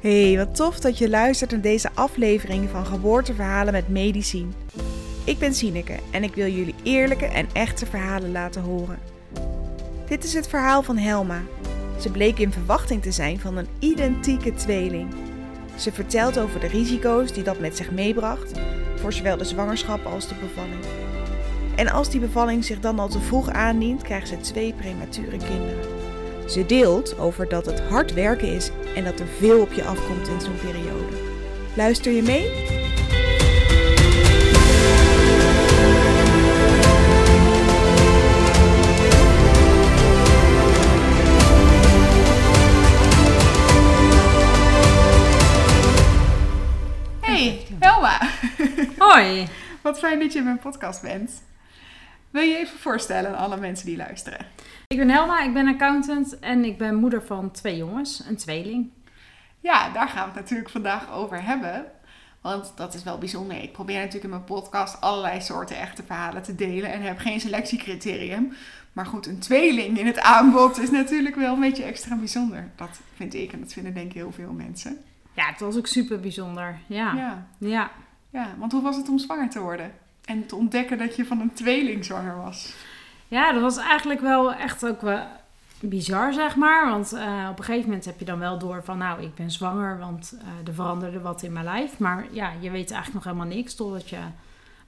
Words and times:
Hey, 0.00 0.36
wat 0.36 0.54
tof 0.56 0.80
dat 0.80 0.98
je 0.98 1.08
luistert 1.08 1.50
naar 1.50 1.60
deze 1.60 1.90
aflevering 1.94 2.68
van 2.70 2.86
Geboorteverhalen 2.86 3.72
met 3.72 3.88
Medicijn. 3.88 4.54
Ik 5.24 5.38
ben 5.38 5.54
Sineke 5.54 5.96
en 6.10 6.22
ik 6.22 6.34
wil 6.34 6.46
jullie 6.46 6.74
eerlijke 6.82 7.26
en 7.26 7.48
echte 7.52 7.86
verhalen 7.86 8.32
laten 8.32 8.62
horen. 8.62 8.98
Dit 10.08 10.24
is 10.24 10.34
het 10.34 10.48
verhaal 10.48 10.82
van 10.82 10.96
Helma. 10.96 11.42
Ze 11.98 12.10
bleek 12.10 12.38
in 12.38 12.52
verwachting 12.52 13.02
te 13.02 13.12
zijn 13.12 13.40
van 13.40 13.56
een 13.56 13.68
identieke 13.78 14.54
tweeling. 14.54 15.14
Ze 15.76 15.92
vertelt 15.92 16.38
over 16.38 16.60
de 16.60 16.66
risico's 16.66 17.32
die 17.32 17.42
dat 17.42 17.60
met 17.60 17.76
zich 17.76 17.90
meebracht 17.90 18.52
voor 18.96 19.12
zowel 19.12 19.36
de 19.36 19.44
zwangerschap 19.44 20.06
als 20.06 20.28
de 20.28 20.34
bevalling. 20.34 20.84
En 21.76 21.88
als 21.88 22.10
die 22.10 22.20
bevalling 22.20 22.64
zich 22.64 22.80
dan 22.80 22.98
al 22.98 23.08
te 23.08 23.20
vroeg 23.20 23.50
aandient, 23.50 24.02
krijgt 24.02 24.28
ze 24.28 24.36
twee 24.36 24.72
premature 24.72 25.36
kinderen. 25.36 25.99
Ze 26.50 26.66
deelt 26.66 27.18
over 27.18 27.48
dat 27.48 27.66
het 27.66 27.80
hard 27.80 28.12
werken 28.12 28.48
is 28.48 28.70
en 28.94 29.04
dat 29.04 29.20
er 29.20 29.26
veel 29.26 29.60
op 29.60 29.72
je 29.72 29.84
afkomt 29.84 30.28
in 30.28 30.40
zo'n 30.40 30.58
periode. 30.60 31.16
Luister 31.76 32.12
je 32.12 32.22
mee? 32.22 32.68
Hey, 47.20 47.66
Helma. 47.78 48.20
Hoi. 48.98 49.48
Wat 49.82 49.98
fijn 49.98 50.18
dat 50.18 50.32
je 50.32 50.38
in 50.38 50.44
mijn 50.44 50.58
podcast 50.58 51.02
bent. 51.02 51.42
Wil 52.30 52.42
je 52.42 52.56
even 52.56 52.78
voorstellen 52.78 53.30
aan 53.30 53.44
alle 53.44 53.56
mensen 53.56 53.86
die 53.86 53.96
luisteren? 53.96 54.46
Ik 54.90 54.96
ben 54.96 55.10
Helma, 55.10 55.42
ik 55.42 55.52
ben 55.52 55.66
accountant 55.66 56.38
en 56.38 56.64
ik 56.64 56.78
ben 56.78 56.94
moeder 56.94 57.22
van 57.22 57.50
twee 57.50 57.76
jongens, 57.76 58.22
een 58.28 58.36
tweeling. 58.36 58.90
Ja, 59.60 59.90
daar 59.90 60.08
gaan 60.08 60.22
we 60.22 60.30
het 60.30 60.40
natuurlijk 60.40 60.70
vandaag 60.70 61.12
over 61.12 61.42
hebben. 61.42 61.84
Want 62.40 62.72
dat 62.76 62.94
is 62.94 63.02
wel 63.02 63.18
bijzonder. 63.18 63.62
Ik 63.62 63.72
probeer 63.72 63.96
natuurlijk 63.96 64.24
in 64.24 64.30
mijn 64.30 64.44
podcast 64.44 65.00
allerlei 65.00 65.40
soorten 65.40 65.78
echte 65.78 66.02
verhalen 66.02 66.42
te 66.42 66.54
delen 66.54 66.92
en 66.92 67.02
heb 67.02 67.18
geen 67.18 67.40
selectiecriterium. 67.40 68.52
Maar 68.92 69.06
goed, 69.06 69.26
een 69.26 69.38
tweeling 69.38 69.98
in 69.98 70.06
het 70.06 70.20
aanbod 70.20 70.78
is 70.78 70.90
natuurlijk 70.90 71.36
wel 71.36 71.54
een 71.54 71.60
beetje 71.60 71.84
extra 71.84 72.16
bijzonder. 72.16 72.70
Dat 72.76 73.00
vind 73.14 73.34
ik 73.34 73.52
en 73.52 73.60
dat 73.60 73.72
vinden 73.72 73.94
denk 73.94 74.06
ik 74.06 74.14
heel 74.14 74.32
veel 74.32 74.52
mensen. 74.52 74.98
Ja, 75.32 75.46
het 75.46 75.60
was 75.60 75.76
ook 75.76 75.86
super 75.86 76.20
bijzonder. 76.20 76.78
Ja. 76.86 77.14
Ja, 77.14 77.46
ja. 77.58 77.90
ja 78.30 78.54
want 78.58 78.72
hoe 78.72 78.82
was 78.82 78.96
het 78.96 79.08
om 79.08 79.18
zwanger 79.18 79.50
te 79.50 79.60
worden? 79.60 79.92
En 80.24 80.46
te 80.46 80.56
ontdekken 80.56 80.98
dat 80.98 81.16
je 81.16 81.24
van 81.24 81.40
een 81.40 81.52
tweeling 81.52 82.04
zwanger 82.04 82.36
was? 82.36 82.74
Ja, 83.30 83.52
dat 83.52 83.62
was 83.62 83.76
eigenlijk 83.76 84.20
wel 84.20 84.52
echt 84.52 84.86
ook 84.86 85.00
wel 85.00 85.22
bizar, 85.80 86.32
zeg 86.32 86.56
maar. 86.56 86.88
Want 86.88 87.12
eh, 87.12 87.48
op 87.50 87.58
een 87.58 87.64
gegeven 87.64 87.88
moment 87.88 88.04
heb 88.04 88.18
je 88.18 88.24
dan 88.24 88.38
wel 88.38 88.58
door 88.58 88.84
van, 88.84 88.98
nou, 88.98 89.22
ik 89.22 89.34
ben 89.34 89.50
zwanger, 89.50 89.98
want 89.98 90.36
eh, 90.38 90.68
er 90.68 90.74
veranderde 90.74 91.20
wat 91.20 91.42
in 91.42 91.52
mijn 91.52 91.64
lijf. 91.64 91.98
Maar 91.98 92.26
ja, 92.30 92.52
je 92.60 92.70
weet 92.70 92.90
eigenlijk 92.90 93.12
nog 93.12 93.24
helemaal 93.24 93.56
niks 93.56 93.74
totdat 93.74 94.08
je 94.08 94.18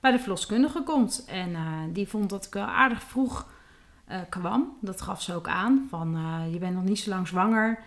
bij 0.01 0.11
de 0.11 0.19
verloskundige 0.19 0.83
komt. 0.83 1.25
En 1.29 1.55
eh, 1.55 1.63
die 1.89 2.09
vond 2.09 2.31
dat 2.31 2.47
ik 2.47 2.53
wel 2.53 2.65
aardig 2.65 3.03
vroeg 3.03 3.47
kwam. 4.29 4.77
Dat 4.81 5.01
gaf 5.01 5.23
ze 5.23 5.35
ook 5.35 5.49
aan, 5.49 5.87
van 5.91 6.19
je 6.51 6.59
bent 6.59 6.75
nog 6.75 6.85
niet 6.85 6.99
zo 6.99 7.11
lang 7.11 7.29
zwanger. 7.29 7.79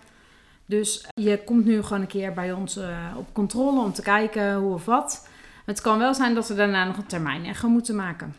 Dus 0.66 1.08
je 1.14 1.44
komt 1.44 1.66
nu 1.66 1.84
gewoon 1.84 2.02
een 2.02 2.08
keer 2.08 2.34
bij 2.34 2.52
ons 2.52 2.80
op 3.16 3.34
controle 3.34 3.80
om 3.82 3.94
te 3.94 4.02
kijken 4.02 4.56
hoe 4.56 4.74
of 4.74 4.86
wat. 4.86 5.30
Het 5.66 5.82
kan 5.82 5.98
wel 5.98 6.14
zijn 6.14 6.36
dat 6.36 6.48
we 6.48 6.56
daarna 6.56 6.86
nog 6.86 6.98
een 6.98 7.06
termijn 7.06 7.56
moeten 7.64 7.96
maken. 7.96 8.36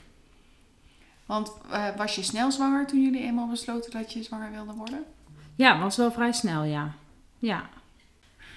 Want 1.27 1.53
uh, 1.71 1.97
was 1.97 2.15
je 2.15 2.23
snel 2.23 2.53
zwanger 2.53 2.87
toen 2.87 3.03
jullie 3.03 3.23
eenmaal 3.23 3.49
besloten 3.49 3.91
dat 3.91 4.13
je 4.13 4.23
zwanger 4.23 4.51
wilde 4.51 4.73
worden? 4.73 5.05
Ja, 5.55 5.79
was 5.79 5.97
wel 5.97 6.13
vrij 6.13 6.33
snel, 6.33 6.63
ja. 6.63 6.93
Ja, 7.39 7.69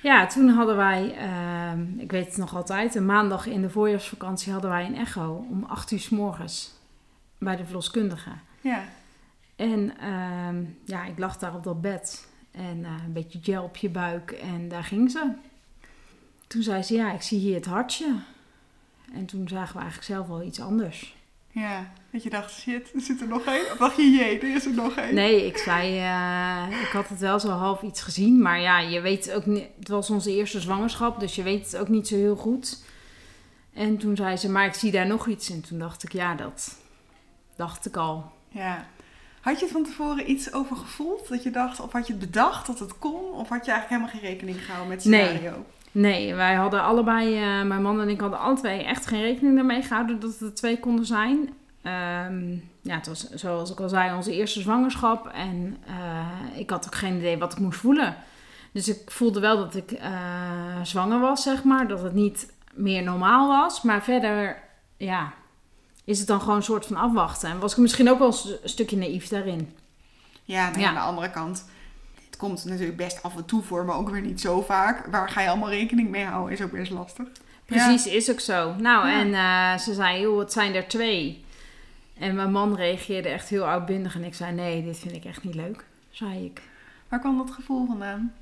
ja 0.01 0.25
toen 0.25 0.49
hadden 0.49 0.75
wij, 0.75 1.15
uh, 1.17 2.01
ik 2.01 2.11
weet 2.11 2.25
het 2.25 2.37
nog 2.37 2.55
altijd, 2.55 2.95
een 2.95 3.05
maandag 3.05 3.45
in 3.45 3.61
de 3.61 3.69
voorjaarsvakantie 3.69 4.51
hadden 4.51 4.69
wij 4.69 4.85
een 4.85 4.95
echo 4.95 5.45
om 5.49 5.63
8 5.63 5.91
uur 5.91 5.99
s 5.99 6.09
morgens 6.09 6.71
bij 7.37 7.55
de 7.55 7.65
verloskundige. 7.65 8.31
Ja. 8.61 8.83
En 9.55 9.93
uh, 10.03 10.67
ja, 10.85 11.05
ik 11.05 11.19
lag 11.19 11.37
daar 11.37 11.55
op 11.55 11.63
dat 11.63 11.81
bed 11.81 12.27
en 12.51 12.77
uh, 12.79 12.89
een 13.05 13.13
beetje 13.13 13.39
gel 13.41 13.63
op 13.63 13.77
je 13.77 13.89
buik 13.89 14.31
en 14.31 14.67
daar 14.67 14.83
ging 14.83 15.11
ze. 15.11 15.31
Toen 16.47 16.61
zei 16.61 16.83
ze, 16.83 16.93
ja, 16.93 17.11
ik 17.11 17.21
zie 17.21 17.39
hier 17.39 17.55
het 17.55 17.65
hartje. 17.65 18.15
En 19.13 19.25
toen 19.25 19.47
zagen 19.47 19.73
we 19.73 19.81
eigenlijk 19.81 20.11
zelf 20.11 20.27
wel 20.27 20.43
iets 20.43 20.61
anders. 20.61 21.15
Ja, 21.51 21.91
dat 22.11 22.23
je 22.23 22.29
dacht, 22.29 22.51
shit, 22.51 22.93
er 22.93 23.01
zit 23.01 23.21
er 23.21 23.27
nog 23.27 23.45
één. 23.45 23.71
Of 23.71 23.77
dacht 23.77 23.95
je, 23.95 24.09
jee, 24.09 24.39
er 24.39 24.55
is 24.55 24.65
er 24.65 24.73
nog 24.73 24.95
één. 24.95 25.13
Nee, 25.13 25.45
ik 25.45 25.57
zei, 25.57 25.97
uh, 25.97 26.81
ik 26.81 26.89
had 26.91 27.07
het 27.07 27.19
wel 27.19 27.39
zo 27.39 27.49
half 27.49 27.81
iets 27.81 28.01
gezien. 28.01 28.41
Maar 28.41 28.59
ja, 28.59 28.79
je 28.79 29.01
weet 29.01 29.33
ook 29.33 29.45
niet, 29.45 29.65
het 29.79 29.87
was 29.87 30.09
onze 30.09 30.35
eerste 30.35 30.59
zwangerschap, 30.59 31.19
dus 31.19 31.35
je 31.35 31.43
weet 31.43 31.71
het 31.71 31.81
ook 31.81 31.87
niet 31.87 32.07
zo 32.07 32.15
heel 32.15 32.35
goed. 32.35 32.83
En 33.73 33.97
toen 33.97 34.15
zei 34.15 34.37
ze, 34.37 34.49
maar 34.49 34.65
ik 34.65 34.73
zie 34.73 34.91
daar 34.91 35.07
nog 35.07 35.27
iets. 35.27 35.49
En 35.49 35.61
toen 35.61 35.79
dacht 35.79 36.03
ik, 36.03 36.13
ja, 36.13 36.35
dat 36.35 36.77
dacht 37.55 37.85
ik 37.85 37.97
al. 37.97 38.31
Ja. 38.49 38.87
Had 39.41 39.59
je 39.59 39.67
van 39.67 39.83
tevoren 39.83 40.31
iets 40.31 40.53
over 40.53 40.75
gevoeld? 40.75 41.27
Dat 41.27 41.43
je 41.43 41.51
dacht, 41.51 41.79
of 41.79 41.91
had 41.91 42.07
je 42.07 42.13
bedacht 42.13 42.67
dat 42.67 42.79
het 42.79 42.97
kon? 42.99 43.31
Of 43.31 43.49
had 43.49 43.65
je 43.65 43.71
eigenlijk 43.71 43.89
helemaal 43.89 44.09
geen 44.09 44.31
rekening 44.31 44.65
gehouden 44.65 44.87
met 44.87 45.03
het 45.03 45.13
scenario? 45.13 45.51
Nee. 45.51 45.77
Nee, 45.91 46.35
wij 46.35 46.55
hadden 46.55 46.81
allebei, 46.81 47.35
uh, 47.35 47.63
mijn 47.63 47.81
man 47.81 48.01
en 48.01 48.09
ik 48.09 48.19
hadden 48.19 48.39
alle 48.39 48.55
twee 48.55 48.83
echt 48.83 49.05
geen 49.05 49.21
rekening 49.21 49.57
ermee 49.57 49.81
gehouden 49.81 50.19
dat 50.19 50.31
het 50.31 50.41
er 50.41 50.53
twee 50.53 50.79
konden 50.79 51.05
zijn. 51.05 51.53
Um, 51.83 52.69
ja, 52.81 52.95
het 52.95 53.07
was 53.07 53.29
zoals 53.29 53.71
ik 53.71 53.79
al 53.79 53.89
zei, 53.89 54.15
onze 54.15 54.33
eerste 54.33 54.61
zwangerschap. 54.61 55.27
En 55.27 55.77
uh, 55.89 56.27
ik 56.59 56.69
had 56.69 56.85
ook 56.85 56.95
geen 56.95 57.17
idee 57.17 57.37
wat 57.37 57.51
ik 57.51 57.59
moest 57.59 57.79
voelen. 57.79 58.15
Dus 58.71 58.87
ik 58.87 59.11
voelde 59.11 59.39
wel 59.39 59.57
dat 59.57 59.75
ik 59.75 59.91
uh, 59.91 60.01
zwanger 60.83 61.19
was, 61.19 61.43
zeg 61.43 61.63
maar. 61.63 61.87
Dat 61.87 62.01
het 62.01 62.13
niet 62.13 62.53
meer 62.73 63.03
normaal 63.03 63.47
was. 63.47 63.81
Maar 63.81 64.03
verder, 64.03 64.61
ja, 64.97 65.33
is 66.05 66.19
het 66.19 66.27
dan 66.27 66.39
gewoon 66.39 66.55
een 66.55 66.63
soort 66.63 66.85
van 66.85 66.95
afwachten. 66.95 67.49
En 67.49 67.59
was 67.59 67.71
ik 67.71 67.77
misschien 67.77 68.09
ook 68.09 68.19
wel 68.19 68.27
een 68.61 68.69
stukje 68.69 68.97
naïef 68.97 69.27
daarin. 69.27 69.75
Ja, 70.43 70.69
nee, 70.69 70.79
Ja. 70.79 70.87
aan 70.87 70.93
de 70.93 70.99
andere 70.99 71.29
kant 71.29 71.65
komt 72.37 72.65
natuurlijk 72.65 72.97
best 72.97 73.23
af 73.23 73.35
en 73.35 73.45
toe 73.45 73.61
voor, 73.63 73.85
maar 73.85 73.95
ook 73.95 74.09
weer 74.09 74.21
niet 74.21 74.41
zo 74.41 74.61
vaak. 74.61 75.05
Waar 75.11 75.29
ga 75.29 75.41
je 75.41 75.47
allemaal 75.49 75.69
rekening 75.69 76.09
mee 76.09 76.25
houden, 76.25 76.53
is 76.53 76.61
ook 76.61 76.71
best 76.71 76.91
lastig. 76.91 77.27
Precies, 77.65 78.07
is 78.07 78.31
ook 78.31 78.39
zo. 78.39 78.73
Nou, 78.77 79.07
Ja. 79.07 79.19
en 79.19 79.33
eh, 79.33 79.83
ze 79.83 79.93
zei, 79.93 80.21
joh, 80.21 80.39
het 80.39 80.51
zijn 80.51 80.75
er 80.75 80.87
twee. 80.87 81.45
En 82.19 82.35
mijn 82.35 82.51
man 82.51 82.75
reageerde 82.75 83.29
echt 83.29 83.49
heel 83.49 83.65
uitbundig. 83.65 84.15
En 84.15 84.23
ik 84.23 84.35
zei, 84.35 84.53
nee, 84.53 84.83
dit 84.83 84.97
vind 84.97 85.15
ik 85.15 85.25
echt 85.25 85.43
niet 85.43 85.55
leuk, 85.55 85.85
zei 86.09 86.45
ik. 86.45 86.61
Waar 87.07 87.19
kwam 87.19 87.37
dat 87.37 87.51
gevoel 87.51 87.85
vandaan? 87.85 88.33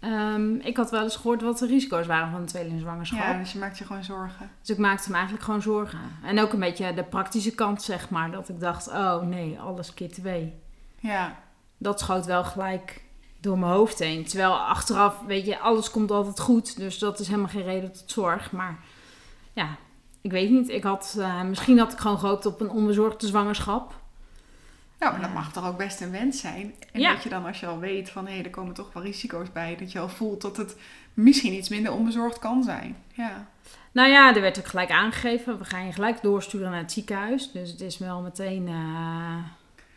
Ehm, 0.00 0.54
ik 0.54 0.76
had 0.76 0.90
wel 0.90 1.02
eens 1.02 1.16
gehoord 1.16 1.42
wat 1.42 1.58
de 1.58 1.66
risico's 1.66 2.06
waren 2.06 2.30
van 2.30 2.40
een 2.40 2.46
tweelingzwangerschap. 2.46 3.18
Ja, 3.18 3.38
dus 3.38 3.52
je 3.52 3.58
maakt 3.58 3.78
je 3.78 3.84
gewoon 3.84 4.04
zorgen. 4.04 4.50
Dus 4.60 4.70
ik 4.70 4.78
maakte 4.78 5.08
me 5.08 5.14
eigenlijk 5.14 5.44
gewoon 5.44 5.62
zorgen. 5.62 5.98
En 6.22 6.40
ook 6.40 6.52
een 6.52 6.60
beetje 6.60 6.94
de 6.94 7.02
praktische 7.04 7.54
kant, 7.54 7.82
zeg 7.82 8.10
maar. 8.10 8.30
Dat 8.30 8.48
ik 8.48 8.60
dacht, 8.60 8.88
oh 8.88 9.22
nee, 9.22 9.58
alles 9.58 9.94
keer 9.94 10.12
twee. 10.12 10.54
Ja, 11.00 11.36
Dat 11.78 12.00
schoot 12.00 12.26
wel 12.26 12.44
gelijk 12.44 13.02
door 13.40 13.58
mijn 13.58 13.72
hoofd 13.72 13.98
heen. 13.98 14.24
Terwijl 14.24 14.52
achteraf, 14.58 15.20
weet 15.26 15.46
je, 15.46 15.58
alles 15.58 15.90
komt 15.90 16.10
altijd 16.10 16.40
goed. 16.40 16.76
Dus 16.76 16.98
dat 16.98 17.20
is 17.20 17.26
helemaal 17.26 17.48
geen 17.48 17.64
reden 17.64 17.92
tot 17.92 18.10
zorg. 18.10 18.52
Maar 18.52 18.78
ja, 19.52 19.76
ik 20.26 20.32
weet 20.32 20.50
niet. 20.50 20.68
Ik 20.68 20.82
had, 20.82 21.16
eh, 21.18 21.42
misschien 21.42 21.78
had 21.78 21.92
ik 21.92 21.98
gewoon 21.98 22.18
gehoopt 22.18 22.46
op 22.46 22.60
een 22.60 22.70
onbezorgde 22.70 23.26
zwangerschap. 23.26 23.94
nou, 24.98 25.12
maar 25.12 25.20
dat 25.20 25.32
mag 25.34 25.52
toch 25.52 25.66
ook 25.68 25.76
best 25.78 26.00
een 26.00 26.10
wens 26.10 26.40
zijn. 26.40 26.74
En 26.92 27.00
Ja. 27.00 27.12
dat 27.12 27.22
je 27.22 27.28
dan 27.28 27.44
als 27.46 27.60
je 27.60 27.66
al 27.66 27.78
weet 27.78 28.10
van, 28.10 28.26
hé, 28.26 28.42
er 28.42 28.50
komen 28.50 28.74
toch 28.74 28.92
wel 28.92 29.02
risico's 29.02 29.52
bij. 29.52 29.76
Dat 29.76 29.92
je 29.92 29.98
al 29.98 30.08
voelt 30.08 30.40
dat 30.42 30.56
het 30.56 30.76
misschien 31.14 31.52
iets 31.52 31.68
minder 31.68 31.92
onbezorgd 31.92 32.38
kan 32.38 32.62
zijn. 32.62 32.96
Ja, 33.12 33.46
Nou 33.92 34.08
ja, 34.10 34.34
er 34.34 34.40
werd 34.40 34.58
ook 34.58 34.66
gelijk 34.66 34.90
aangegeven. 34.90 35.58
We 35.58 35.64
gaan 35.64 35.86
je 35.86 35.92
gelijk 35.92 36.22
doorsturen 36.22 36.70
naar 36.70 36.80
het 36.80 36.92
ziekenhuis. 36.92 37.50
Dus 37.52 37.70
het 37.70 37.80
is 37.80 37.98
wel 37.98 38.20
meteen, 38.20 38.68
eh, 38.68 39.36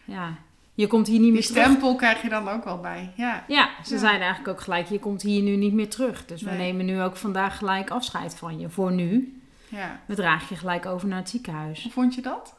ja, 0.05 0.33
je 0.73 0.87
komt 0.87 1.07
hier 1.07 1.15
niet 1.19 1.23
die 1.23 1.31
meer 1.33 1.45
terug. 1.45 1.63
stempel 1.63 1.95
krijg 1.95 2.21
je 2.21 2.29
dan 2.29 2.49
ook 2.49 2.63
wel 2.63 2.79
bij. 2.79 3.11
Ja, 3.15 3.43
Ja, 3.47 3.69
ze 3.85 3.93
Ja. 3.93 3.99
zeiden 3.99 4.21
eigenlijk 4.21 4.57
ook 4.57 4.61
gelijk, 4.63 4.87
je 4.89 4.99
komt 4.99 5.21
hier 5.21 5.41
nu 5.41 5.55
niet 5.55 5.73
meer 5.73 5.89
terug. 5.89 6.25
Dus 6.25 6.41
we 6.41 6.51
nemen 6.51 6.85
nu 6.85 7.01
ook 7.01 7.15
vandaag 7.15 7.57
gelijk 7.57 7.89
afscheid 7.89 8.35
van 8.35 8.59
je. 8.59 8.69
Voor 8.69 8.91
nu. 8.91 9.38
Ja. 9.69 9.99
We 10.05 10.15
dragen 10.15 10.47
je 10.49 10.55
gelijk 10.55 10.85
over 10.85 11.07
naar 11.07 11.17
het 11.17 11.29
ziekenhuis. 11.29 11.83
Hoe 11.83 11.91
vond 11.91 12.15
je 12.15 12.21
dat? 12.21 12.55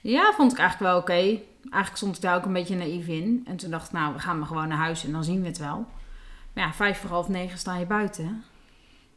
Ja, 0.00 0.32
vond 0.32 0.52
ik 0.52 0.58
eigenlijk 0.58 0.92
wel 0.92 1.00
oké. 1.00 1.40
Eigenlijk 1.62 1.96
stond 1.96 2.16
ik 2.16 2.22
daar 2.22 2.36
ook 2.36 2.44
een 2.44 2.52
beetje 2.52 2.76
naïef 2.76 3.06
in. 3.06 3.42
En 3.46 3.56
toen 3.56 3.70
dacht 3.70 3.86
ik, 3.86 3.92
nou, 3.92 4.12
we 4.14 4.18
gaan 4.18 4.38
maar 4.38 4.46
gewoon 4.46 4.68
naar 4.68 4.78
huis 4.78 5.04
en 5.04 5.12
dan 5.12 5.24
zien 5.24 5.40
we 5.40 5.46
het 5.46 5.58
wel. 5.58 5.86
Maar 6.52 6.64
ja, 6.64 6.72
vijf 6.72 6.98
voor 6.98 7.10
half 7.10 7.28
negen 7.28 7.58
sta 7.58 7.76
je 7.76 7.86
buiten. 7.86 8.44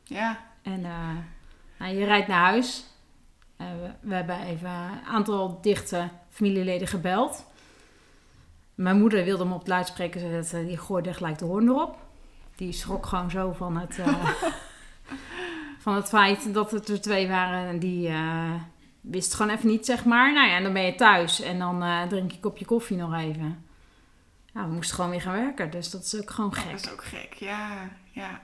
Ja, 0.04 0.40
En 0.62 0.86
eh, 0.86 1.10
nou, 1.78 1.96
je 1.96 2.06
rijdt 2.06 2.28
naar 2.28 2.44
huis. 2.46 2.86
Eh, 3.58 3.68
we, 3.68 3.92
we 4.00 4.16
hebben 4.16 4.40
even 4.40 4.70
een 4.70 5.06
aantal 5.08 5.60
dichte 5.62 6.10
familieleden 6.30 6.88
gebeld. 6.88 7.46
Mijn 8.76 9.00
moeder 9.00 9.24
wilde 9.24 9.44
hem 9.44 9.54
op 9.54 9.60
het 9.60 9.68
luidspreker 9.68 10.20
zetten. 10.20 10.68
Die 10.68 10.78
gooide 10.78 11.14
gelijk 11.14 11.38
de 11.38 11.46
hoorn 11.46 11.68
erop. 11.68 11.98
Die 12.56 12.72
schrok 12.72 13.06
gewoon 13.06 13.32
zo 13.32 13.52
van 13.52 13.78
het, 13.78 14.00
eh, 14.00 14.08
van 15.86 15.96
het 15.96 16.08
feit 16.08 16.54
dat 16.54 16.72
het 16.72 16.88
er 16.90 17.02
twee 17.02 17.28
waren. 17.28 17.68
En 17.68 17.80
die 17.80 18.08
eh, 18.08 18.52
wist 19.02 19.34
gewoon 19.34 19.52
even 19.56 19.68
niet, 19.70 19.86
zeg 19.86 20.06
maar. 20.06 20.34
Nou 20.34 20.48
ja, 20.48 20.56
en 20.56 20.64
dan 20.64 20.74
ben 20.74 20.82
je 20.86 20.96
thuis. 20.96 21.42
En 21.42 21.60
dan 21.60 21.84
eh, 21.84 22.02
drink 22.02 22.30
je 22.30 22.36
een 22.36 22.42
kopje 22.42 22.66
koffie 22.66 22.98
nog 22.98 23.14
even. 23.14 23.64
Ja, 24.54 24.68
we 24.68 24.74
moesten 24.74 24.96
gewoon 24.96 25.10
weer 25.12 25.22
gaan 25.22 25.34
werken. 25.34 25.72
Dus 25.72 25.90
dat 25.90 26.04
is 26.04 26.22
ook 26.22 26.32
gewoon 26.32 26.50
dat 26.50 26.60
gek. 26.60 26.74
is 26.74 26.92
ook 26.92 27.04
gek. 27.04 27.34
Ja, 27.34 27.70
ja. 28.12 28.42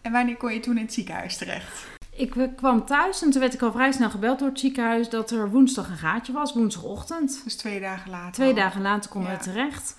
En 0.00 0.12
wanneer 0.12 0.36
kon 0.36 0.52
je 0.52 0.60
toen 0.60 0.76
in 0.76 0.84
het 0.84 0.92
ziekenhuis 0.92 1.36
terecht? 1.36 1.86
Ik 2.10 2.50
kwam 2.56 2.84
thuis 2.86 3.22
en 3.22 3.30
toen 3.30 3.40
werd 3.40 3.54
ik 3.54 3.62
al 3.62 3.72
vrij 3.72 3.92
snel 3.92 4.10
gebeld 4.10 4.38
door 4.38 4.48
het 4.48 4.60
ziekenhuis 4.60 5.08
dat 5.08 5.30
er 5.30 5.50
woensdag 5.50 5.88
een 5.88 5.96
gaatje 5.96 6.32
was, 6.32 6.52
woensdagochtend. 6.52 7.40
Dus 7.44 7.56
twee 7.56 7.80
dagen 7.80 8.10
later. 8.10 8.32
Twee 8.32 8.48
al. 8.48 8.54
dagen 8.54 8.82
later 8.82 9.10
konden 9.10 9.30
Ja. 9.30 9.36
we 9.36 9.42
terecht. 9.42 9.96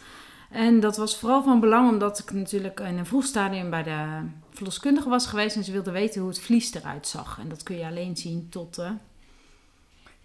En 0.49 0.79
dat 0.79 0.97
was 0.97 1.19
vooral 1.19 1.43
van 1.43 1.59
belang 1.59 1.89
omdat 1.89 2.19
ik 2.19 2.31
natuurlijk 2.31 2.79
in 2.79 2.97
een 2.97 3.05
vroeg 3.05 3.25
stadium 3.25 3.69
bij 3.69 3.83
de 3.83 4.05
verloskundige 4.51 5.09
was 5.09 5.25
geweest 5.25 5.55
en 5.55 5.63
ze 5.63 5.71
wilde 5.71 5.91
weten 5.91 6.21
hoe 6.21 6.29
het 6.29 6.39
vlies 6.39 6.73
eruit 6.73 7.07
zag. 7.07 7.37
En 7.39 7.49
dat 7.49 7.63
kun 7.63 7.77
je 7.77 7.85
alleen 7.85 8.17
zien 8.17 8.47
tot, 8.49 8.75
de 8.75 8.91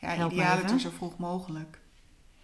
Ja, 0.00 0.14
ideaal 0.14 0.56
even. 0.58 0.70
het 0.70 0.80
zo 0.80 0.90
vroeg 0.90 1.16
mogelijk. 1.18 1.78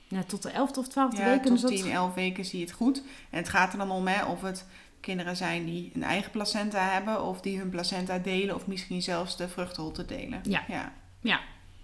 ja, 0.09 0.23
tot 0.23 0.43
de 0.43 0.51
11e 0.51 0.79
of 0.79 0.89
12e 0.89 1.17
Ja, 1.17 1.25
week. 1.25 1.43
tot 1.43 1.53
Dus 1.53 1.61
dat- 1.61 1.71
10, 1.71 1.91
11 1.91 2.15
weken 2.15 2.45
zie 2.45 2.59
je 2.59 2.65
het 2.65 2.75
goed. 2.75 3.03
En 3.31 3.39
het 3.39 3.49
gaat 3.49 3.73
er 3.73 3.79
dan 3.79 3.91
om 3.91 4.07
hè, 4.07 4.25
of 4.25 4.43
het 4.43 4.67
kinderen 5.01 5.37
zijn 5.37 5.65
die 5.65 5.91
een 5.95 6.03
eigen 6.03 6.31
placenta 6.31 6.79
hebben... 6.93 7.23
of 7.25 7.41
die 7.41 7.59
hun 7.59 7.71
placenta 7.71 8.19
delen 8.19 8.55
of 8.55 8.67
misschien 8.67 9.03
zelfs 9.03 9.37
de 9.37 9.49
vruchtholte 9.49 10.05
delen. 10.05 10.41
Ja. 10.43 10.65
ja. 11.21 11.41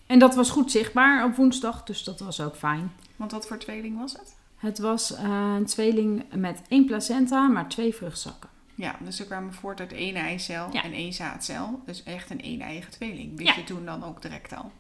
En 0.07 0.19
dat 0.19 0.35
was 0.35 0.51
goed 0.51 0.71
zichtbaar 0.71 1.25
op 1.25 1.35
woensdag, 1.35 1.85
dus 1.85 2.05
dat 2.05 2.21
was 2.21 2.41
ook 2.41 2.57
fijn. 2.57 2.93
Want 3.17 3.33
wat 3.33 3.47
voor 3.47 3.59
tweeling 3.59 3.99
was 3.99 4.13
het? 4.13 4.37
Het 4.57 4.79
was 4.79 5.15
eh, 5.15 5.55
een 5.57 5.67
tweeling 5.67 6.25
met 6.35 6.63
één 6.69 6.85
placenta, 6.85 7.47
maar 7.49 7.69
twee 7.69 7.95
vruchtzakken. 7.95 8.49
Ja, 8.79 8.97
dus 9.01 9.17
ze 9.17 9.27
kwamen 9.27 9.55
voort 9.55 9.81
uit 9.81 9.93
één 9.93 10.15
eicel 10.15 10.69
Ja. 10.73 10.83
en 10.83 10.93
één 10.93 11.13
zaadcel. 11.13 11.81
Dus 11.87 12.03
echt 12.03 12.31
een 12.31 12.41
één-eigen 12.43 12.91
tweeling. 12.91 13.37
Wist 13.37 13.49
Ja. 13.49 13.57
je 13.57 13.65
toen 13.65 13.85
dan 13.85 14.05
ook 14.05 14.23
direct 14.23 14.57
al? 14.57 14.73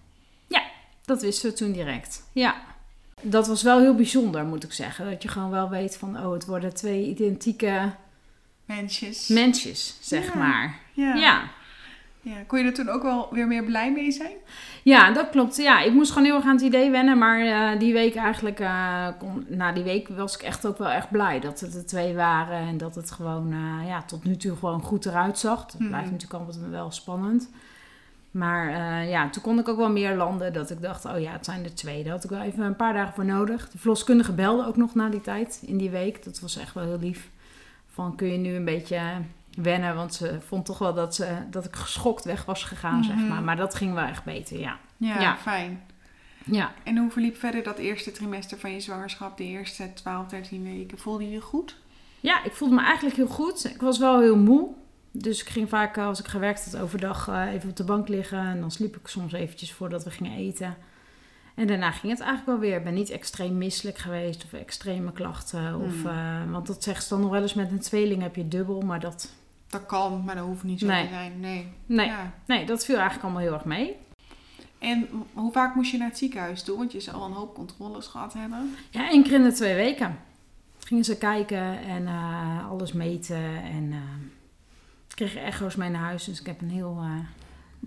Dat 1.04 1.22
wisten 1.22 1.50
we 1.50 1.56
toen 1.56 1.72
direct. 1.72 2.22
Ja. 2.32 2.56
Dat 3.20 3.46
was 3.46 3.62
wel 3.62 3.80
heel 3.80 3.94
bijzonder, 3.94 4.44
moet 4.44 4.64
ik 4.64 4.72
zeggen. 4.72 5.10
Dat 5.10 5.22
je 5.22 5.28
gewoon 5.28 5.50
wel 5.50 5.68
weet 5.70 5.96
van, 5.96 6.16
oh, 6.26 6.32
het 6.32 6.46
worden 6.46 6.74
twee 6.74 7.06
identieke 7.06 7.92
Mensjes. 8.64 9.28
mensjes, 9.28 9.96
zeg 10.00 10.26
Ja. 10.26 10.38
maar. 10.38 10.78
ja. 10.92 11.14
Ja. 11.14 11.50
ja. 12.20 12.42
Kon 12.46 12.58
je 12.58 12.64
er 12.64 12.74
toen 12.74 12.88
ook 12.88 13.02
wel 13.02 13.28
weer 13.30 13.46
meer 13.46 13.64
blij 13.64 13.92
mee 13.92 14.10
zijn? 14.12 14.36
Ja, 14.88 15.12
dat 15.12 15.30
klopt. 15.30 15.56
Ja, 15.56 15.80
ik 15.80 15.92
moest 15.92 16.10
gewoon 16.10 16.24
heel 16.26 16.34
erg 16.36 16.44
aan 16.44 16.54
het 16.54 16.60
idee 16.64 16.90
wennen. 16.90 17.18
Maar 17.18 17.40
eh, 17.40 17.78
die 17.78 17.92
week 17.92 18.14
eigenlijk, 18.14 18.60
eh, 18.60 19.06
kon, 19.18 19.46
na 19.48 19.72
die 19.72 19.82
week 19.82 20.08
was 20.08 20.34
ik 20.34 20.42
echt 20.42 20.66
ook 20.66 20.78
wel 20.78 20.88
echt 20.88 21.10
blij 21.10 21.40
dat 21.40 21.60
het 21.60 21.74
er 21.74 21.86
twee 21.86 22.14
waren. 22.14 22.58
En 22.68 22.76
dat 22.78 22.94
het 22.94 23.10
gewoon, 23.10 23.52
eh, 23.52 23.88
ja, 23.88 24.02
tot 24.02 24.24
nu 24.24 24.36
toe 24.36 24.56
gewoon 24.56 24.82
goed 24.82 25.06
eruit 25.06 25.38
zag. 25.38 25.66
Dat 25.66 25.80
Mhm. 25.80 25.88
blijft 25.88 26.10
natuurlijk 26.10 26.40
altijd 26.44 26.70
wel 26.70 26.90
spannend. 26.90 27.50
Maar 28.30 28.68
eh, 28.68 29.10
ja, 29.10 29.28
toen 29.30 29.42
kon 29.42 29.58
ik 29.58 29.68
ook 29.68 29.76
wel 29.76 29.90
meer 29.90 30.16
landen. 30.16 30.52
Dat 30.52 30.70
ik 30.70 30.82
dacht, 30.82 31.04
oh 31.04 31.20
ja, 31.20 31.32
het 31.32 31.44
zijn 31.44 31.64
er 31.64 31.74
twee. 31.74 32.02
Daar 32.02 32.12
had 32.12 32.24
ik 32.24 32.30
wel 32.30 32.42
even 32.42 32.64
een 32.64 32.76
paar 32.76 32.92
dagen 32.94 33.14
voor 33.14 33.24
nodig. 33.24 33.70
De 33.70 33.78
verloskundige 33.78 34.32
belde 34.32 34.66
ook 34.66 34.76
nog 34.76 34.94
na 34.94 35.08
die 35.08 35.20
tijd, 35.20 35.62
in 35.66 35.76
die 35.78 35.90
week. 35.90 36.24
Dat 36.24 36.40
was 36.40 36.56
echt 36.58 36.74
wel 36.74 36.84
heel 36.84 36.98
lief. 37.00 37.30
Van, 37.86 38.16
kun 38.16 38.32
je 38.32 38.38
nu 38.38 38.54
een 38.54 38.64
beetje 38.64 39.00
wennen? 39.62 39.94
Want 39.94 40.14
ze 40.14 40.38
vond 40.46 40.64
toch 40.64 40.78
wel 40.78 40.94
dat, 40.94 41.14
ze, 41.14 41.36
dat 41.50 41.64
ik 41.64 41.76
geschokt 41.76 42.24
weg 42.24 42.44
was 42.44 42.64
gegaan, 42.64 43.04
zeg 43.04 43.16
Mhm. 43.16 43.28
maar. 43.28 43.42
Maar 43.42 43.56
dat 43.56 43.74
ging 43.74 43.94
wel 43.94 44.04
echt 44.04 44.24
beter, 44.24 44.58
ja. 44.58 44.78
Ja, 44.96 45.20
Ja. 45.20 45.36
fijn. 45.36 45.80
Ja, 46.44 46.72
En 46.84 46.96
hoe 46.96 47.10
verliep 47.10 47.36
verder 47.36 47.62
dat 47.62 47.78
eerste 47.78 48.12
trimester 48.12 48.58
van 48.58 48.72
je 48.72 48.80
zwangerschap? 48.80 49.36
De 49.36 49.44
eerste 49.44 49.92
12, 49.92 50.26
13 50.28 50.62
weken. 50.62 50.98
Voelde 50.98 51.24
je 51.24 51.30
je 51.30 51.40
goed? 51.40 51.76
Ja, 52.20 52.44
ik 52.44 52.52
voelde 52.52 52.74
me 52.74 52.82
eigenlijk 52.82 53.16
heel 53.16 53.26
goed. 53.26 53.64
Ik 53.64 53.80
was 53.80 53.98
wel 53.98 54.20
heel 54.20 54.36
moe. 54.36 54.68
Dus 55.10 55.40
ik 55.42 55.48
ging 55.48 55.68
vaak, 55.68 55.98
als 55.98 56.18
ik 56.20 56.26
gewerkt 56.26 56.64
had 56.70 56.80
overdag, 56.80 57.28
eh, 57.28 57.52
even 57.52 57.68
op 57.70 57.76
de 57.76 57.84
bank 57.84 58.08
liggen. 58.08 58.38
En 58.38 58.60
dan 58.60 58.70
sliep 58.70 58.96
ik 58.96 59.06
soms 59.08 59.32
eventjes 59.32 59.72
voordat 59.72 60.04
we 60.04 60.10
gingen 60.10 60.36
eten. 60.38 60.76
En 61.54 61.66
daarna 61.66 61.90
ging 61.90 62.12
het 62.12 62.20
eigenlijk 62.22 62.50
wel 62.60 62.68
weer. 62.68 62.78
Ik 62.78 62.84
ben 62.84 62.94
niet 62.94 63.10
extreem 63.10 63.58
misselijk 63.58 63.98
geweest 63.98 64.44
of 64.44 64.52
extreme 64.52 65.12
klachten. 65.12 65.80
Of, 65.80 66.02
Hmm. 66.02 66.06
eh, 66.10 66.50
want 66.52 66.66
dat 66.66 66.82
zeggen 66.82 67.02
ze 67.02 67.08
dan 67.08 67.20
nog 67.20 67.30
wel 67.30 67.42
eens 67.42 67.54
met 67.54 67.70
een 67.70 67.80
tweeling 67.80 68.22
heb 68.22 68.36
je 68.36 68.48
dubbel. 68.48 68.80
Maar 68.80 69.00
dat, 69.00 69.32
Dat 69.68 69.86
kan, 69.86 70.22
maar 70.24 70.34
dat 70.34 70.44
hoeft 70.46 70.62
niet 70.62 70.78
zo 70.80 70.86
Nee. 70.86 71.02
te 71.02 71.08
zijn. 71.12 71.40
Nee. 71.40 71.72
nee, 71.86 72.06
Ja. 72.06 72.32
nee, 72.46 72.66
dat 72.66 72.84
viel 72.84 72.94
eigenlijk 72.94 73.24
allemaal 73.24 73.42
heel 73.42 73.52
erg 73.52 73.64
mee. 73.64 73.96
En 74.78 75.08
hoe 75.32 75.52
vaak 75.52 75.74
moest 75.74 75.90
je 75.90 75.98
naar 75.98 76.08
het 76.08 76.18
ziekenhuis 76.18 76.62
toe? 76.62 76.76
Want 76.76 76.92
je 76.92 77.00
zal 77.00 77.24
een 77.24 77.32
hoop 77.32 77.54
controles 77.54 78.06
gehad 78.06 78.32
hebben. 78.32 78.74
Ja, 78.90 79.10
één 79.10 79.22
keer 79.22 79.32
in 79.32 79.42
de 79.42 79.52
twee 79.52 79.74
weken 79.74 80.18
gingen 80.78 81.04
ze 81.04 81.18
kijken 81.18 81.78
en 81.82 82.06
eh, 82.06 82.70
alles 82.70 82.92
meten. 82.92 83.62
En 83.62 83.88
eh, 83.92 83.98
ik 85.08 85.14
kreeg 85.14 85.34
echo's 85.36 85.76
mee 85.76 85.88
naar 85.90 86.02
huis. 86.02 86.24
Dus 86.24 86.40
ik 86.40 86.46
heb 86.46 86.60
een 86.60 86.70
heel... 86.70 86.98
eh, 87.02 87.24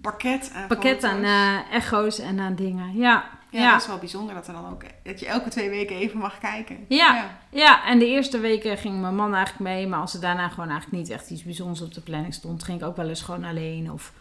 pakket 0.01 0.51
aan 0.55 0.67
pakket 0.67 1.03
aan 1.03 1.11
foto's. 1.15 1.29
eh, 1.29 1.73
echo's 1.75 2.19
en 2.19 2.39
aan 2.39 2.55
dingen. 2.55 2.95
Ja, 2.97 3.25
Ja, 3.51 3.61
ja. 3.61 3.71
dat 3.71 3.81
is 3.81 3.87
wel 3.87 3.97
bijzonder 3.97 4.35
dat, 4.35 4.47
er 4.47 4.53
dan 4.53 4.69
ook, 4.69 4.83
dat 5.03 5.19
je 5.19 5.25
elke 5.27 5.49
twee 5.49 5.69
weken 5.69 5.95
even 5.95 6.19
mag 6.19 6.37
kijken. 6.37 6.85
Ja. 6.87 7.29
ja. 7.49 7.85
en 7.85 7.99
de 7.99 8.07
eerste 8.07 8.39
weken 8.39 8.77
ging 8.77 9.01
mijn 9.01 9.15
man 9.15 9.35
eigenlijk 9.35 9.63
mee. 9.71 9.87
Maar 9.87 9.99
als 9.99 10.13
er 10.13 10.21
daarna 10.21 10.49
gewoon 10.49 10.69
eigenlijk 10.69 11.03
niet 11.03 11.11
echt 11.11 11.29
iets 11.29 11.43
bijzonders 11.43 11.81
op 11.81 11.93
de 11.93 12.01
planning 12.01 12.33
stond, 12.33 12.63
ging 12.63 12.81
ik 12.81 12.87
ook 12.87 12.95
wel 12.95 13.09
eens 13.09 13.21
gewoon 13.21 13.43
alleen. 13.43 13.91
Of 13.91 14.13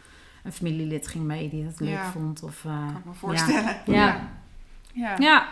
een 0.44 0.53
familielid 0.53 1.09
ging 1.09 1.25
mee 1.25 1.49
die 1.49 1.65
dat 1.65 1.81
leuk 1.81 1.91
Ja. 1.91 2.11
vond. 2.11 2.43
Of, 2.43 2.65
eh, 2.65 2.87
Kan 2.87 2.97
ik 2.97 3.05
me 3.05 3.12
voorstellen. 3.12 3.77
Ja. 3.87 3.94
ja. 3.94 4.21
ja. 4.93 5.17
ja. 5.19 5.49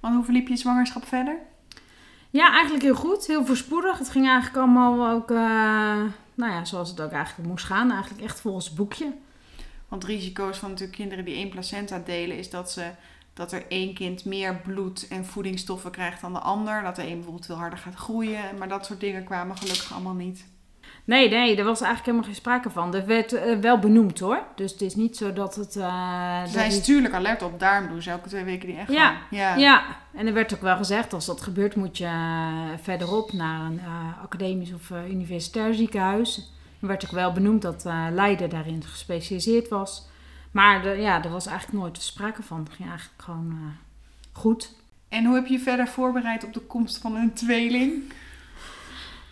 Want 0.00 0.14
hoe 0.14 0.24
verliep 0.24 0.48
je 0.48 0.56
zwangerschap 0.56 1.06
verder? 1.06 1.36
ja, 2.30 2.52
eigenlijk 2.52 2.84
heel 2.84 2.94
goed. 2.94 3.26
Heel 3.26 3.46
voorspoedig. 3.46 3.98
Het 3.98 4.10
ging 4.10 4.26
eigenlijk 4.26 4.56
allemaal 4.56 5.10
ook, 5.10 5.30
eh, 5.30 5.36
nou 6.34 6.52
ja, 6.52 6.64
zoals 6.64 6.90
het 6.90 7.00
ook 7.00 7.10
eigenlijk 7.10 7.48
moest 7.48 7.64
gaan. 7.64 7.90
Eigenlijk 7.90 8.22
echt 8.24 8.40
volgens 8.40 8.66
het 8.66 8.74
boekje. 8.74 9.12
Want 9.88 10.04
risico's 10.04 10.58
van 10.58 10.68
natuurlijk 10.68 10.98
kinderen 10.98 11.24
die 11.24 11.34
één 11.34 11.48
placenta 11.48 11.98
delen 12.04 12.38
is 12.38 12.50
dat, 12.50 12.70
ze, 12.70 12.90
dat 13.34 13.52
er 13.52 13.64
één 13.68 13.94
kind 13.94 14.24
meer 14.24 14.56
bloed 14.56 15.06
en 15.08 15.24
voedingsstoffen 15.26 15.90
krijgt 15.90 16.20
dan 16.20 16.32
de 16.32 16.38
ander. 16.38 16.82
Dat 16.82 16.98
er 16.98 17.04
één 17.04 17.14
bijvoorbeeld 17.14 17.46
veel 17.46 17.56
harder 17.56 17.78
gaat 17.78 17.94
groeien. 17.94 18.40
Maar 18.58 18.68
dat 18.68 18.86
soort 18.86 19.00
dingen 19.00 19.24
kwamen 19.24 19.56
gelukkig 19.56 19.92
allemaal 19.92 20.14
niet. 20.14 20.44
Nee, 21.06 21.28
nee, 21.28 21.56
er 21.56 21.64
was 21.64 21.80
eigenlijk 21.80 22.04
helemaal 22.04 22.26
geen 22.26 22.34
sprake 22.34 22.70
van. 22.70 22.94
Er 22.94 23.06
werd 23.06 23.32
eh, 23.32 23.58
wel 23.58 23.78
benoemd 23.78 24.18
hoor. 24.18 24.42
Dus 24.54 24.72
het 24.72 24.80
is 24.80 24.94
niet 24.94 25.16
zo 25.16 25.32
dat 25.32 25.54
het... 25.54 25.76
eh, 25.76 26.44
Ze 26.44 26.50
zijn 26.52 26.70
natuurlijk 26.70 27.14
alert 27.14 27.42
op, 27.42 27.58
daarom 27.60 27.88
doen 27.88 28.02
ze 28.02 28.10
elke 28.10 28.28
twee 28.28 28.44
weken 28.44 28.68
die 28.68 28.76
echo. 28.76 28.92
Ja, 28.92 29.16
ja. 29.30 29.54
Ja, 29.56 29.84
en 30.14 30.26
er 30.26 30.32
werd 30.32 30.54
ook 30.54 30.60
wel 30.60 30.76
gezegd, 30.76 31.12
als 31.12 31.26
dat 31.26 31.40
gebeurt 31.40 31.76
moet 31.76 31.98
je 31.98 32.04
eh, 32.04 32.60
verderop 32.82 33.32
naar 33.32 33.60
een 33.60 33.80
academisch 34.22 34.72
of 34.72 34.90
universitair 35.08 35.74
ziekenhuis. 35.74 36.48
Er 36.84 36.90
werd 36.90 37.04
ook 37.04 37.10
wel 37.10 37.32
benoemd 37.32 37.62
dat 37.62 37.86
eh, 37.86 38.06
Leiden 38.10 38.50
daarin 38.50 38.84
gespecialiseerd 38.84 39.68
was. 39.68 40.06
Maar 40.50 40.82
de, 40.82 40.88
ja, 40.88 41.24
er 41.24 41.30
was 41.30 41.46
eigenlijk 41.46 41.78
nooit 41.78 42.02
sprake 42.02 42.42
van. 42.42 42.58
Het 42.58 42.72
ging 42.72 42.88
eigenlijk 42.88 43.22
gewoon 43.22 43.50
eh, 43.50 43.92
goed. 44.32 44.74
En 45.08 45.24
hoe 45.24 45.34
heb 45.34 45.46
je 45.46 45.52
je 45.52 45.60
verder 45.60 45.88
voorbereid 45.88 46.44
op 46.44 46.52
de 46.52 46.60
komst 46.60 46.98
van 46.98 47.16
een 47.16 47.32
tweeling? 47.32 48.12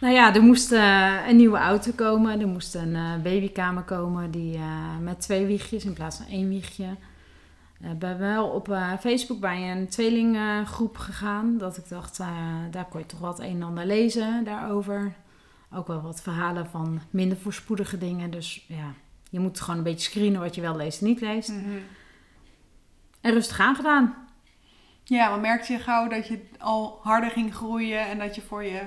Nou 0.00 0.15
ja, 0.15 0.35
er 0.35 0.43
moest 0.43 0.73
eh, 0.73 1.17
een 1.29 1.37
nieuwe 1.37 1.59
auto 1.59 1.91
komen. 1.95 2.41
Er 2.41 2.49
moest 2.49 2.75
een 2.75 2.97
babykamer 3.23 3.83
komen 3.83 4.31
die, 4.31 4.59
met 5.00 5.21
twee 5.21 5.47
wiegjes 5.47 5.85
in 5.85 5.93
plaats 5.93 6.17
van 6.17 6.26
één 6.26 6.49
wiegje. 6.49 6.97
Ik 7.81 7.99
ben 7.99 8.19
wel 8.19 8.49
op 8.49 8.76
Facebook 9.00 9.41
bij 9.41 9.71
een 9.71 9.88
tweelinggroep 9.88 10.97
gegaan. 10.97 11.59
Dat 11.59 11.76
ik 11.76 11.88
dacht, 11.88 12.19
daar 12.71 12.87
kon 12.88 13.00
je 13.00 13.07
toch 13.07 13.21
wat 13.21 13.41
een 13.41 13.47
en 13.47 13.62
ander 13.62 13.87
lezen 13.87 14.45
daarover. 14.45 15.12
Ook 15.75 15.87
wel 15.87 16.00
wat 16.00 16.23
verhalen 16.23 16.67
van 16.67 17.00
minder 17.11 17.38
voorspoedige 17.38 17.99
dingen. 17.99 18.31
Dus 18.31 18.64
ja, 18.69 18.95
je 19.31 19.41
moet 19.41 19.61
gewoon 19.61 19.76
een 19.76 19.85
beetje 19.85 20.11
screenen 20.11 20.41
wat 20.41 20.55
je 20.55 20.61
wel 20.61 20.76
leest 20.76 21.00
en 21.00 21.07
niet 21.07 21.21
leest. 21.21 21.49
Mhm. 21.49 21.79
En 23.21 23.33
rustig 23.33 23.61
aangedaan. 23.61 24.14
Ja, 25.05 25.29
maar 25.29 25.41
merkte 25.41 25.73
je 25.73 25.79
gauw 25.79 26.09
dat 26.09 26.29
je 26.29 26.45
al 26.59 26.99
harder 27.02 27.31
ging 27.31 27.55
groeien 27.55 28.09
en 28.09 28.19
dat 28.19 28.35
je 28.35 28.41
voor 28.41 28.64
je, 28.64 28.81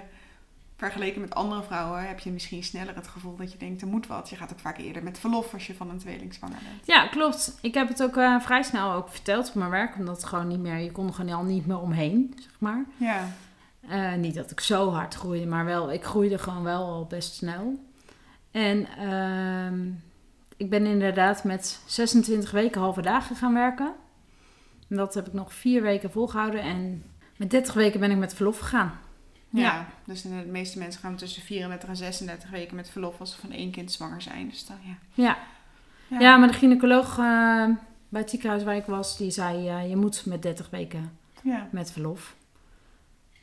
vergeleken 0.78 1.22
met 1.22 1.36
andere 1.36 1.64
vrouwen, 1.64 2.08
heb 2.08 2.20
je 2.20 2.32
misschien 2.32 2.64
sneller 2.64 2.96
het 2.96 3.08
gevoel 3.08 3.36
dat 3.36 3.52
je 3.52 3.58
denkt, 3.58 3.82
er 3.82 3.88
moet 3.88 4.08
wat. 4.08 4.30
Je 4.30 4.36
gaat 4.36 4.52
ook 4.52 4.60
vaak 4.60 4.78
eerder 4.78 5.04
met 5.04 5.20
verlof 5.20 5.54
als 5.54 5.68
je 5.68 5.76
van 5.76 5.90
een 5.90 5.98
tweeling 5.98 6.34
zwanger 6.34 6.60
bent. 6.64 6.86
Ja, 6.86 7.08
klopt. 7.08 7.58
Ik 7.62 7.74
heb 7.74 7.88
het 7.88 8.04
ook 8.04 8.18
eh, 8.18 8.40
vrij 8.40 8.64
snel 8.64 8.92
ook 8.92 9.10
verteld 9.10 9.48
op 9.48 9.56
mijn 9.56 9.70
werk. 9.70 9.98
Omdat 9.98 10.16
het 10.16 10.26
gewoon 10.26 10.48
niet 10.48 10.60
meer, 10.60 10.78
je 10.78 10.92
kon 10.92 11.08
er 11.08 11.14
gewoon 11.14 11.36
al 11.36 11.44
niet 11.44 11.66
meer 11.66 11.80
omheen, 11.80 12.34
zeg 12.40 12.56
maar. 12.60 12.86
Ja, 12.98 13.28
Eh, 13.90 14.14
niet 14.14 14.36
dat 14.36 14.52
ik 14.52 14.60
zo 14.60 14.90
hard 14.90 15.14
groeide, 15.16 15.46
maar 15.46 15.66
wel, 15.66 15.92
ik 15.92 16.04
groeide 16.04 16.38
gewoon 16.38 16.64
wel 16.64 16.84
al 16.84 17.06
best 17.06 17.34
snel. 17.36 17.80
En 18.52 18.88
ehm, 18.98 19.88
ik 20.58 20.70
ben 20.70 20.86
inderdaad 20.86 21.44
met 21.44 21.80
26 21.86 22.52
weken 22.52 22.82
halve 22.82 23.02
dagen 23.02 23.36
gaan 23.36 23.54
werken. 23.54 23.94
En 24.90 24.96
dat 24.96 25.14
heb 25.14 25.28
ik 25.28 25.34
nog 25.34 25.54
vier 25.54 25.82
weken 25.82 26.12
volgehouden. 26.12 26.62
En 26.62 27.04
met 27.38 27.50
30 27.52 27.74
weken 27.74 28.00
ben 28.00 28.12
ik 28.12 28.18
met 28.18 28.34
verlof 28.34 28.60
gegaan. 28.60 29.00
ja. 29.50 29.62
Ja. 29.62 29.88
dus 30.06 30.22
de 30.22 30.30
meeste 30.30 30.78
mensen 30.80 31.02
gaan 31.02 31.16
tussen 31.16 31.42
34 31.42 31.90
en 31.90 31.96
36 31.96 32.50
weken 32.50 32.76
met 32.76 32.90
verlof 32.90 33.20
als 33.20 33.32
ze 33.32 33.40
van 33.40 33.52
één 33.52 33.72
kind 33.72 33.92
zwanger 33.92 34.22
zijn. 34.22 34.50
Dus 34.50 34.66
dan, 34.66 34.78
ja. 34.84 34.96
Ja, 35.14 35.38
ja. 36.20 36.38
maar 36.38 36.48
de 36.48 36.54
gynaecoloog 36.54 37.10
eh, 37.18 37.66
bij 38.10 38.22
het 38.22 38.30
ziekenhuis 38.30 38.64
waar 38.64 38.76
ik 38.76 38.86
was, 38.86 39.18
die 39.18 39.32
zei... 39.32 39.70
eh, 39.70 39.90
je 39.90 39.96
moet 39.96 40.26
met 40.26 40.42
30 40.42 40.70
weken 40.70 41.18
ja. 41.42 41.68
met 41.72 41.92
verlof. 41.92 42.36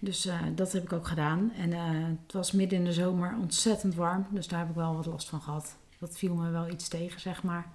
Dus 0.05 0.27
eh, 0.27 0.39
dat 0.55 0.73
heb 0.73 0.83
ik 0.83 0.93
ook 0.93 1.07
gedaan. 1.07 1.53
En 1.57 1.73
eh, 1.73 1.81
het 2.25 2.33
was 2.33 2.53
midden 2.53 2.79
in 2.79 2.85
de 2.85 2.93
zomer 2.93 3.37
ontzettend 3.41 3.95
warm. 3.95 4.27
Dus 4.31 4.49
daar 4.49 4.59
heb 4.59 4.69
ik 4.69 4.75
wel 4.75 4.97
wat 4.97 5.07
last 5.07 5.29
van 5.29 5.41
gehad. 5.41 5.77
Dat 5.99 6.19
viel 6.19 6.35
me 6.35 6.51
wel 6.51 6.69
iets 6.69 6.89
tegen, 6.89 7.21
zeg 7.21 7.43
maar. 7.43 7.67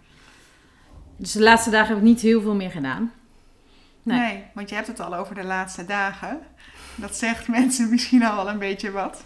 Dus 1.18 1.32
de 1.32 1.42
laatste 1.42 1.70
dagen 1.70 1.88
heb 1.88 1.98
ik 1.98 2.04
niet 2.04 2.22
heel 2.22 2.42
veel 2.42 2.56
meer 2.56 2.72
gedaan. 2.72 3.12
Nee. 4.04 4.20
Nee. 4.20 4.44
want 4.54 4.70
je 4.70 4.76
hebt 4.76 4.88
het 4.88 5.00
al 5.00 5.16
over 5.16 5.36
de 5.36 5.44
laatste 5.44 5.86
dagen. 5.86 6.40
Dat 6.96 7.16
zegt 7.16 7.48
mensen 7.58 7.90
misschien 7.90 8.24
al 8.24 8.36
wel 8.36 8.50
een 8.50 8.60
beetje 8.60 8.92
wat. 8.92 9.24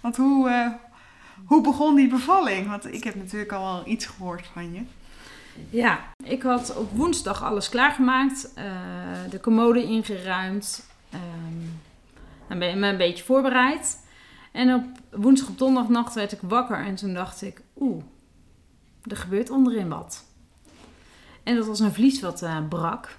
Want 0.00 0.16
hoe, 0.16 0.48
eh, 0.48 0.72
Hoe 1.44 1.62
begon 1.62 1.94
die 1.94 2.08
bevalling? 2.08 2.68
Want 2.68 2.92
ik 2.92 3.04
heb 3.04 3.14
natuurlijk 3.14 3.52
al 3.52 3.74
wel 3.74 3.86
iets 3.86 4.06
gehoord 4.06 4.46
van 4.46 4.72
je. 4.72 4.82
Ja, 5.70 6.00
ik 6.24 6.42
had 6.42 6.76
op 6.76 6.90
woensdag 6.96 7.42
alles 7.42 7.68
klaargemaakt. 7.68 8.50
de 9.30 9.40
commode 9.40 9.82
ingeruimd. 9.82 10.86
ehm, 11.10 11.87
en 12.48 12.58
ben- 12.58 12.78
me 12.78 12.88
een 12.88 12.96
beetje 12.96 13.24
voorbereid. 13.24 14.06
En 14.52 14.74
op 14.74 14.84
woensdag 15.10 15.48
op 15.48 15.58
donderdagnacht 15.58 16.14
werd 16.14 16.32
ik 16.32 16.38
wakker. 16.42 16.84
En 16.84 16.94
toen 16.94 17.14
dacht 17.14 17.42
ik, 17.42 17.62
oeh, 17.80 18.02
er 19.02 19.16
gebeurt 19.16 19.50
onderin 19.50 19.88
wat. 19.88 20.24
En 21.42 21.56
dat 21.56 21.66
was 21.66 21.80
een 21.80 21.94
vlies 21.94 22.20
wat 22.20 22.42
eh, 22.42 22.68
brak. 22.68 23.16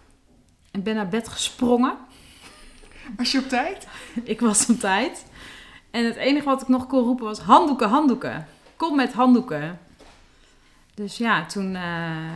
Ik 0.71 0.83
ben 0.83 0.95
naar 0.95 1.07
bed 1.07 1.27
gesprongen. 1.27 1.97
Was 3.17 3.31
je 3.31 3.39
op 3.39 3.47
tijd? 3.49 3.87
Ik 4.23 4.39
was 4.39 4.69
op 4.69 4.79
tijd. 4.79 5.25
En 5.91 6.05
het 6.05 6.15
enige 6.15 6.45
wat 6.45 6.61
ik 6.61 6.67
nog 6.67 6.87
kon 6.87 7.03
roepen 7.03 7.25
was 7.25 7.39
handdoeken, 7.39 7.89
handdoeken. 7.89 8.47
Kom 8.75 8.95
met 8.95 9.13
handdoeken. 9.13 9.79
Dus 10.93 11.17
ja, 11.17 11.45
toen 11.45 11.75
eh, 11.75 11.83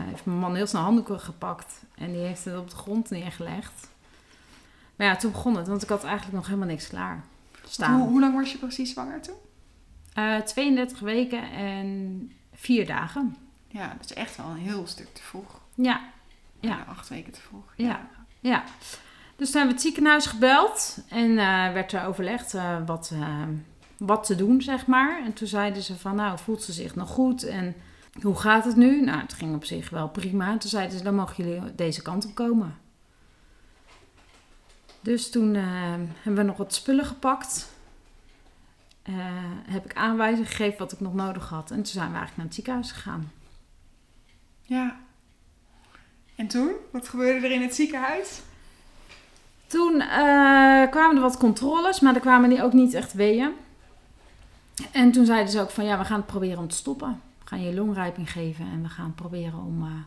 heeft 0.08 0.24
mijn 0.24 0.38
man 0.38 0.54
heel 0.54 0.66
snel 0.66 0.82
handdoeken 0.82 1.20
gepakt. 1.20 1.82
En 1.94 2.12
die 2.12 2.20
heeft 2.20 2.44
het 2.44 2.58
op 2.58 2.70
de 2.70 2.76
grond 2.76 3.10
neergelegd. 3.10 3.92
Maar 4.96 5.06
ja, 5.06 5.16
toen 5.16 5.32
begon 5.32 5.56
het. 5.56 5.66
Want 5.68 5.82
ik 5.82 5.88
had 5.88 6.04
eigenlijk 6.04 6.36
nog 6.36 6.46
helemaal 6.46 6.68
niks 6.68 6.88
klaar 6.88 7.24
staan. 7.64 7.98
Hoe, 8.00 8.08
hoe 8.08 8.20
lang 8.20 8.36
was 8.36 8.52
je 8.52 8.58
precies 8.58 8.90
zwanger 8.90 9.20
toen? 9.20 9.34
Eh, 10.14 10.36
32 10.36 10.98
weken 10.98 11.52
en 11.52 12.30
vier 12.52 12.86
dagen. 12.86 13.36
Ja, 13.68 13.94
dat 14.00 14.10
is 14.10 14.14
echt 14.16 14.36
wel 14.36 14.46
een 14.46 14.56
heel 14.56 14.86
stuk 14.86 15.14
te 15.14 15.22
vroeg. 15.22 15.60
Ja, 15.74 16.00
Ja. 16.60 16.84
Acht 16.88 17.08
weken 17.08 17.32
te 17.32 17.40
vroeg. 17.40 17.64
ja, 17.76 18.08
ja. 18.40 18.64
Dus 19.36 19.50
toen 19.50 19.60
hebben 19.60 19.76
we 19.76 19.82
het 19.82 19.92
ziekenhuis 19.92 20.26
gebeld. 20.26 20.98
En 21.08 21.30
eh, 21.38 21.72
werd 21.72 21.92
er 21.92 22.06
overlegd 22.06 22.54
eh, 22.54 22.76
wat, 22.86 23.12
wat 23.98 24.24
te 24.26 24.34
doen, 24.34 24.62
zeg 24.62 24.86
maar. 24.86 25.22
En 25.24 25.32
toen 25.32 25.46
zeiden 25.46 25.82
ze 25.82 25.96
van, 25.98 26.16
nou, 26.16 26.38
voelt 26.38 26.62
ze 26.62 26.72
zich 26.72 26.94
nog 26.94 27.08
goed? 27.10 27.42
En 27.42 27.74
hoe 28.22 28.36
gaat 28.36 28.64
het 28.64 28.76
nu? 28.76 29.00
Nou, 29.04 29.20
het 29.20 29.32
ging 29.32 29.54
op 29.54 29.64
zich 29.64 29.90
wel 29.90 30.08
prima. 30.08 30.50
En 30.50 30.58
toen 30.58 30.70
zeiden 30.70 30.98
ze, 30.98 31.04
dan 31.04 31.14
mogen 31.14 31.44
jullie 31.44 31.74
deze 31.74 32.02
kant 32.02 32.24
op 32.26 32.34
komen. 32.34 32.78
Dus 35.04 35.30
toen 35.30 35.54
eh, 35.54 35.62
hebben 36.22 36.34
we 36.34 36.42
nog 36.42 36.56
wat 36.56 36.74
spullen 36.74 37.04
gepakt. 37.04 37.68
Eh, 39.02 39.14
heb 39.68 39.84
ik 39.84 39.94
aanwijzing 39.94 40.46
gegeven 40.46 40.78
wat 40.78 40.92
ik 40.92 41.00
nog 41.00 41.14
nodig 41.14 41.48
had. 41.48 41.70
En 41.70 41.76
toen 41.76 41.86
zijn 41.86 42.10
we 42.10 42.16
eigenlijk 42.16 42.36
naar 42.36 42.46
het 42.46 42.54
ziekenhuis 42.54 42.92
gegaan. 42.92 43.32
Ja. 44.62 44.96
En 46.34 46.46
toen? 46.46 46.72
Wat 46.92 47.08
gebeurde 47.08 47.46
er 47.46 47.52
in 47.52 47.62
het 47.62 47.74
ziekenhuis? 47.74 48.40
Toen 49.66 50.00
eh, 50.00 50.90
kwamen 50.90 51.16
er 51.16 51.20
wat 51.20 51.36
controles, 51.36 52.00
maar 52.00 52.14
er 52.14 52.20
kwamen 52.20 52.48
die 52.48 52.62
ook 52.62 52.72
niet 52.72 52.94
echt 52.94 53.12
weeën. 53.12 53.52
En 54.92 55.12
toen 55.12 55.26
zeiden 55.26 55.52
ze 55.52 55.60
ook 55.60 55.70
van 55.70 55.84
ja, 55.84 55.98
we 55.98 56.04
gaan 56.04 56.16
het 56.16 56.26
proberen 56.26 56.58
om 56.58 56.68
te 56.68 56.76
stoppen. 56.76 57.20
We 57.38 57.46
gaan 57.48 57.62
je 57.62 57.74
longrijping 57.74 58.32
geven 58.32 58.66
en 58.72 58.82
we 58.82 58.88
gaan 58.88 59.14
proberen 59.14 59.58
om 59.58 60.06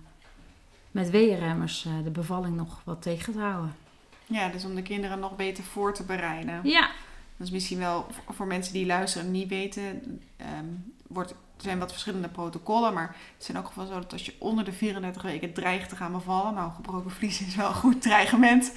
met 0.92 1.10
weeënremmers 1.10 1.88
de 2.04 2.10
bevalling 2.10 2.56
nog 2.56 2.82
wat 2.84 3.02
tegen 3.02 3.34
te 3.34 3.40
houden. 3.40 3.86
Ja, 4.28 4.50
dus 4.50 4.66
om 4.66 4.76
de 4.76 4.82
kinderen 4.82 5.20
nog 5.20 5.36
beter 5.36 5.64
voor 5.64 5.94
te 5.94 6.04
bereiden. 6.04 6.60
Ja, 6.64 6.90
Dat 7.38 7.48
is 7.48 7.54
misschien 7.54 7.78
wel 7.80 8.08
voor- 8.30 8.48
mensen 8.48 8.74
die 8.74 8.86
luisteren 8.86 9.26
en 9.28 9.34
niet 9.34 9.48
weten. 9.50 10.22
ehm, 10.38 10.66
wordt, 11.08 11.32
er 11.32 11.38
zijn 11.58 11.80
wat 11.80 11.92
verschillende 11.92 12.28
protocollen. 12.30 12.94
Maar 12.94 13.08
het 13.34 13.42
is 13.42 13.50
in 13.50 13.56
elk 13.56 13.66
geval 13.68 13.86
zo 13.86 13.94
dat 13.94 14.12
als 14.14 14.26
je 14.26 14.34
onder 14.40 14.66
de 14.66 14.74
34 14.74 15.22
weken 15.22 15.54
dreigt 15.54 15.90
te 15.90 15.96
gaan 15.96 16.12
bevallen. 16.12 16.54
Nou, 16.54 16.72
gebroken 16.72 17.12
vlies 17.12 17.42
is 17.42 17.56
wel 17.56 17.68
een 17.68 17.74
goed 17.74 18.02
dreigement. 18.02 18.74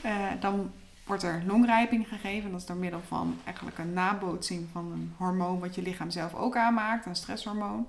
eh, 0.00 0.26
dan 0.40 0.70
wordt 1.04 1.22
er 1.22 1.42
longrijping 1.46 2.08
gegeven. 2.08 2.50
Dat 2.50 2.60
is 2.60 2.66
door 2.66 2.76
middel 2.76 3.00
van 3.08 3.38
eigenlijk 3.44 3.78
een 3.78 3.92
nabootsing 3.92 4.68
van 4.72 4.92
een 4.92 5.14
hormoon 5.16 5.58
wat 5.60 5.74
je 5.74 5.82
lichaam 5.82 6.10
zelf 6.10 6.34
ook 6.34 6.56
aanmaakt. 6.56 7.06
Een 7.06 7.16
stresshormoon. 7.16 7.86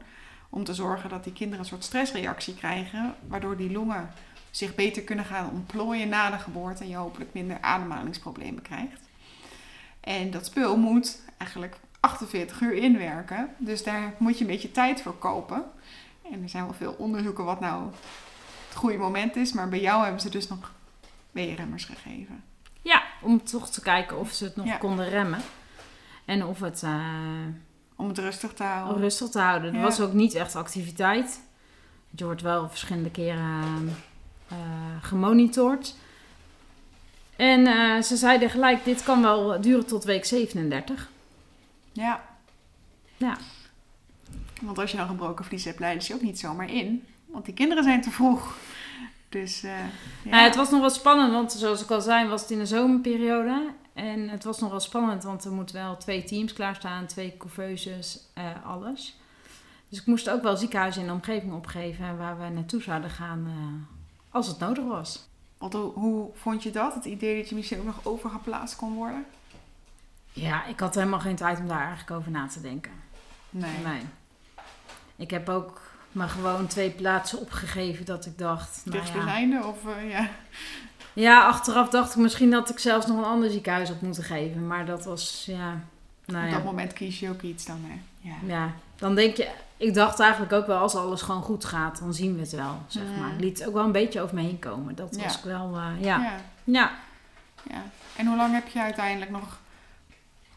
Om 0.50 0.64
te 0.64 0.74
zorgen 0.74 1.10
dat 1.10 1.24
die 1.24 1.34
kinderen 1.34 1.60
een 1.60 1.66
soort 1.70 1.84
stressreactie 1.84 2.54
krijgen. 2.56 3.16
Waardoor 3.28 3.58
die 3.58 3.72
longen 3.72 4.10
zich 4.56 4.76
beter 4.76 5.02
kunnen 5.04 5.26
gaan 5.26 5.50
ontplooien 5.50 6.10
na 6.10 6.30
de 6.30 6.38
geboorte. 6.38 6.84
En 6.84 6.90
je 6.90 6.96
hopelijk 6.96 7.34
minder 7.34 7.58
ademhalingsproblemen 7.62 8.62
krijgt. 8.62 9.02
En 10.00 10.32
dat 10.32 10.46
spul 10.46 10.78
moet 10.78 11.22
eigenlijk 11.38 11.76
48 12.00 12.62
uur 12.62 12.74
inwerken. 12.74 13.50
Dus 13.58 13.84
daar 13.84 14.14
moet 14.18 14.38
je 14.38 14.44
een 14.44 14.50
beetje 14.52 14.72
tijd 14.72 15.02
voor 15.02 15.18
kopen. 15.18 15.64
En 16.32 16.44
er 16.44 16.50
zijn 16.50 16.64
wel 16.64 16.74
veel 16.74 16.96
onderzoeken 16.98 17.44
wat 17.44 17.60
nou 17.60 17.84
het 18.68 18.76
goede 18.78 18.98
moment 18.98 19.36
is. 19.36 19.54
Maar 19.54 19.70
bij 19.70 19.82
jou 19.82 20.04
hebben 20.04 20.22
ze 20.22 20.30
dus 20.30 20.48
nog 20.48 20.72
weerremmers 21.32 21.86
gegeven. 21.86 22.44
ja, 22.82 23.04
om 23.22 23.44
toch 23.44 23.70
te 23.70 23.82
kijken 23.82 24.20
of 24.20 24.32
ze 24.32 24.44
het 24.44 24.56
nog 24.56 24.66
Ja. 24.66 24.78
konden 24.78 25.10
remmen. 25.10 25.42
En 26.26 26.46
of 26.46 26.60
het 26.60 26.84
eh, 26.84 27.06
Om 27.96 28.08
het 28.08 28.18
rustig 28.18 28.54
te 28.54 28.64
houden. 28.64 29.02
rustig 29.02 29.30
te 29.30 29.40
houden. 29.40 29.70
Er 29.74 29.78
Ja. 29.80 29.82
was 29.84 30.00
ook 30.02 30.14
niet 30.14 30.34
echt 30.34 30.56
activiteit. 30.56 31.40
Je 32.10 32.26
wordt 32.26 32.42
wel 32.42 32.70
verschillende 32.70 33.12
keren 33.12 33.40
eh, 33.42 33.94
gemonitord. 35.02 35.96
En 37.36 37.68
eh, 37.68 38.02
ze 38.02 38.16
zeiden 38.16 38.50
gelijk, 38.50 38.86
dit 38.86 39.04
kan 39.04 39.22
wel 39.22 39.62
duren 39.62 39.86
tot 39.86 40.04
week 40.04 40.26
37. 40.26 41.10
Ja. 41.92 42.24
Ja. 43.18 43.38
Want 44.62 44.80
als 44.80 44.92
je 44.92 44.98
nou 44.98 45.10
gebroken 45.10 45.46
vlies 45.46 45.66
hebt, 45.66 45.80
leiden 45.80 46.04
ze 46.04 46.12
je 46.12 46.18
ook 46.18 46.26
niet 46.26 46.40
zomaar 46.40 46.70
in. 46.70 47.04
Want 47.26 47.46
die 47.46 47.54
kinderen 47.54 47.84
zijn 47.84 48.02
te 48.02 48.12
vroeg. 48.12 48.58
Dus 49.30 49.64
eh, 49.64 49.72
ja. 50.24 50.44
Het 50.44 50.56
was 50.56 50.70
nog 50.70 50.80
wel 50.80 50.90
spannend, 50.90 51.32
want 51.32 51.52
zoals 51.52 51.84
ik 51.84 51.92
al 51.92 52.02
zei, 52.02 52.28
was 52.28 52.42
het 52.42 52.52
in 52.52 52.58
de 52.58 52.66
zomerperiode. 52.66 53.72
En 53.94 54.30
het 54.30 54.44
was 54.44 54.60
nog 54.60 54.70
wel 54.70 54.80
spannend, 54.80 55.24
want 55.24 55.46
er 55.46 55.52
moeten 55.52 55.76
wel 55.76 55.98
twee 55.98 56.24
teams 56.24 56.54
klaarstaan, 56.54 57.06
twee 57.06 57.38
couveuses, 57.38 58.20
eh, 58.34 58.66
alles. 58.66 59.18
Dus 59.90 60.00
ik 60.00 60.06
moest 60.06 60.30
ook 60.30 60.42
wel 60.44 60.58
ziekenhuizen 60.58 61.02
in 61.02 61.08
de 61.08 61.14
omgeving 61.14 61.54
opgeven 61.54 62.18
waar 62.18 62.40
we 62.40 62.50
naartoe 62.50 62.82
zouden 62.82 63.10
gaan 63.10 63.46
eh, 63.48 64.03
als 64.34 64.48
het 64.48 64.60
nodig 64.60 64.86
was. 64.86 65.28
Want 65.58 65.74
hoe, 65.74 66.30
vond 66.34 66.64
je 66.64 66.72
dat? 66.72 66.94
Het 66.94 67.06
idee 67.06 67.38
dat 67.38 67.50
je 67.50 67.56
misschien 67.56 67.80
ook 67.80 67.86
nog 67.86 68.00
overgeplaatst 68.04 68.76
kon 68.76 68.94
worden? 68.94 69.26
Ja, 70.32 70.66
ik 70.66 70.80
had 70.80 70.96
helemaal 70.96 71.20
geen 71.20 71.36
tijd 71.36 71.60
om 71.60 71.68
daar 71.68 71.80
eigenlijk 71.80 72.12
over 72.12 72.32
na 72.32 72.48
te 72.48 72.62
denken. 72.62 72.92
Nee. 73.50 73.78
Nee. 73.84 74.02
Ik 75.16 75.30
heb 75.30 75.50
ook 75.50 75.82
maar 76.12 76.30
gewoon 76.30 76.68
twee 76.68 76.90
plaatsen 76.90 77.40
opgegeven 77.40 78.06
dat 78.06 78.26
ik 78.26 78.38
dacht. 78.38 78.82
Nou 78.86 78.98
ja. 78.98 79.04
Dichtstbijzijnde 79.04 79.66
of 79.66 79.86
eh, 79.86 80.10
ja. 80.10 80.30
ja, 81.14 81.46
achteraf 81.46 81.90
dacht 81.90 82.16
ik 82.16 82.22
misschien 82.22 82.52
dat 82.52 82.70
ik 82.70 82.80
zelfs 82.80 83.08
nog 83.08 83.18
een 83.18 83.24
ander 83.24 83.50
ziekenhuis 83.50 83.90
op 83.90 84.02
moeten 84.02 84.24
geven. 84.24 84.68
Maar 84.68 84.86
dat 84.86 85.06
was, 85.06 85.44
ja. 85.48 85.84
Nou 86.26 86.46
Op 86.46 86.50
ja. 86.50 86.56
dat 86.56 86.66
moment 86.66 86.94
kies 86.94 87.20
je 87.20 87.30
ook 87.30 87.42
iets 87.42 87.66
dan. 87.66 87.80
Hè? 87.84 88.02
Ja. 88.30 88.36
ja, 88.46 88.74
dan 88.96 89.16
denk 89.16 89.38
je. 89.38 89.50
Ik 89.84 89.94
dacht 89.94 90.20
eigenlijk 90.20 90.54
ook 90.54 90.68
wel, 90.68 90.78
als 90.78 90.96
alles 90.96 91.22
gewoon 91.22 91.42
goed 91.42 91.66
gaat, 91.66 92.00
dan 92.00 92.14
zien 92.14 92.34
we 92.36 92.40
het 92.42 92.52
wel. 92.52 92.82
Zeg 92.88 93.04
Mhm. 93.04 93.20
maar. 93.20 93.34
Ik 93.34 93.40
liet 93.40 93.58
het 93.60 93.68
ook 93.68 93.74
wel 93.74 93.84
een 93.84 93.92
beetje 93.92 94.22
over 94.22 94.36
me 94.36 94.42
heen 94.42 94.60
komen. 94.60 94.96
Dat 94.96 95.16
was 95.24 95.38
ik 95.38 95.44
wel, 95.44 95.76
eh, 95.76 96.04
ja. 96.06 96.40
Ja. 96.64 96.92
ja. 97.70 97.84
En 98.16 98.26
hoe 98.28 98.36
lang 98.36 98.54
heb 98.54 98.68
je 98.68 98.80
uiteindelijk 98.82 99.32
nog 99.32 99.60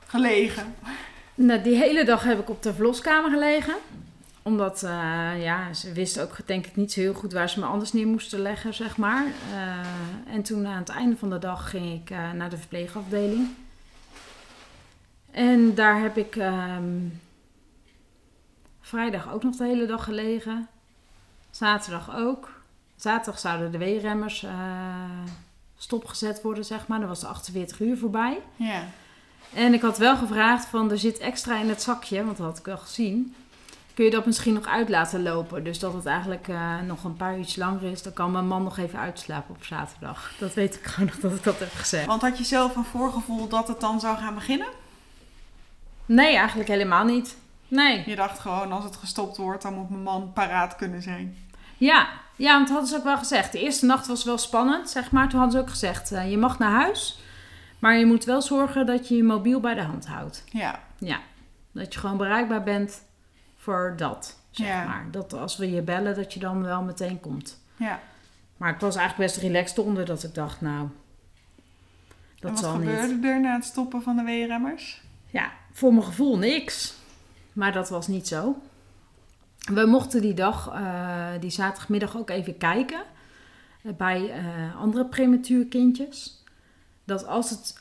gelegen? 0.07 0.75
Nou, 1.35 1.63
die 1.63 1.77
hele 1.77 2.05
dag 2.05 2.23
heb 2.25 2.39
ik 2.41 2.51
op 2.51 2.63
de 2.63 2.75
verloskamer 2.75 3.31
gelegen. 3.31 3.75
Omdat, 4.43 4.83
eh, 4.83 5.43
ja, 5.43 5.73
ze 5.73 5.93
wisten 5.93 6.23
ook 6.23 6.37
denk 6.45 6.67
ik 6.67 6.77
niet 6.77 6.93
zo 6.93 7.01
heel 7.01 7.15
goed 7.15 7.33
waar 7.33 7.49
ze 7.49 7.61
me 7.61 7.67
anders 7.67 7.93
neer 7.93 8.07
moesten 8.07 8.41
leggen, 8.41 8.75
zeg 8.75 8.97
maar. 8.97 9.25
Eh, 9.53 10.35
en 10.35 10.43
toen 10.43 10.67
aan 10.67 10.79
het 10.79 10.89
einde 10.89 11.17
van 11.17 11.31
de 11.31 11.39
dag 11.39 11.71
ging 11.71 12.01
ik 12.03 12.11
naar 12.35 12.51
de 12.51 12.59
verpleegafdeling. 12.59 13.49
En 15.31 15.75
daar 15.75 16.01
heb 16.01 16.17
ik 16.17 16.37
ehm, 16.37 16.85
vrijdag 18.87 19.33
ook 19.33 19.43
nog 19.43 19.57
de 19.57 19.65
hele 19.65 19.87
dag 19.87 20.05
gelegen. 20.05 20.69
Zaterdag 21.51 22.17
ook. 22.17 22.51
Zaterdag 22.97 23.41
zouden 23.41 23.73
de 23.73 23.79
weerremmers 23.79 24.43
eh, 24.43 24.53
stopgezet 25.77 26.43
worden, 26.43 26.65
zeg 26.65 26.87
maar. 26.87 26.99
Dan 26.99 27.09
was 27.09 27.21
de 27.21 27.27
48 27.27 27.81
uur 27.81 27.99
voorbij. 27.99 28.39
Ja. 28.57 28.85
En 29.53 29.75
ik 29.75 29.83
had 29.83 29.99
wel 29.99 30.17
gevraagd 30.17 30.67
van, 30.67 30.91
er 30.91 30.99
zit 30.99 31.19
extra 31.19 31.61
in 31.61 31.69
het 31.69 31.83
zakje, 31.83 32.25
want 32.25 32.37
dat 32.37 32.47
had 32.47 32.59
ik 32.59 32.65
wel 32.65 32.79
gezien. 32.79 33.35
Kun 33.95 34.05
je 34.05 34.11
dat 34.11 34.27
misschien 34.27 34.55
nog 34.55 34.67
uit 34.67 34.89
laten 34.89 35.23
lopen? 35.23 35.65
Dus 35.65 35.79
dat 35.79 35.93
het 35.93 36.07
eigenlijk 36.07 36.49
eh, 36.49 36.81
nog 36.81 37.05
een 37.05 37.17
paar 37.17 37.37
uurtjes 37.37 37.57
langer 37.57 37.83
is. 37.83 38.03
Dan 38.03 38.13
kan 38.13 38.33
mijn 38.33 38.47
man 38.47 38.63
nog 38.63 38.79
even 38.79 38.99
uitslapen 38.99 39.55
op 39.55 39.65
zaterdag. 39.65 40.33
Dat 40.39 40.55
weet 40.55 40.75
ik 40.75 40.85
gewoon 40.85 41.09
nog 41.09 41.19
dat 41.19 41.33
ik 41.33 41.45
dat 41.45 41.59
heb 41.59 41.73
gezegd. 41.73 42.07
Want 42.07 42.23
had 42.23 42.39
je 42.39 42.45
zelf 42.45 42.77
een 42.77 42.85
voorgevoel 42.85 43.49
dat 43.49 43.69
het 43.69 43.81
dan 43.81 44.01
zou 44.01 44.17
gaan 44.17 44.35
beginnen? 44.35 44.69
Nee, 46.07 46.37
eigenlijk 46.37 46.69
helemaal 46.69 47.05
niet. 47.05 47.37
Nee. 47.69 48.03
Je 48.07 48.17
dacht 48.17 48.39
gewoon, 48.39 48.73
als 48.73 48.85
het 48.85 48.97
gestopt 48.97 49.37
wordt, 49.37 49.63
dan 49.63 49.75
moet 49.75 49.91
mijn 49.91 50.03
man 50.03 50.33
paraat 50.33 50.77
kunnen 50.77 51.03
zijn. 51.03 51.37
Ja, 51.77 52.09
ja 52.37 52.53
want 52.57 52.69
hadden 52.69 52.89
ze 52.89 52.97
ook 52.97 53.05
wel 53.05 53.17
gezegd. 53.19 53.53
De 53.53 53.61
eerste 53.61 53.87
nacht 53.87 54.07
was 54.07 54.25
wel 54.25 54.39
spannend, 54.39 54.91
zeg 54.91 55.11
maar. 55.11 55.29
Toen 55.29 55.39
hadden 55.41 55.59
ze 55.59 55.65
ook 55.65 55.71
gezegd, 55.71 56.13
eh, 56.13 56.31
je 56.31 56.39
mag 56.39 56.59
naar 56.59 56.71
huis. 56.71 57.21
Maar 57.79 57.97
je 57.97 58.07
moet 58.07 58.25
wel 58.25 58.43
zorgen 58.43 58.87
dat 58.87 59.09
je 59.09 59.17
je 59.17 59.23
mobiel 59.23 59.61
bij 59.61 59.75
de 59.75 59.83
hand 59.83 60.07
houdt. 60.07 60.45
Ja. 60.51 60.81
Ja, 60.99 61.21
dat 61.73 61.95
je 61.95 62.01
gewoon 62.01 62.17
bereikbaar 62.17 62.63
bent 62.63 63.03
voor 63.57 63.95
dat, 63.97 64.39
zeg 64.51 64.67
Ja. 64.67 64.85
maar. 64.85 65.07
Dat 65.11 65.33
als 65.33 65.57
we 65.57 65.71
je 65.71 65.83
bellen, 65.83 66.15
dat 66.17 66.33
je 66.35 66.41
dan 66.41 66.63
wel 66.63 66.83
meteen 66.83 67.21
komt. 67.21 67.59
ja. 67.77 68.01
Maar 68.57 68.75
ik 68.75 68.81
was 68.81 68.97
eigenlijk 68.97 69.31
best 69.33 69.43
relaxed 69.43 69.79
onder 69.79 70.05
dat 70.05 70.23
ik 70.25 70.35
dacht, 70.35 70.61
nou, 70.61 70.89
dat 72.41 72.51
en 72.51 72.51
wat 72.51 72.59
zal 72.59 72.73
gebeurde 72.73 73.15
niet. 73.15 73.25
er 73.25 73.41
na 73.41 73.55
het 73.55 73.65
stoppen 73.65 74.03
van 74.03 74.17
de 74.17 74.23
weerremmers? 74.23 75.01
Ja, 75.31 75.51
voor 75.73 75.93
mijn 75.93 76.05
gevoel 76.07 76.39
niks. 76.39 76.95
Maar 77.57 77.73
dat 77.73 77.89
was 77.89 78.07
niet 78.07 78.29
zo. 78.29 78.57
We 79.73 79.87
mochten 79.87 80.21
die 80.21 80.35
dag, 80.35 80.71
eh, 80.73 81.29
die 81.41 81.51
zaterdagmiddag 81.51 82.17
ook 82.17 82.31
even 82.31 82.57
kijken 82.59 83.03
eh, 83.83 83.93
bij 83.93 84.31
eh, 84.31 84.81
andere 84.81 85.05
prematuurkindjes. 85.05 86.45
Dat 87.05 87.27
als, 87.27 87.51
het, 87.51 87.81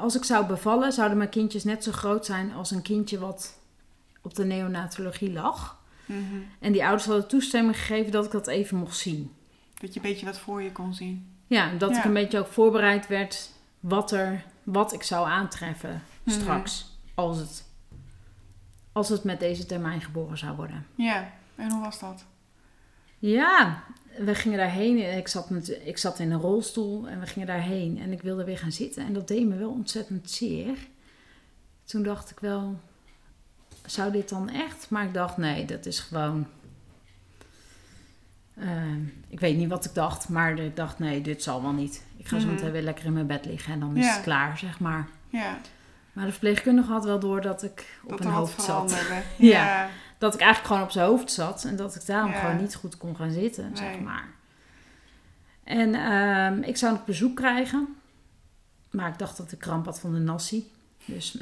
als 0.00 0.16
ik 0.16 0.24
zou 0.24 0.46
bevallen, 0.46 0.92
zouden 0.92 1.18
mijn 1.18 1.30
kindjes 1.30 1.64
net 1.64 1.84
zo 1.84 1.92
groot 1.92 2.26
zijn 2.26 2.52
als 2.52 2.70
een 2.70 2.82
kindje 2.82 3.18
wat 3.18 3.58
op 4.22 4.34
de 4.34 4.44
neonatologie 4.44 5.32
lag. 5.32 5.78
Mhm. 6.06 6.20
En 6.60 6.72
die 6.72 6.82
ouders 6.82 7.04
hadden 7.06 7.28
toestemming 7.28 7.76
gegeven 7.76 8.12
dat 8.12 8.24
ik 8.24 8.30
dat 8.30 8.46
even 8.46 8.76
mocht 8.76 8.96
zien. 8.96 9.32
Dat 9.80 9.94
je 9.94 10.00
een 10.00 10.06
beetje 10.10 10.26
wat 10.26 10.38
voor 10.38 10.62
je 10.62 10.72
kon 10.72 10.94
zien. 10.94 11.26
Ja, 11.46 11.72
dat 11.78 11.90
Ja. 11.90 11.98
ik 11.98 12.04
een 12.04 12.12
beetje 12.12 12.38
ook 12.38 12.46
voorbereid 12.46 13.06
werd 13.06 13.50
wat, 13.80 14.10
er, 14.12 14.44
wat 14.62 14.92
ik 14.92 15.02
zou 15.02 15.28
aantreffen 15.28 16.02
Mhm. 16.22 16.40
straks. 16.40 16.92
Als, 17.14 17.38
het, 17.38 17.63
als 18.94 19.08
het 19.08 19.24
met 19.24 19.40
deze 19.40 19.66
termijn 19.66 20.00
geboren 20.00 20.38
zou 20.38 20.56
worden. 20.56 20.86
Ja, 20.94 21.32
en 21.56 21.70
hoe 21.72 21.80
was 21.80 21.98
dat? 22.00 22.24
Ja, 23.18 23.82
we 24.18 24.34
gingen 24.34 24.58
daarheen. 24.58 25.16
Ik 25.16 25.28
zat, 25.28 25.50
met, 25.50 25.78
ik 25.84 25.98
zat 25.98 26.18
in 26.18 26.30
een 26.32 26.40
rolstoel 26.40 27.08
en 27.08 27.20
we 27.20 27.26
gingen 27.26 27.46
daarheen. 27.48 27.98
En 28.00 28.12
ik 28.12 28.22
wilde 28.22 28.44
weer 28.44 28.58
gaan 28.58 28.72
zitten. 28.72 29.06
En 29.06 29.12
dat 29.12 29.28
deed 29.28 29.46
me 29.46 29.56
wel 29.56 29.70
ontzettend 29.70 30.30
zeer. 30.30 30.76
Toen 31.84 32.02
dacht 32.02 32.30
ik 32.30 32.38
wel, 32.40 32.80
zou 33.86 34.12
dit 34.12 34.28
dan 34.28 34.48
echt? 34.48 34.90
Maar 34.90 35.04
ik 35.04 35.14
dacht, 35.14 35.36
nee, 35.36 35.64
dat 35.64 35.86
is 35.86 36.00
gewoon... 36.00 36.46
eh, 38.54 38.96
ik 39.28 39.40
weet 39.40 39.56
niet 39.56 39.68
wat 39.68 39.84
ik 39.84 39.94
dacht, 39.94 40.28
maar 40.28 40.58
ik 40.58 40.76
dacht, 40.76 40.98
nee, 40.98 41.20
dit 41.20 41.42
zal 41.42 41.62
wel 41.62 41.72
niet. 41.72 42.04
Ik 42.16 42.28
ga 42.28 42.38
zo 42.38 42.46
Mhm. 42.46 42.54
meteen 42.54 42.70
weer 42.72 42.82
lekker 42.82 43.04
in 43.04 43.12
mijn 43.12 43.26
bed 43.26 43.44
liggen 43.44 43.72
en 43.72 43.80
dan 43.80 43.96
is 43.96 44.04
Ja. 44.04 44.14
het 44.14 44.22
klaar, 44.22 44.58
zeg 44.58 44.80
maar. 44.80 45.08
Ja, 45.28 45.58
Maar 46.14 46.24
de 46.24 46.30
verpleegkundige 46.30 46.92
had 46.92 47.04
wel 47.04 47.18
door 47.18 47.40
dat 47.40 47.62
ik 47.62 47.98
op 48.02 48.08
dat 48.10 48.20
een 48.20 48.26
wat 48.26 48.34
hoofd 48.34 48.62
zat. 48.62 48.90
Ja. 49.10 49.22
ja. 49.38 49.88
Dat 50.18 50.34
ik 50.34 50.40
eigenlijk 50.40 50.68
gewoon 50.72 50.86
op 50.86 50.90
zijn 50.92 51.06
hoofd 51.06 51.32
zat 51.32 51.64
en 51.64 51.76
dat 51.76 51.94
ik 51.94 52.06
daarom 52.06 52.30
Ja. 52.30 52.38
gewoon 52.38 52.56
niet 52.56 52.74
goed 52.74 52.96
kon 52.96 53.16
gaan 53.16 53.30
zitten, 53.30 53.76
zeg 53.76 53.98
maar. 54.00 54.28
En 55.64 55.94
ehm, 55.94 56.62
ik 56.62 56.76
zou 56.76 56.92
nog 56.92 57.04
bezoek 57.04 57.36
krijgen, 57.36 57.96
maar 58.90 59.08
ik 59.08 59.18
dacht 59.18 59.36
dat 59.36 59.52
ik 59.52 59.58
kramp 59.58 59.84
had 59.84 60.00
van 60.00 60.12
de 60.12 60.18
nasi. 60.18 60.70
Dus, 61.04 61.38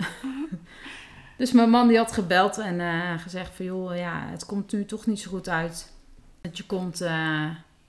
dus 1.38 1.52
mijn 1.52 1.70
man 1.70 1.88
die 1.88 1.96
had 1.96 2.12
gebeld 2.12 2.58
en 2.58 2.80
eh, 2.80 3.18
gezegd 3.18 3.54
van 3.56 3.64
joh, 3.64 3.96
ja, 3.96 4.26
het 4.26 4.46
komt 4.46 4.72
nu 4.72 4.84
toch 4.84 5.06
niet 5.06 5.20
zo 5.20 5.30
goed 5.30 5.48
uit. 5.48 5.92
Dat 6.40 6.56
je 6.56 6.66
komt, 6.66 7.00
eh, 7.00 7.46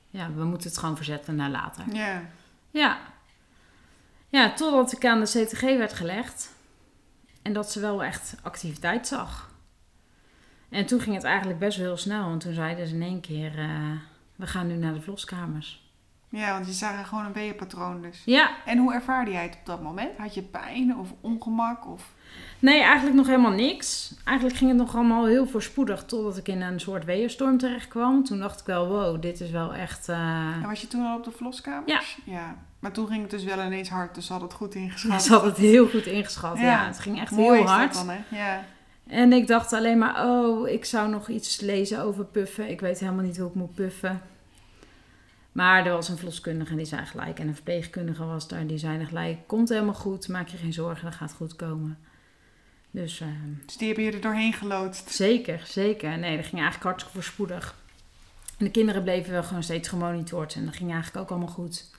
ja, 0.09 0.31
we 0.35 0.43
moeten 0.43 0.69
het 0.69 0.77
gewoon 0.77 0.95
verzetten 0.95 1.35
naar 1.35 1.49
later. 1.49 1.83
Ja. 1.93 2.21
Ja. 2.71 2.97
Ja, 4.29 4.53
totdat 4.53 4.91
ik 4.91 5.05
aan 5.05 5.19
de 5.19 5.45
CTG 5.45 5.61
werd 5.61 5.93
gelegd. 5.93 6.51
En 7.43 7.53
dat 7.53 7.71
ze 7.71 7.79
wel 7.79 8.03
echt 8.03 8.35
activiteit 8.43 9.07
zag. 9.07 9.51
En 10.69 10.85
toen 10.85 10.99
ging 10.99 11.15
het 11.15 11.23
eigenlijk 11.23 11.59
best 11.59 11.77
wel 11.77 11.85
heel 11.87 11.97
snel. 11.97 12.23
Want 12.29 12.41
toen 12.41 12.53
zeiden 12.53 12.87
ze 12.87 12.95
in 12.95 13.01
één 13.01 13.21
keer, 13.21 13.59
eh, 13.59 13.91
we 14.35 14.47
gaan 14.47 14.67
nu 14.67 14.75
naar 14.75 14.93
de 14.93 15.01
verloskamers. 15.01 15.81
ja, 16.29 16.51
want 16.53 16.65
je 16.65 16.71
zag 16.71 16.91
er 16.97 17.05
gewoon 17.05 17.25
een 17.25 17.33
weeënpatroon 17.33 18.01
dus. 18.01 18.21
Ja, 18.25 18.51
En 18.65 18.77
hoe 18.77 18.93
ervaarde 18.93 19.31
jij 19.31 19.43
het 19.43 19.55
op 19.59 19.65
dat 19.65 19.81
moment? 19.81 20.17
Had 20.17 20.33
je 20.33 20.41
pijn 20.41 20.97
of 20.97 21.13
ongemak? 21.21 21.87
Of... 21.87 22.11
nee, 22.59 22.81
eigenlijk 22.81 23.15
nog 23.15 23.27
helemaal 23.27 23.51
niks. 23.51 24.15
Eigenlijk 24.25 24.57
ging 24.57 24.69
het 24.69 24.79
nog 24.79 24.95
allemaal 24.95 25.25
heel 25.25 25.47
voorspoedig. 25.47 26.03
Totdat 26.05 26.37
ik 26.37 26.47
in 26.47 26.61
een 26.61 26.79
soort 26.79 27.05
weerstorm 27.05 27.57
terecht 27.57 27.87
kwam. 27.87 28.23
Toen 28.23 28.39
dacht 28.39 28.59
ik 28.59 28.65
wel, 28.65 28.87
wow, 28.87 29.21
dit 29.21 29.39
is 29.41 29.49
wel 29.51 29.73
echt... 29.73 30.09
eh, 30.09 30.17
En 30.61 30.61
was 30.67 30.81
je 30.81 30.87
toen 30.87 31.05
al 31.05 31.17
op 31.17 31.23
de 31.23 31.31
verloskamers? 31.31 32.17
Ja. 32.25 32.33
ja. 32.33 32.55
Maar 32.83 32.91
toen 32.91 33.07
ging 33.07 33.21
het 33.21 33.31
dus 33.31 33.43
wel 33.43 33.65
ineens 33.65 33.89
hard, 33.89 34.15
dus 34.15 34.25
ze 34.25 34.33
had 34.33 34.41
het 34.41 34.53
goed 34.53 34.75
ingeschat. 34.83 35.23
Ze 35.23 35.31
had 35.33 35.43
het 35.43 35.57
heel 35.57 35.89
goed 35.89 36.05
ingeschat. 36.05 36.57
Ja, 36.57 36.63
Ja. 36.63 36.85
het 36.87 36.99
ging 36.99 37.19
echt 37.19 37.31
Mooi 37.31 37.57
heel 37.59 37.67
hard. 37.67 37.93
dan? 37.93 38.15
Ja. 38.31 38.65
En 39.07 39.33
ik 39.33 39.47
dacht 39.47 39.73
alleen 39.73 39.97
maar, 39.97 40.25
oh, 40.27 40.67
ik 40.69 40.85
zou 40.85 41.09
nog 41.09 41.27
iets 41.29 41.59
lezen 41.59 41.99
over 42.01 42.25
puffen. 42.25 42.69
Ik 42.69 42.79
weet 42.81 42.99
helemaal 42.99 43.23
niet 43.23 43.37
hoe 43.37 43.47
ik 43.47 43.53
moet 43.55 43.73
puffen. 43.75 44.21
Maar 45.51 45.85
er 45.85 45.91
was 45.93 46.09
een 46.09 46.15
verloskundige 46.17 46.75
die 46.75 46.85
zei 46.85 47.05
gelijk. 47.05 47.39
En 47.39 47.47
een 47.47 47.53
verpleegkundige 47.55 48.23
was 48.25 48.47
daar, 48.47 48.67
die 48.67 48.77
zei 48.77 49.05
gelijk: 49.05 49.47
Komt 49.47 49.69
helemaal 49.69 49.93
goed, 49.93 50.27
maak 50.27 50.47
je 50.47 50.57
geen 50.57 50.73
zorgen, 50.73 51.05
dat 51.05 51.15
gaat 51.15 51.33
goed 51.33 51.55
komen. 51.55 51.97
Dus 52.91 53.19
eh, 53.21 53.27
Dus 53.65 53.77
die 53.77 53.87
hebben 53.87 54.05
je 54.05 54.11
er 54.11 54.21
doorheen 54.21 54.53
geloodst. 54.53 55.09
zeker, 55.09 55.61
zeker. 55.65 56.17
Nee, 56.17 56.35
dat 56.35 56.45
ging 56.45 56.61
eigenlijk 56.61 56.83
hartstikke 56.83 57.13
voorspoedig. 57.13 57.75
En 58.57 58.65
de 58.65 58.71
kinderen 58.71 59.03
bleven 59.03 59.31
wel 59.31 59.43
gewoon 59.43 59.63
steeds 59.63 59.89
gemonitord 59.89 60.55
en 60.55 60.65
dat 60.65 60.75
ging 60.75 60.91
eigenlijk 60.91 61.23
ook 61.23 61.29
allemaal 61.29 61.53
goed. 61.53 61.91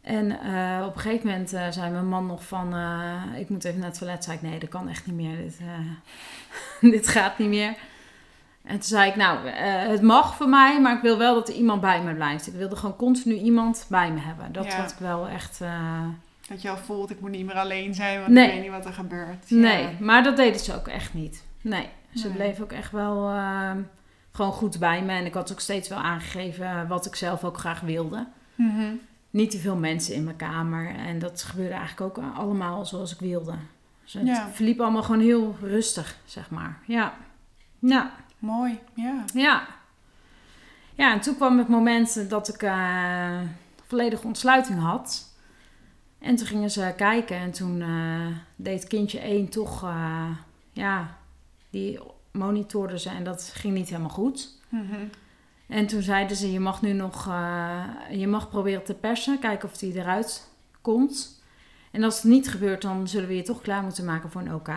En 0.00 0.40
eh, 0.40 0.86
op 0.86 0.94
een 0.94 1.00
gegeven 1.00 1.26
moment 1.26 1.52
eh, 1.52 1.66
zei 1.70 1.90
mijn 1.90 2.08
man 2.08 2.26
nog 2.26 2.44
van, 2.44 2.74
eh, 2.74 3.40
ik 3.40 3.48
moet 3.48 3.64
even 3.64 3.78
naar 3.80 3.88
het 3.88 3.98
toilet. 3.98 4.24
Zei 4.24 4.36
ik, 4.36 4.42
nee, 4.42 4.58
dat 4.58 4.68
kan 4.68 4.88
echt 4.88 5.06
niet 5.06 5.16
meer. 5.16 5.36
Dit, 5.36 5.60
dit 6.92 7.08
gaat 7.08 7.38
niet 7.38 7.48
meer. 7.48 7.74
En 8.62 8.74
toen 8.74 8.82
zei 8.82 9.10
ik, 9.10 9.16
nou, 9.16 9.48
het 9.48 10.02
mag 10.02 10.36
voor 10.36 10.48
mij, 10.48 10.80
maar 10.80 10.96
ik 10.96 11.02
wil 11.02 11.18
wel 11.18 11.34
dat 11.34 11.48
er 11.48 11.54
iemand 11.54 11.80
bij 11.80 12.02
me 12.02 12.14
blijft. 12.14 12.46
Ik 12.46 12.54
wilde 12.54 12.76
gewoon 12.76 12.96
continu 12.96 13.34
iemand 13.34 13.86
bij 13.88 14.10
me 14.12 14.20
hebben. 14.20 14.52
Dat 14.52 14.64
Ja. 14.64 14.76
had 14.80 14.90
ik 14.90 14.98
wel 14.98 15.28
echt... 15.28 15.60
Dat 16.48 16.62
je 16.62 16.70
al 16.70 16.76
voelt, 16.76 17.10
ik 17.10 17.20
moet 17.20 17.30
niet 17.30 17.46
meer 17.46 17.54
alleen 17.54 17.94
zijn, 17.94 18.20
want 18.20 18.32
Nee. 18.32 18.46
ik 18.46 18.52
weet 18.52 18.62
niet 18.62 18.70
wat 18.70 18.84
er 18.84 18.92
gebeurt. 18.92 19.48
Ja. 19.48 19.56
Nee, 19.56 19.96
maar 20.00 20.22
dat 20.22 20.36
deden 20.36 20.60
ze 20.60 20.74
ook 20.74 20.88
echt 20.88 21.14
niet. 21.14 21.44
Nee, 21.60 21.88
ze 22.14 22.26
Nee. 22.26 22.36
bleef 22.36 22.60
ook 22.60 22.72
echt 22.72 22.90
wel 22.92 23.28
eh, 23.30 23.70
gewoon 24.32 24.52
goed 24.52 24.78
bij 24.78 25.02
me. 25.02 25.12
En 25.12 25.26
ik 25.26 25.34
had 25.34 25.52
ook 25.52 25.60
steeds 25.60 25.88
wel 25.88 25.98
aangegeven 25.98 26.88
wat 26.88 27.06
ik 27.06 27.14
zelf 27.14 27.44
ook 27.44 27.58
graag 27.58 27.80
wilde. 27.80 28.26
Mhm. 28.54 28.92
Niet 29.30 29.50
te 29.50 29.58
veel 29.58 29.76
mensen 29.76 30.14
in 30.14 30.24
mijn 30.24 30.36
kamer. 30.36 30.94
En 30.94 31.18
dat 31.18 31.42
gebeurde 31.42 31.74
eigenlijk 31.74 32.18
ook 32.18 32.24
allemaal 32.34 32.86
zoals 32.86 33.12
ik 33.12 33.20
wilde. 33.20 33.54
Dus 34.02 34.12
het 34.12 34.26
Ja. 34.26 34.48
verliep 34.50 34.80
allemaal 34.80 35.02
gewoon 35.02 35.20
heel 35.20 35.56
rustig, 35.60 36.16
zeg 36.24 36.50
maar. 36.50 36.78
Ja. 36.86 37.14
Ja. 37.78 38.12
Mooi, 38.38 38.78
ja. 38.94 39.24
Ja. 39.34 39.66
Ja, 40.94 41.12
en 41.12 41.20
toen 41.20 41.36
kwam 41.36 41.58
het 41.58 41.68
moment 41.68 42.30
dat 42.30 42.48
ik 42.48 42.62
eh 42.62 43.40
volledige 43.86 44.26
ontsluiting 44.26 44.80
had. 44.80 45.28
En 46.18 46.36
toen 46.36 46.46
gingen 46.46 46.70
ze 46.70 46.92
kijken 46.96 47.36
en 47.36 47.50
toen 47.50 47.80
eh, 47.82 48.26
deed 48.56 48.86
kindje 48.86 49.18
1 49.24 49.48
toch, 49.48 49.82
eh, 49.84 50.30
ja, 50.72 51.16
die 51.70 51.98
monitorde 52.32 52.98
ze 52.98 53.08
en 53.08 53.24
dat 53.24 53.52
ging 53.54 53.74
niet 53.74 53.88
helemaal 53.88 54.08
goed. 54.10 54.48
Mhm. 54.68 55.04
En 55.70 55.86
toen 55.86 56.02
zeiden 56.02 56.36
ze, 56.36 56.52
je 56.52 56.60
mag 56.60 56.82
nu 56.82 56.92
nog, 56.92 57.28
eh, 57.28 57.84
je 58.10 58.26
mag 58.26 58.48
proberen 58.48 58.84
te 58.84 58.94
persen, 58.94 59.38
kijken 59.38 59.68
of 59.68 59.76
die 59.76 59.94
eruit 59.94 60.50
komt. 60.80 61.42
En 61.90 62.02
als 62.04 62.14
het 62.16 62.24
niet 62.24 62.48
gebeurt, 62.48 62.82
dan 62.82 63.08
zullen 63.08 63.28
we 63.28 63.36
je 63.36 63.42
toch 63.42 63.60
klaar 63.60 63.82
moeten 63.82 64.04
maken 64.04 64.30
voor 64.30 64.40
een 64.40 64.54
OK. 64.54 64.68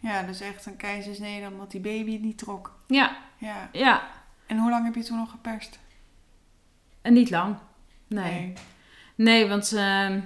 Ja, 0.00 0.22
dus 0.22 0.40
echt 0.40 0.66
een 0.66 0.76
keizersnede 0.76 1.46
omdat 1.46 1.70
die 1.70 1.80
baby 1.80 2.12
het 2.12 2.22
niet 2.22 2.38
trok. 2.38 2.78
Ja, 2.86 3.16
Ja. 3.38 3.68
ja. 3.72 4.08
En 4.46 4.58
hoe 4.58 4.70
lang 4.70 4.84
heb 4.84 4.94
je 4.94 5.02
toen 5.02 5.18
nog 5.18 5.30
geperst? 5.30 5.78
En 7.02 7.12
niet 7.12 7.30
lang. 7.30 7.56
Nee. 8.06 8.52
Nee, 9.14 9.48
want 9.48 9.66
ze, 9.66 10.20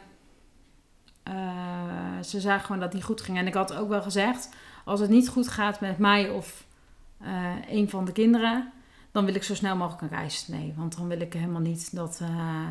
eh, 1.22 2.20
ze 2.22 2.40
zagen 2.40 2.60
gewoon 2.64 2.80
dat 2.80 2.88
het 2.88 2.96
niet 2.96 3.04
goed 3.04 3.20
ging. 3.20 3.38
En 3.38 3.46
ik 3.46 3.54
had 3.54 3.74
ook 3.74 3.88
wel 3.88 4.02
gezegd, 4.02 4.48
als 4.84 5.00
het 5.00 5.10
niet 5.10 5.28
goed 5.28 5.48
gaat 5.48 5.80
met 5.80 5.98
mij 5.98 6.30
of 6.30 6.66
eh, 7.20 7.52
een 7.68 7.90
van 7.90 8.04
de 8.04 8.12
kinderen, 8.12 8.72
dan 9.14 9.24
wil 9.24 9.34
ik 9.34 9.42
zo 9.42 9.54
snel 9.54 9.76
mogelijk 9.76 10.02
een 10.02 10.18
reis. 10.18 10.48
Nee, 10.48 10.72
want 10.76 10.96
dan 10.96 11.08
wil 11.08 11.20
ik 11.20 11.32
helemaal 11.32 11.60
niet 11.60 11.94
dat... 11.96 12.18
eh 12.22 12.62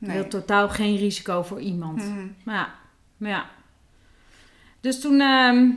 ik 0.00 0.06
Nee. 0.06 0.16
wil 0.16 0.28
totaal 0.28 0.68
geen 0.68 0.96
risico 0.96 1.42
voor 1.42 1.60
iemand. 1.60 1.96
Mhm. 2.08 2.26
Maar 2.42 2.54
ja, 2.54 2.68
maar 3.16 3.30
ja. 3.30 3.46
Dus 4.80 5.00
toen 5.00 5.20
ehm, 5.20 5.68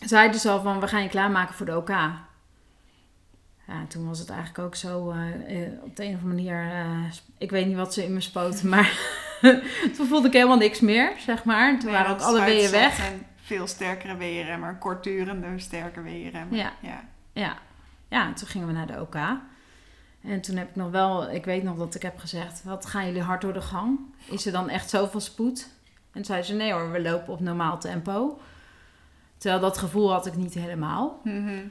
zeiden 0.00 0.40
ze 0.40 0.50
al 0.50 0.62
van, 0.62 0.80
we 0.80 0.88
gaan 0.88 1.02
je 1.02 1.08
klaarmaken 1.08 1.54
voor 1.54 1.66
de 1.66 1.76
OK. 1.76 1.88
Ja, 1.88 3.86
toen 3.88 4.06
was 4.08 4.18
het 4.18 4.30
eigenlijk 4.30 4.58
ook 4.58 4.74
zo, 4.74 5.10
eh, 5.10 5.62
eh, 5.64 5.72
op 5.82 5.96
de 5.96 6.04
een 6.04 6.14
of 6.14 6.22
andere 6.22 6.34
manier, 6.34 6.70
eh, 6.70 7.12
ik 7.38 7.50
weet 7.50 7.66
niet 7.66 7.76
wat 7.76 7.94
ze 7.94 8.04
in 8.04 8.12
me 8.14 8.20
spoten, 8.20 8.68
maar 8.74 8.98
toen 9.96 10.06
voelde 10.06 10.26
ik 10.26 10.32
helemaal 10.32 10.56
niks 10.56 10.80
meer, 10.80 11.12
zeg 11.18 11.44
maar. 11.44 11.78
Toen 11.78 11.90
Nee, 11.90 11.98
waren 11.98 12.12
ook 12.14 12.20
alle 12.20 12.44
weeën 12.44 12.60
uitzet 12.60 12.70
weg. 12.80 12.98
En 13.12 13.26
veel 13.36 13.66
sterkere 13.66 14.16
weeën, 14.16 14.60
maar 14.60 14.78
kortdurende 14.78 15.58
sterke 15.58 16.02
weeën. 16.02 16.32
Ja. 16.50 16.72
ja. 16.80 17.04
Ja. 17.32 17.56
Ja, 18.16 18.32
toen 18.32 18.48
gingen 18.48 18.66
we 18.66 18.72
naar 18.72 18.86
de 18.86 19.00
OK. 19.00 19.14
En 20.22 20.40
toen 20.40 20.56
heb 20.56 20.68
ik 20.68 20.76
nog 20.76 20.90
wel, 20.90 21.30
ik 21.30 21.44
weet 21.44 21.62
nog 21.62 21.76
dat 21.76 21.94
ik 21.94 22.02
heb 22.02 22.18
gezegd, 22.18 22.64
wat 22.64 22.86
gaan 22.86 23.06
jullie 23.06 23.22
hard 23.22 23.40
door 23.40 23.52
de 23.52 23.60
gang? 23.60 23.98
Is 24.30 24.46
er 24.46 24.52
dan 24.52 24.68
echt 24.68 24.90
zoveel 24.90 25.20
spoed? 25.20 25.68
En 26.12 26.24
zei 26.24 26.42
ze, 26.42 26.54
nee 26.54 26.72
hoor, 26.72 26.90
we 26.92 27.00
lopen 27.02 27.32
op 27.32 27.40
normaal 27.40 27.78
tempo. 27.78 28.40
Terwijl 29.36 29.60
dat 29.60 29.78
gevoel 29.78 30.12
had 30.12 30.26
ik 30.26 30.36
niet 30.36 30.54
helemaal. 30.54 31.20
Mhm. 31.24 31.66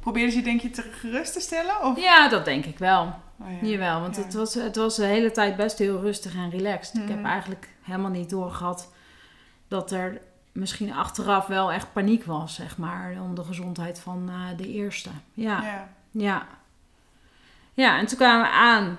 Probeerden 0.00 0.32
ze 0.32 0.38
je 0.38 0.44
denk 0.44 0.60
je 0.60 0.70
te 0.70 0.82
gerust 0.82 1.32
te 1.32 1.40
stellen? 1.40 1.82
Of? 1.84 2.00
Ja, 2.00 2.28
dat 2.28 2.44
denk 2.44 2.64
ik 2.64 2.78
wel. 2.78 3.02
Oh, 3.40 3.60
ja. 3.60 3.66
Jawel, 3.68 4.00
want 4.00 4.16
Ja. 4.16 4.22
het, 4.22 4.34
was, 4.34 4.54
het 4.54 4.76
was 4.76 4.96
de 4.96 5.04
hele 5.04 5.30
tijd 5.30 5.56
best 5.56 5.78
heel 5.78 6.00
rustig 6.00 6.34
en 6.34 6.50
relaxed. 6.50 6.94
Ik 7.02 7.08
heb 7.08 7.16
Mhm. 7.18 7.26
eigenlijk 7.26 7.68
helemaal 7.82 8.10
niet 8.10 8.30
doorgehad 8.30 8.92
dat 9.68 9.90
er 9.90 10.20
misschien 10.56 10.92
achteraf 10.92 11.46
wel 11.46 11.72
echt 11.72 11.92
paniek 11.92 12.24
was, 12.24 12.54
zeg 12.54 12.78
maar, 12.78 13.16
om 13.22 13.34
de 13.34 13.44
gezondheid 13.44 13.98
van 13.98 14.28
eh, 14.28 14.56
de 14.56 14.68
eerste. 14.68 15.10
Ja. 15.32 15.62
Ja. 15.62 15.88
Ja. 16.10 16.46
Ja, 17.74 17.98
en 17.98 18.06
toen 18.06 18.18
kwamen 18.18 18.46
we 18.46 18.52
aan. 18.52 18.98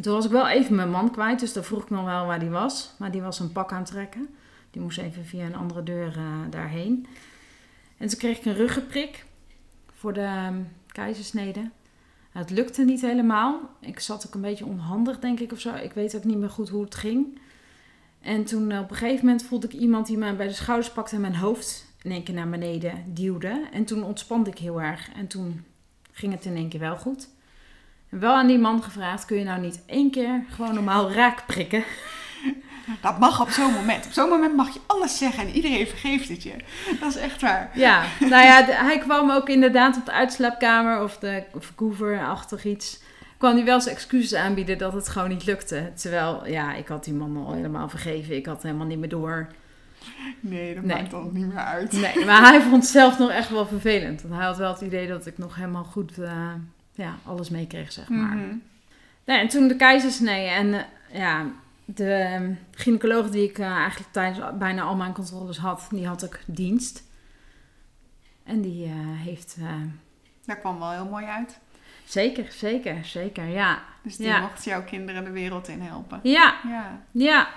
Toen 0.00 0.12
was 0.12 0.24
ik 0.24 0.30
wel 0.30 0.48
even 0.48 0.74
mijn 0.74 0.90
man 0.90 1.10
kwijt, 1.10 1.40
dus 1.40 1.52
daar 1.52 1.64
vroeg 1.64 1.82
ik 1.82 1.90
nog 1.90 2.04
wel 2.04 2.26
waar 2.26 2.38
die 2.38 2.50
was. 2.50 2.92
Maar 2.98 3.10
die 3.10 3.22
was 3.22 3.38
een 3.38 3.52
pak 3.52 3.72
aan 3.72 3.78
het 3.78 3.90
trekken. 3.90 4.34
Die 4.70 4.82
moest 4.82 4.98
even 4.98 5.24
via 5.24 5.44
een 5.44 5.56
andere 5.56 5.82
deur 5.82 6.16
eh, 6.16 6.50
daarheen. 6.50 7.06
En 7.96 8.08
toen 8.08 8.18
kreeg 8.18 8.38
ik 8.38 8.44
een 8.44 8.54
ruggenprik 8.54 9.24
voor 9.94 10.12
de 10.12 10.20
ehm, 10.20 10.60
keizersnede. 10.86 11.70
Het 12.30 12.50
lukte 12.50 12.84
niet 12.84 13.00
helemaal. 13.00 13.60
Ik 13.80 14.00
zat 14.00 14.26
ook 14.26 14.34
een 14.34 14.40
beetje 14.40 14.66
onhandig, 14.66 15.18
denk 15.18 15.40
ik, 15.40 15.52
of 15.52 15.60
zo. 15.60 15.74
Ik 15.74 15.92
weet 15.92 16.16
ook 16.16 16.24
niet 16.24 16.38
meer 16.38 16.50
goed 16.50 16.68
hoe 16.68 16.84
het 16.84 16.94
ging. 16.94 17.38
En 18.20 18.44
toen 18.44 18.70
eh, 18.70 18.80
op 18.80 18.90
een 18.90 18.96
gegeven 18.96 19.24
moment 19.24 19.44
voelde 19.44 19.66
ik 19.66 19.72
iemand 19.72 20.06
die 20.06 20.18
mij 20.18 20.36
bij 20.36 20.46
de 20.46 20.52
schouders 20.52 20.90
pakte 20.90 21.14
en 21.14 21.20
mijn 21.20 21.36
hoofd 21.36 21.86
in 22.02 22.10
één 22.10 22.22
keer 22.22 22.34
naar 22.34 22.48
beneden 22.48 23.04
duwde. 23.06 23.68
En 23.72 23.84
toen 23.84 24.04
ontspande 24.04 24.50
ik 24.50 24.58
heel 24.58 24.82
erg. 24.82 25.08
En 25.16 25.26
toen 25.26 25.64
ging 26.12 26.32
het 26.32 26.44
in 26.44 26.56
één 26.56 26.68
keer 26.68 26.80
wel 26.80 26.96
goed. 26.96 27.28
En 28.08 28.20
wel 28.20 28.34
aan 28.34 28.46
die 28.46 28.58
man 28.58 28.82
gevraagd, 28.82 29.24
kun 29.24 29.36
je 29.36 29.44
nou 29.44 29.60
niet 29.60 29.82
één 29.86 30.10
keer 30.10 30.44
gewoon 30.48 30.74
normaal 30.74 31.12
raak 31.12 31.46
prikken? 31.46 31.84
Dat 33.02 33.18
mag 33.18 33.40
op 33.40 33.50
zo'n 33.50 33.72
moment. 33.72 34.06
Op 34.06 34.12
zo'n 34.12 34.28
moment 34.28 34.56
mag 34.56 34.74
je 34.74 34.80
alles 34.86 35.18
zeggen 35.18 35.46
en 35.46 35.54
iedereen 35.54 35.86
vergeeft 35.86 36.28
het 36.28 36.42
je. 36.42 36.54
Dat 37.00 37.08
is 37.08 37.16
echt 37.16 37.40
waar. 37.40 37.70
Ja, 37.74 38.04
nou 38.20 38.44
ja, 38.44 38.64
hij 38.64 38.98
kwam 38.98 39.30
ook 39.30 39.48
inderdaad 39.48 39.96
op 39.96 40.04
de 40.04 40.12
uitslaapkamer 40.12 41.02
of 41.02 41.18
de 41.18 41.44
Vancouver-achtig 41.58 42.64
iets. 42.64 43.00
Kwam 43.40 43.54
hij 43.54 43.64
wel 43.64 43.80
zijn 43.80 43.94
excuses 43.94 44.34
aanbieden 44.34 44.78
dat 44.78 44.92
het 44.92 45.08
gewoon 45.08 45.28
niet 45.28 45.44
lukte. 45.44 45.92
Terwijl, 45.94 46.46
ja, 46.46 46.74
ik 46.74 46.88
had 46.88 47.04
die 47.04 47.14
man 47.14 47.36
al 47.36 47.52
helemaal 47.52 47.88
vergeven. 47.88 48.36
Ik 48.36 48.46
had 48.46 48.62
helemaal 48.62 48.86
niet 48.86 48.98
meer 48.98 49.08
door. 49.08 49.46
Nee, 50.40 50.74
dat 50.74 50.84
Nee. 50.84 50.96
maakt 50.96 51.10
dan 51.10 51.30
niet 51.32 51.46
meer 51.46 51.56
uit. 51.58 51.92
Nee, 51.92 52.24
maar 52.24 52.42
hij 52.42 52.60
vond 52.60 52.82
het 52.82 52.92
zelf 52.92 53.18
nog 53.18 53.30
echt 53.30 53.50
wel 53.50 53.66
vervelend. 53.66 54.22
Want 54.22 54.34
hij 54.34 54.44
had 54.44 54.56
wel 54.56 54.72
het 54.72 54.80
idee 54.80 55.08
dat 55.08 55.26
ik 55.26 55.38
nog 55.38 55.54
helemaal 55.54 55.84
goed 55.84 56.18
eh, 56.18 56.52
ja, 56.92 57.14
alles 57.24 57.50
meekreeg, 57.50 57.92
zeg 57.92 58.08
maar. 58.08 58.36
Mhm. 58.36 58.54
Nee, 59.24 59.38
en 59.38 59.48
toen 59.48 59.68
de 59.68 59.76
keizersnee. 59.76 60.46
En 60.48 60.74
eh, 60.74 60.82
ja, 61.12 61.46
de 61.84 62.12
ehm, 62.12 62.52
gynaecoloog 62.70 63.30
die 63.30 63.48
ik 63.48 63.58
eh, 63.58 63.66
eigenlijk 63.66 64.12
tijdens 64.12 64.58
bijna 64.58 64.82
al 64.82 64.96
mijn 64.96 65.12
controles 65.12 65.58
had, 65.58 65.86
die 65.90 66.06
had 66.06 66.24
ook 66.24 66.38
dienst. 66.46 67.04
En 68.44 68.60
die 68.60 68.86
heeft... 69.16 69.56
Dat 70.44 70.60
kwam 70.60 70.78
wel 70.78 70.90
heel 70.90 71.08
mooi 71.08 71.24
uit. 71.24 71.58
Zeker, 72.10 72.46
zeker, 72.52 73.04
zeker, 73.04 73.44
ja. 73.46 73.82
Dus 74.02 74.16
die 74.16 74.26
Ja. 74.26 74.40
mocht 74.40 74.64
jouw 74.64 74.84
kinderen 74.84 75.24
de 75.24 75.30
wereld 75.30 75.68
in 75.68 75.80
helpen. 75.80 76.20
Ja, 76.22 76.54
Ja. 76.68 77.00
ja. 77.10 77.48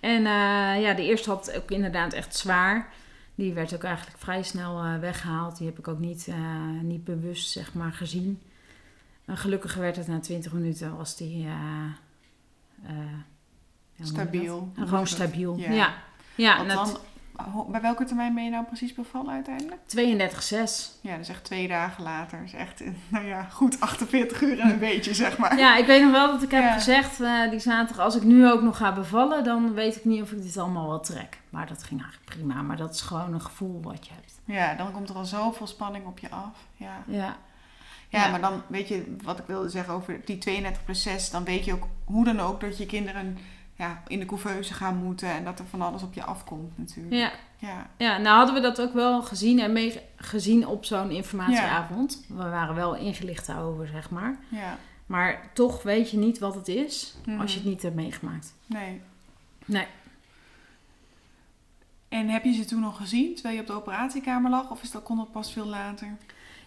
En 0.00 0.16
eh, 0.26 0.82
ja, 0.82 0.94
de 0.94 1.02
eerste 1.04 1.30
had 1.30 1.56
ook 1.56 1.70
inderdaad 1.70 2.12
echt 2.12 2.36
zwaar. 2.36 2.88
Die 3.34 3.52
werd 3.52 3.74
ook 3.74 3.82
eigenlijk 3.84 4.18
vrij 4.18 4.42
snel 4.42 4.82
eh, 4.82 4.98
weggehaald. 4.98 5.56
Die 5.58 5.66
heb 5.66 5.78
ik 5.78 5.88
ook 5.88 5.98
niet, 5.98 6.26
eh, 6.28 6.80
niet 6.82 7.04
bewust, 7.04 7.50
zeg 7.50 7.74
maar, 7.74 7.92
gezien. 7.92 8.42
En 9.24 9.36
gelukkig 9.36 9.74
werd 9.74 9.96
het 9.96 10.06
na 10.08 10.20
20 10.20 10.52
minuten, 10.52 10.96
was 10.96 11.16
die... 11.16 11.48
Stabiel. 14.02 14.72
Gewoon 14.76 15.06
stabiel. 15.06 15.56
Ja. 15.56 15.70
Ja. 15.72 15.92
Ja, 16.34 16.64
bij 17.68 17.80
welke 17.80 18.04
termijn 18.04 18.34
ben 18.34 18.44
je 18.44 18.50
nou 18.50 18.64
precies 18.64 18.94
bevallen 18.94 19.32
uiteindelijk? 19.32 19.80
32,6. 19.86 21.00
Ja, 21.00 21.16
dus 21.16 21.28
echt 21.28 21.44
twee 21.44 21.68
dagen 21.68 22.02
later. 22.02 22.40
Dus 22.42 22.52
echt, 22.52 22.82
nou 23.08 23.26
ja, 23.26 23.42
goed 23.42 23.80
48 23.80 24.40
uur 24.42 24.60
en 24.60 24.70
een 24.70 24.78
beetje, 24.78 25.14
zeg 25.14 25.38
maar. 25.38 25.58
Ja, 25.58 25.76
ik 25.76 25.86
weet 25.86 26.02
nog 26.02 26.10
wel 26.12 26.32
dat 26.32 26.42
ik 26.42 26.50
heb 26.50 26.62
Ja. 26.62 26.72
gezegd 26.72 27.20
eh, 27.20 27.50
die 27.50 27.58
zaterdag, 27.58 28.04
als 28.04 28.16
ik 28.16 28.22
nu 28.22 28.50
ook 28.50 28.62
nog 28.62 28.76
ga 28.76 28.92
bevallen, 28.92 29.44
dan 29.44 29.74
weet 29.74 29.96
ik 29.96 30.04
niet 30.04 30.22
of 30.22 30.32
ik 30.32 30.42
dit 30.42 30.56
allemaal 30.56 30.88
wel 30.88 31.00
trek. 31.00 31.38
Maar 31.50 31.66
dat 31.66 31.82
ging 31.82 32.02
eigenlijk 32.02 32.30
prima. 32.34 32.62
Maar 32.62 32.76
dat 32.76 32.94
is 32.94 33.00
gewoon 33.00 33.32
een 33.34 33.40
gevoel 33.42 33.80
wat 33.82 34.06
je 34.06 34.12
hebt. 34.14 34.40
Ja, 34.44 34.74
dan 34.74 34.92
komt 34.92 35.08
er 35.08 35.14
al 35.16 35.24
zoveel 35.24 35.66
spanning 35.66 36.06
op 36.06 36.18
je 36.18 36.30
af. 36.30 36.58
Ja. 36.76 37.02
Ja, 37.06 37.36
Ja, 38.08 38.24
Ja. 38.24 38.30
maar 38.30 38.40
dan 38.40 38.62
weet 38.66 38.88
je 38.88 39.16
wat 39.22 39.38
ik 39.38 39.44
wilde 39.46 39.68
zeggen 39.68 39.94
over 39.94 40.20
die 40.24 40.38
32 40.38 40.84
plus 40.84 41.02
6. 41.02 41.30
Dan 41.30 41.44
weet 41.44 41.64
je 41.64 41.72
ook 41.72 41.86
hoe 42.04 42.24
dan 42.24 42.40
ook 42.40 42.60
dat 42.60 42.78
je 42.78 42.86
kinderen 42.86 43.38
ja, 43.78 44.02
in 44.06 44.18
de 44.18 44.26
couveuse 44.26 44.74
gaan 44.74 44.96
moeten. 44.96 45.28
En 45.30 45.44
dat 45.44 45.58
er 45.58 45.66
van 45.66 45.82
alles 45.82 46.02
op 46.02 46.14
je 46.14 46.24
afkomt 46.24 46.78
natuurlijk. 46.78 47.14
ja. 47.14 47.30
Ja. 47.60 47.86
ja, 47.96 48.18
nou 48.18 48.36
hadden 48.36 48.54
we 48.54 48.60
dat 48.60 48.80
ook 48.80 48.92
wel 48.92 49.22
gezien 49.22 49.58
en 49.60 49.72
mee 49.72 50.00
gezien 50.16 50.66
op 50.66 50.84
zo'n 50.84 51.10
informatieavond. 51.10 52.24
We 52.28 52.34
waren 52.48 52.74
wel 52.74 52.94
ingelicht 52.96 53.46
daarover, 53.46 53.86
zeg 53.88 54.10
maar. 54.10 54.36
ja. 54.48 54.78
Maar 55.06 55.50
toch 55.54 55.82
weet 55.82 56.10
je 56.10 56.16
niet 56.16 56.38
wat 56.38 56.54
het 56.54 56.68
is 56.68 57.14
Mhm. 57.26 57.40
als 57.40 57.52
je 57.52 57.58
het 57.58 57.68
niet 57.68 57.82
hebt 57.82 57.94
meegemaakt. 57.94 58.54
Nee. 58.66 59.00
Nee. 59.64 59.86
En 62.08 62.28
heb 62.28 62.44
je 62.44 62.52
ze 62.52 62.64
toen 62.64 62.80
nog 62.80 62.96
gezien 62.96 63.34
terwijl 63.34 63.54
je 63.54 63.60
op 63.60 63.66
de 63.66 63.72
operatiekamer 63.72 64.50
lag? 64.50 64.70
Of 64.70 64.82
is 64.82 64.90
dat, 64.90 65.02
kon 65.02 65.16
dat 65.16 65.32
pas 65.32 65.52
veel 65.52 65.66
later? 65.66 66.16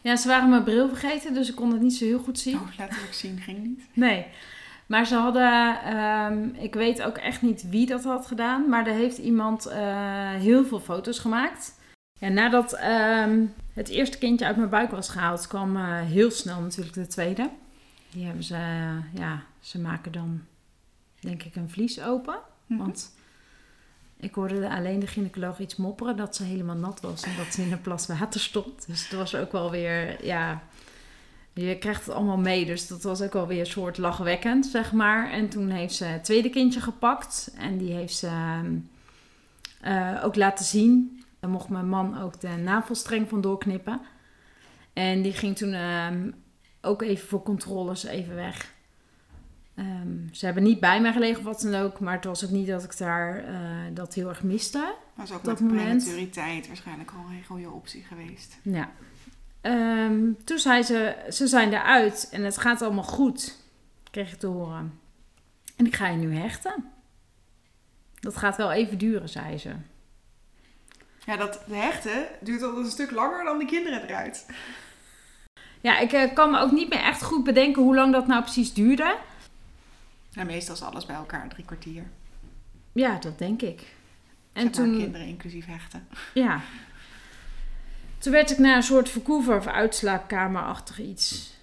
Ja, 0.02 0.16
ze 0.16 0.28
waren 0.28 0.50
mijn 0.50 0.64
bril 0.64 0.88
vergeten, 0.88 1.34
dus 1.34 1.50
ik 1.50 1.56
kon 1.56 1.72
het 1.72 1.82
niet 1.82 1.94
zo 1.96 2.06
heel 2.06 2.20
goed 2.20 2.40
zien. 2.40 2.56
Oh, 2.56 2.78
letterlijk 2.78 3.14
zien 3.14 3.40
ging 3.40 3.64
niet. 3.64 3.82
Nee. 3.94 4.26
Maar 4.92 5.06
ze 5.06 5.16
hadden, 5.16 5.84
ehm, 5.84 6.64
ik 6.64 6.74
weet 6.74 7.02
ook 7.02 7.18
echt 7.18 7.42
niet 7.42 7.70
wie 7.70 7.86
dat 7.86 8.04
had 8.04 8.28
gedaan, 8.28 8.70
maar 8.70 8.88
er 8.88 8.94
heeft 8.94 9.18
iemand 9.18 9.66
eh, 9.66 10.30
heel 10.30 10.66
veel 10.66 10.80
foto's 10.80 11.20
gemaakt. 11.20 11.80
Ja, 12.20 12.28
nadat 12.28 12.74
ehm, 12.74 13.46
het 13.74 13.90
eerste 13.90 14.18
kindje 14.18 14.46
uit 14.46 14.56
mijn 14.58 14.70
buik 14.70 14.92
was 14.92 15.10
gehaald, 15.10 15.48
kwam 15.48 15.78
eh, 15.78 16.02
heel 16.02 16.32
snel 16.32 16.62
natuurlijk 16.62 16.94
de 16.94 17.08
tweede. 17.08 17.50
Die 18.10 18.26
hebben 18.26 18.44
ze, 18.44 18.56
eh, 18.56 19.20
ja, 19.20 19.44
ze 19.60 19.80
maken 19.80 20.12
dan 20.12 20.42
denk 21.20 21.44
ik 21.44 21.56
een 21.56 21.70
vlies 21.70 22.02
open. 22.02 22.40
Mhm. 22.66 22.80
Want 22.80 23.16
ik 24.18 24.36
hoorde 24.36 24.70
alleen 24.70 25.00
de 25.00 25.08
gynaecoloog 25.08 25.60
iets 25.60 25.76
mopperen 25.76 26.16
dat 26.16 26.36
ze 26.36 26.44
helemaal 26.44 26.76
nat 26.76 27.02
was 27.02 27.24
en 27.24 27.36
dat 27.38 27.54
ze 27.54 27.62
in 27.62 27.72
een 27.72 27.82
plas 27.82 28.08
water 28.08 28.40
stond. 28.40 28.88
Dus 28.88 29.04
het 29.04 29.18
was 29.18 29.36
ook 29.36 29.52
wel 29.52 29.72
weer, 29.72 30.26
ja, 30.26 30.62
je 31.54 31.78
krijgt 31.78 32.06
het 32.06 32.16
allemaal 32.16 32.38
mee. 32.38 32.66
Dus 32.66 32.88
dat 32.88 33.04
was 33.04 33.22
ook 33.22 33.34
wel 33.34 33.48
weer 33.48 33.60
een 33.60 33.66
soort 33.66 33.98
lachwekkend, 33.98 34.66
zeg 34.66 34.92
maar. 34.92 35.32
En 35.32 35.50
toen 35.50 35.70
heeft 35.70 35.94
ze 35.94 36.06
het 36.06 36.24
tweede 36.24 36.50
kindje 36.50 36.82
gepakt 36.82 37.52
en 37.58 37.78
die 37.78 37.94
heeft 37.94 38.16
ze 38.16 38.28
ehm, 38.28 38.76
eh, 39.82 40.22
ook 40.24 40.36
laten 40.36 40.66
zien. 40.66 41.24
Daar 41.40 41.50
mocht 41.50 41.70
mijn 41.70 41.90
man 41.90 42.22
ook 42.22 42.40
de 42.40 42.48
navelstreng 42.48 43.30
van 43.30 43.42
doorknippen. 43.42 44.02
En 44.94 45.22
die 45.22 45.34
ging 45.34 45.58
toen 45.58 45.74
ehm, 45.74 46.32
ook 46.82 47.02
even 47.02 47.28
voor 47.28 47.44
controles 47.44 48.04
even 48.04 48.36
weg. 48.36 48.74
Ehm, 49.76 50.18
ze 50.32 50.46
hebben 50.46 50.64
niet 50.64 50.80
bij 50.80 51.02
mij 51.02 51.14
gelegen 51.14 51.38
of 51.38 51.44
wat 51.44 51.62
dan 51.62 51.76
ook, 51.76 52.00
maar 52.00 52.14
het 52.14 52.26
was 52.26 52.46
ook 52.46 52.52
niet 52.52 52.68
dat 52.68 52.84
ik 52.84 52.98
daar 52.98 53.44
eh, 53.44 53.56
dat 53.94 54.14
heel 54.14 54.30
erg 54.30 54.44
miste. 54.44 54.94
Dat 55.16 55.26
is 55.26 55.32
ook 55.32 55.44
dat 55.44 55.60
met 55.60 55.70
moment- 55.70 56.04
prematuriteit 56.04 56.68
waarschijnlijk 56.68 57.12
al 57.12 57.32
een 57.32 57.46
goede 57.46 57.70
optie 57.70 58.04
geweest. 58.04 58.58
Ja. 58.62 58.92
Ehm, 59.62 60.32
toen 60.44 60.60
zei 60.60 60.84
ze, 60.84 61.16
ze 61.30 61.48
zijn 61.48 61.74
eruit 61.74 62.30
en 62.32 62.44
het 62.44 62.58
gaat 62.58 62.82
allemaal 62.82 63.04
goed, 63.04 63.58
kreeg 64.12 64.32
ik 64.32 64.40
te 64.40 64.48
horen. 64.48 65.00
En 65.76 65.86
ik 65.86 65.96
ga 65.96 66.08
je 66.08 66.18
nu 66.18 66.36
hechten. 66.36 66.92
Dat 68.20 68.38
gaat 68.38 68.58
wel 68.58 68.72
even 68.72 68.98
duren, 68.98 69.30
zei 69.30 69.58
ze. 69.58 69.74
Ja, 71.26 71.38
dat 71.38 71.64
hechten 71.70 72.28
duurt 72.42 72.62
al 72.64 72.78
een 72.78 72.92
stuk 72.92 73.12
langer 73.12 73.44
dan 73.44 73.58
de 73.58 73.66
kinderen 73.66 74.04
eruit. 74.04 74.46
Ja, 75.82 76.00
ik 76.00 76.12
eh, 76.12 76.34
kan 76.34 76.52
me 76.52 76.60
ook 76.60 76.72
niet 76.72 76.90
meer 76.90 77.00
echt 77.00 77.24
goed 77.24 77.44
bedenken 77.44 77.82
hoe 77.82 77.96
lang 77.96 78.12
dat 78.14 78.28
nou 78.28 78.42
precies 78.42 78.74
duurde. 78.74 79.18
Nou, 80.34 80.48
meestal 80.48 80.76
is 80.76 80.82
alles 80.82 81.06
bij 81.06 81.16
elkaar 81.16 81.50
drie 81.50 81.66
kwartier. 81.66 82.04
Ja, 82.92 83.18
dat 83.18 83.38
denk 83.38 83.62
ik. 83.62 83.80
En 84.54 84.66
En 84.66 84.72
toen... 84.72 84.86
toen, 84.92 84.98
kinderen 84.98 85.28
inclusief 85.28 85.66
hechten. 85.66 86.08
ja. 86.34 86.62
Toen 88.22 88.32
werd 88.32 88.52
ik 88.52 88.58
naar 88.58 88.76
een 88.76 88.84
soort 88.84 89.10
Vancouver 89.10 89.58
of 89.58 89.68
uitslaapkamerachtig 89.68 91.00
iets 91.00 91.54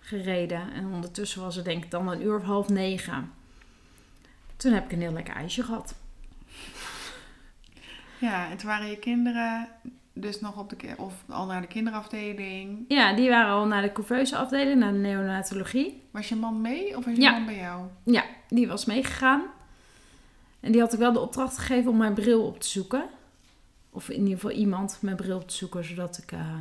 gereden. 0.00 0.72
En 0.72 0.84
ondertussen 0.92 1.42
was 1.42 1.56
het 1.56 1.64
denk 1.64 1.84
ik 1.84 1.90
dan 1.90 2.08
een 2.08 2.22
uur 2.22 2.36
of 2.36 2.42
half 2.42 2.68
negen. 2.68 3.32
Toen 4.56 4.72
heb 4.72 4.84
ik 4.84 4.92
een 4.92 5.00
heel 5.00 5.12
lekker 5.12 5.34
ijsje 5.34 5.62
gehad. 5.62 5.94
Ja, 8.18 8.50
en 8.50 8.56
toen 8.56 8.68
waren 8.68 8.86
je 8.90 8.98
kinderen 8.98 9.68
dus 10.12 10.40
nog 10.40 10.58
op 10.58 10.70
de 10.70 10.94
of 10.96 11.14
al 11.28 11.46
naar 11.46 11.60
de 11.60 11.66
kinderafdeling. 11.66 12.84
Ja, 12.88 13.14
die 13.14 13.28
waren 13.28 13.52
al 13.52 13.66
naar 13.66 13.82
de 13.82 13.92
couveuse 13.92 14.36
afdeling, 14.36 14.80
naar 14.80 14.92
de 14.92 14.98
neonatologie. 14.98 16.02
Was 16.10 16.28
je 16.28 16.36
man 16.36 16.60
mee 16.60 16.96
of 16.96 17.04
was 17.04 17.14
je 17.14 17.20
Ja. 17.20 17.30
man 17.30 17.46
bij 17.46 17.56
jou? 17.56 17.86
Ja, 18.04 18.24
die 18.48 18.68
was 18.68 18.84
meegegaan. 18.84 19.42
En 20.60 20.72
die 20.72 20.80
had 20.80 20.92
ik 20.92 20.98
wel 20.98 21.12
de 21.12 21.20
opdracht 21.20 21.58
gegeven 21.58 21.90
om 21.90 21.96
mijn 21.96 22.14
bril 22.14 22.46
op 22.46 22.60
te 22.60 22.68
zoeken. 22.68 23.04
Of 23.94 24.08
in 24.08 24.18
ieder 24.18 24.34
geval 24.34 24.50
iemand 24.50 24.98
mijn 25.00 25.16
bril 25.16 25.36
op 25.36 25.48
te 25.48 25.54
zoeken, 25.54 25.84
zodat 25.84 26.18
ik 26.18 26.32
eh, 26.32 26.56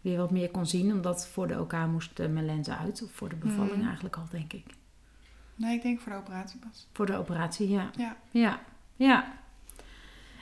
weer 0.00 0.18
wat 0.18 0.30
meer 0.30 0.50
kon 0.50 0.66
zien. 0.66 0.92
Omdat 0.92 1.26
voor 1.28 1.46
de 1.46 1.60
OK 1.60 1.72
moest 1.72 2.18
eh, 2.18 2.28
mijn 2.28 2.46
lens 2.46 2.68
uit. 2.70 3.02
Of 3.02 3.10
voor 3.12 3.28
de 3.28 3.36
bevalling 3.36 3.76
Mhm. 3.76 3.84
eigenlijk 3.86 4.16
al, 4.16 4.26
denk 4.30 4.52
ik. 4.52 4.64
Nee, 5.54 5.76
ik 5.76 5.82
denk 5.82 6.00
voor 6.00 6.12
de 6.12 6.18
operatie 6.18 6.58
pas. 6.58 6.86
Voor 6.92 7.06
de 7.06 7.16
operatie, 7.16 7.68
ja. 7.68 7.90
Ja. 7.96 8.16
Ja, 8.30 8.60
ja. 8.96 9.38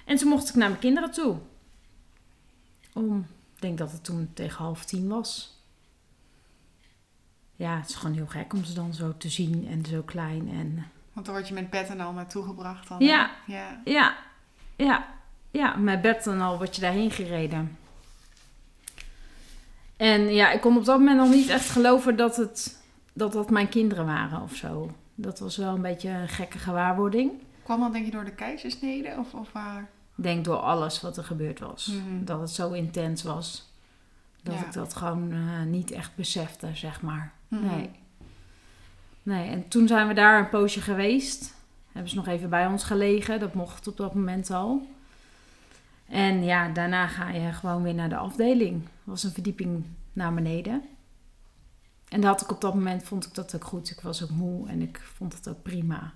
En 0.05 0.17
toen 0.17 0.29
mocht 0.29 0.49
ik 0.49 0.55
naar 0.55 0.69
mijn 0.69 0.81
kinderen 0.81 1.11
toe. 1.11 1.39
Om, 2.95 3.27
ik 3.55 3.61
denk 3.61 3.79
dat 3.79 3.93
het 3.93 4.05
toen 4.05 4.31
tegen 4.35 4.65
half 4.65 4.85
tien 4.85 5.09
was. 5.09 5.59
Ja, 7.57 7.77
het 7.81 7.89
is 7.89 7.95
gewoon 7.95 8.15
heel 8.17 8.27
gek 8.27 8.53
om 8.53 8.65
ze 8.65 8.75
dan 8.75 8.95
zo 8.95 9.17
te 9.17 9.29
zien 9.29 9.67
en 9.69 9.85
zo 9.85 10.03
klein. 10.03 10.49
En 10.51 10.87
Want 11.13 11.27
dan 11.27 11.35
word 11.35 11.49
je 11.49 11.55
met 11.55 11.71
pet 11.71 11.89
en 11.89 12.01
al 12.01 12.13
naartoe 12.13 12.45
gebracht 12.45 12.89
dan. 12.89 12.99
hè? 12.99 13.05
Ja. 13.05 13.31
Ja. 13.47 13.81
ja, 14.77 15.15
ja, 15.51 15.77
met 15.77 16.01
bed 16.03 16.25
dan 16.25 16.41
al 16.41 16.57
word 16.59 16.75
je 16.75 16.81
daarheen 16.81 17.11
gereden. 17.11 17.79
En 19.97 20.35
ja, 20.35 20.51
ik 20.53 20.61
kon 20.61 20.77
op 20.77 20.85
dat 20.85 20.99
moment 20.99 21.19
nog 21.19 21.31
niet 21.31 21.49
echt 21.49 21.69
geloven 21.71 22.17
dat 22.17 22.37
het, 22.37 22.83
dat, 23.13 23.33
dat 23.33 23.51
mijn 23.51 23.69
kinderen 23.69 24.07
waren 24.07 24.43
of 24.43 24.55
zo. 24.55 24.91
Dat 25.15 25.39
was 25.39 25.57
wel 25.57 25.75
een 25.75 25.83
beetje 25.83 26.09
een 26.09 26.29
gekke 26.29 26.59
gewaarwording. 26.59 27.33
Kwam 27.63 27.81
dat 27.81 27.93
denk 27.93 28.05
je 28.05 28.11
door 28.11 28.25
de 28.25 28.35
keizersnede 28.35 29.15
of, 29.19 29.35
of 29.35 29.53
waar? 29.53 29.89
denk 30.15 30.45
door 30.45 30.57
alles 30.57 31.01
wat 31.01 31.17
er 31.17 31.25
gebeurd 31.25 31.59
was. 31.59 31.87
Mhm. 31.87 32.25
Dat 32.25 32.41
het 32.41 32.51
zo 32.51 32.73
intens 32.73 33.23
was. 33.23 33.69
Dat 34.43 34.55
Ja. 34.55 34.61
ik 34.61 34.73
dat 34.73 34.97
gewoon 34.97 35.33
eh, 35.33 35.63
niet 35.67 35.91
echt 35.91 36.15
besefte, 36.15 36.69
zeg 36.75 37.03
maar. 37.03 37.33
Mhm. 37.49 37.67
Nee. 37.67 37.91
Nee, 39.23 39.49
en 39.51 39.69
toen 39.69 39.89
zijn 39.89 40.09
we 40.09 40.15
daar 40.15 40.39
een 40.39 40.49
poosje 40.49 40.81
geweest. 40.81 41.55
Hebben 41.93 42.11
ze 42.11 42.17
nog 42.17 42.27
even 42.27 42.51
bij 42.51 42.67
ons 42.67 42.85
gelegen. 42.85 43.41
Dat 43.41 43.55
mocht 43.55 43.89
op 43.89 43.97
dat 43.97 44.15
moment 44.15 44.51
al. 44.51 44.87
En 46.11 46.45
ja, 46.45 46.69
daarna 46.69 47.07
ga 47.07 47.29
je 47.31 47.53
gewoon 47.53 47.83
weer 47.83 47.95
naar 47.95 48.09
de 48.09 48.17
afdeling. 48.17 48.83
Dat 48.83 48.91
was 49.05 49.23
een 49.25 49.31
verdieping 49.33 49.85
naar 50.13 50.35
beneden. 50.35 50.83
En 52.09 52.21
dat 52.21 52.31
had 52.31 52.41
ik 52.41 52.51
op 52.51 52.61
dat 52.61 52.75
moment, 52.75 53.03
vond 53.03 53.27
ik 53.27 53.35
dat 53.35 53.55
ook 53.55 53.65
goed. 53.65 53.91
Ik 53.91 54.01
was 54.01 54.23
ook 54.23 54.31
moe 54.31 54.69
en 54.69 54.83
ik 54.83 55.01
vond 55.15 55.33
het 55.35 55.49
ook 55.49 55.63
prima. 55.63 56.13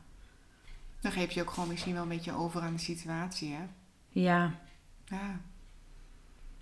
Dan 1.01 1.13
geef 1.13 1.31
je 1.31 1.41
ook 1.41 1.51
gewoon 1.51 1.69
misschien 1.69 1.93
wel 1.93 2.03
een 2.03 2.09
beetje 2.09 2.33
over 2.33 2.61
aan 2.61 2.73
de 2.73 2.79
situatie, 2.79 3.53
hè? 3.53 3.63
Ja, 4.09 4.51
Ja. 5.05 5.41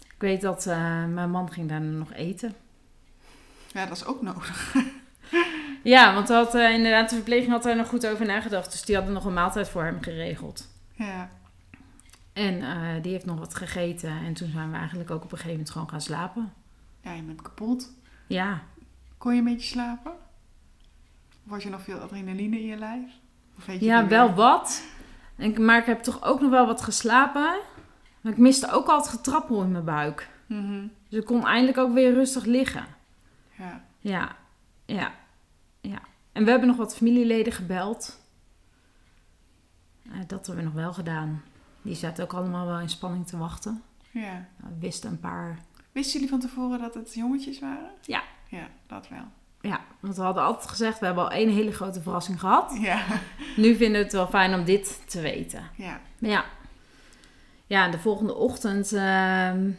ik 0.05 0.15
weet 0.19 0.41
dat 0.41 0.67
eh, 0.67 1.05
mijn 1.07 1.31
man 1.31 1.53
ging 1.53 1.69
daarna 1.69 1.99
nog 1.99 2.13
eten. 2.13 2.55
Ja, 3.73 3.87
dat 3.87 3.97
is 3.97 4.05
ook 4.05 4.23
nodig. 4.23 4.75
Ja, 5.85 6.15
want 6.15 6.29
had, 6.29 6.55
eh, 6.55 6.71
inderdaad, 6.75 7.09
de 7.09 7.15
verpleging 7.15 7.51
had 7.51 7.63
daar 7.63 7.77
nog 7.77 7.89
goed 7.89 8.07
over 8.07 8.27
nagedacht. 8.27 8.71
Dus 8.73 8.83
die 8.83 8.95
hadden 8.97 9.15
nog 9.15 9.25
een 9.25 9.33
maaltijd 9.33 9.69
voor 9.69 9.85
hem 9.85 10.03
geregeld. 10.03 10.69
Ja. 10.93 11.31
En 12.33 12.63
eh, 12.63 13.03
die 13.03 13.13
heeft 13.13 13.25
nog 13.25 13.39
wat 13.39 13.55
gegeten. 13.55 14.11
En 14.11 14.35
toen 14.35 14.51
zijn 14.51 14.71
we 14.71 14.77
eigenlijk 14.77 15.11
ook 15.11 15.25
op 15.25 15.33
een 15.33 15.39
gegeven 15.39 15.51
moment 15.51 15.71
gewoon 15.71 15.89
gaan 15.89 16.01
slapen. 16.01 16.53
Ja, 17.01 17.13
je 17.13 17.23
bent 17.23 17.43
kapot. 17.43 17.93
Ja, 18.27 18.63
Kon 19.19 19.33
je 19.33 19.39
een 19.39 19.45
beetje 19.45 19.67
slapen? 19.69 20.13
Had 21.49 21.63
je 21.63 21.69
nog 21.69 21.83
veel 21.83 21.99
adrenaline 21.99 22.59
in 22.59 22.67
je 22.67 22.77
lijf? 22.77 23.11
Of 23.59 23.67
weet 23.67 23.81
je 23.81 23.85
ja 23.87 24.07
wel 24.07 24.27
meer? 24.27 24.37
wat. 24.37 24.83
En, 25.37 25.65
maar 25.65 25.79
ik 25.79 25.87
heb 25.87 26.03
toch 26.03 26.23
ook 26.25 26.41
nog 26.41 26.51
wel 26.51 26.67
wat 26.67 26.83
geslapen. 26.83 27.59
Maar 28.21 28.33
ik 28.33 28.39
miste 28.39 28.71
ook 28.71 28.87
altijd 28.87 29.15
getrappel 29.15 29.63
in 29.63 29.73
mijn 29.73 29.85
buik. 29.85 30.29
Mhm. 30.47 30.87
Dus 31.09 31.19
ik 31.19 31.25
kon 31.27 31.47
eindelijk 31.47 31.79
ook 31.79 31.93
weer 31.93 32.13
rustig 32.13 32.45
liggen. 32.45 32.85
Ja. 33.59 33.85
Ja, 33.99 34.37
ja, 34.87 35.13
ja. 35.81 36.01
En 36.33 36.45
we 36.45 36.51
hebben 36.51 36.69
nog 36.69 36.77
wat 36.77 36.97
familieleden 36.97 37.53
gebeld. 37.53 38.21
Eh, 40.03 40.13
dat 40.27 40.47
hebben 40.47 40.65
we 40.65 40.71
nog 40.71 40.81
wel 40.81 40.93
gedaan. 40.93 41.43
Die 41.83 41.95
zaten 41.95 42.25
ook 42.25 42.33
allemaal 42.35 42.67
wel 42.67 42.79
in 42.79 42.89
spanning 42.89 43.27
te 43.27 43.39
wachten. 43.39 43.83
ja. 44.11 44.47
We 44.57 44.69
wisten 44.79 45.11
een 45.11 45.21
paar. 45.21 45.59
Wisten 45.93 46.13
jullie 46.13 46.29
van 46.29 46.41
tevoren 46.41 46.79
dat 46.79 46.95
het 46.95 47.15
jongetjes 47.15 47.59
waren? 47.61 47.91
Ja. 48.03 48.23
Ja, 48.49 48.69
dat 48.87 49.09
wel. 49.09 49.25
Ja, 49.61 49.81
want 50.01 50.17
we 50.17 50.23
hadden 50.23 50.43
altijd 50.43 50.69
gezegd: 50.71 50.99
we 50.99 51.07
hebben 51.07 51.25
al 51.25 51.31
één 51.31 51.49
hele 51.51 51.73
grote 51.73 52.03
verrassing 52.03 52.41
gehad. 52.41 52.77
Ja. 52.81 53.05
Nu 53.57 53.75
vinden 53.75 53.99
we 53.99 54.05
het 54.05 54.13
wel 54.13 54.27
fijn 54.27 54.55
om 54.55 54.65
dit 54.65 55.11
te 55.11 55.21
weten. 55.21 55.63
Ja. 55.77 56.01
Ja. 56.19 56.45
Ja, 57.67 57.85
en 57.85 57.91
de 57.91 57.99
volgende 57.99 58.35
ochtend. 58.35 58.93
ehm, 58.93 59.71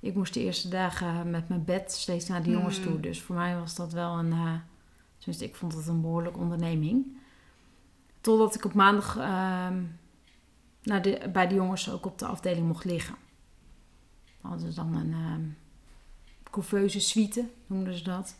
ik 0.00 0.14
moest 0.14 0.34
de 0.34 0.40
eerste 0.40 0.68
dagen 0.68 1.30
met 1.30 1.48
mijn 1.48 1.64
bed 1.64 1.92
steeds 1.92 2.28
naar 2.28 2.42
de 2.42 2.50
jongens 2.50 2.76
Hmm. 2.78 2.86
toe. 2.86 3.00
Dus 3.00 3.22
voor 3.22 3.34
mij 3.36 3.56
was 3.58 3.74
dat 3.74 3.92
wel 3.92 4.18
een. 4.18 4.32
eh 4.32 4.52
tenminste, 5.18 5.44
ik 5.44 5.54
vond 5.56 5.74
het 5.74 5.86
een 5.86 6.00
behoorlijke 6.00 6.38
onderneming. 6.38 7.16
Totdat 8.20 8.54
ik 8.54 8.64
op 8.64 8.74
maandag 8.74 9.16
ehm, 9.16 9.82
naar 10.84 11.02
de, 11.02 11.30
bij 11.32 11.46
de 11.48 11.54
jongens 11.54 11.90
ook 11.90 12.06
op 12.06 12.18
de 12.18 12.26
afdeling 12.26 12.66
mocht 12.66 12.84
liggen. 12.84 13.14
We 14.40 14.48
hadden 14.48 14.74
dan 14.74 14.94
een 14.94 15.12
ehm 15.12 15.62
couveuse 16.54 17.00
suite, 17.00 17.48
noemden 17.66 17.94
ze 17.94 18.04
dat. 18.04 18.36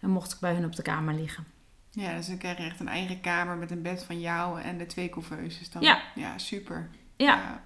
En 0.00 0.10
mocht 0.10 0.32
ik 0.32 0.38
bij 0.38 0.54
hun 0.54 0.64
op 0.64 0.76
de 0.76 0.82
kamer 0.82 1.14
liggen. 1.14 1.44
Ja, 1.90 2.16
dus 2.16 2.26
dan 2.26 2.38
krijg 2.38 2.58
je 2.58 2.64
echt 2.64 2.80
een 2.80 2.88
eigen 2.88 3.20
kamer 3.20 3.56
met 3.56 3.70
een 3.70 3.82
bed 3.82 4.04
van 4.04 4.20
jou 4.20 4.60
en 4.60 4.78
de 4.78 4.86
twee 4.86 5.08
couveuses 5.08 5.70
dan. 5.70 5.82
Ja. 5.82 6.02
Ja, 6.14 6.38
super. 6.38 6.90
Ja, 7.16 7.64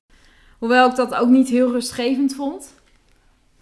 hoewel 0.58 0.90
ik 0.90 0.96
dat 0.96 1.14
ook 1.14 1.28
niet 1.28 1.48
heel 1.48 1.70
rustgevend 1.70 2.34
vond. 2.34 2.74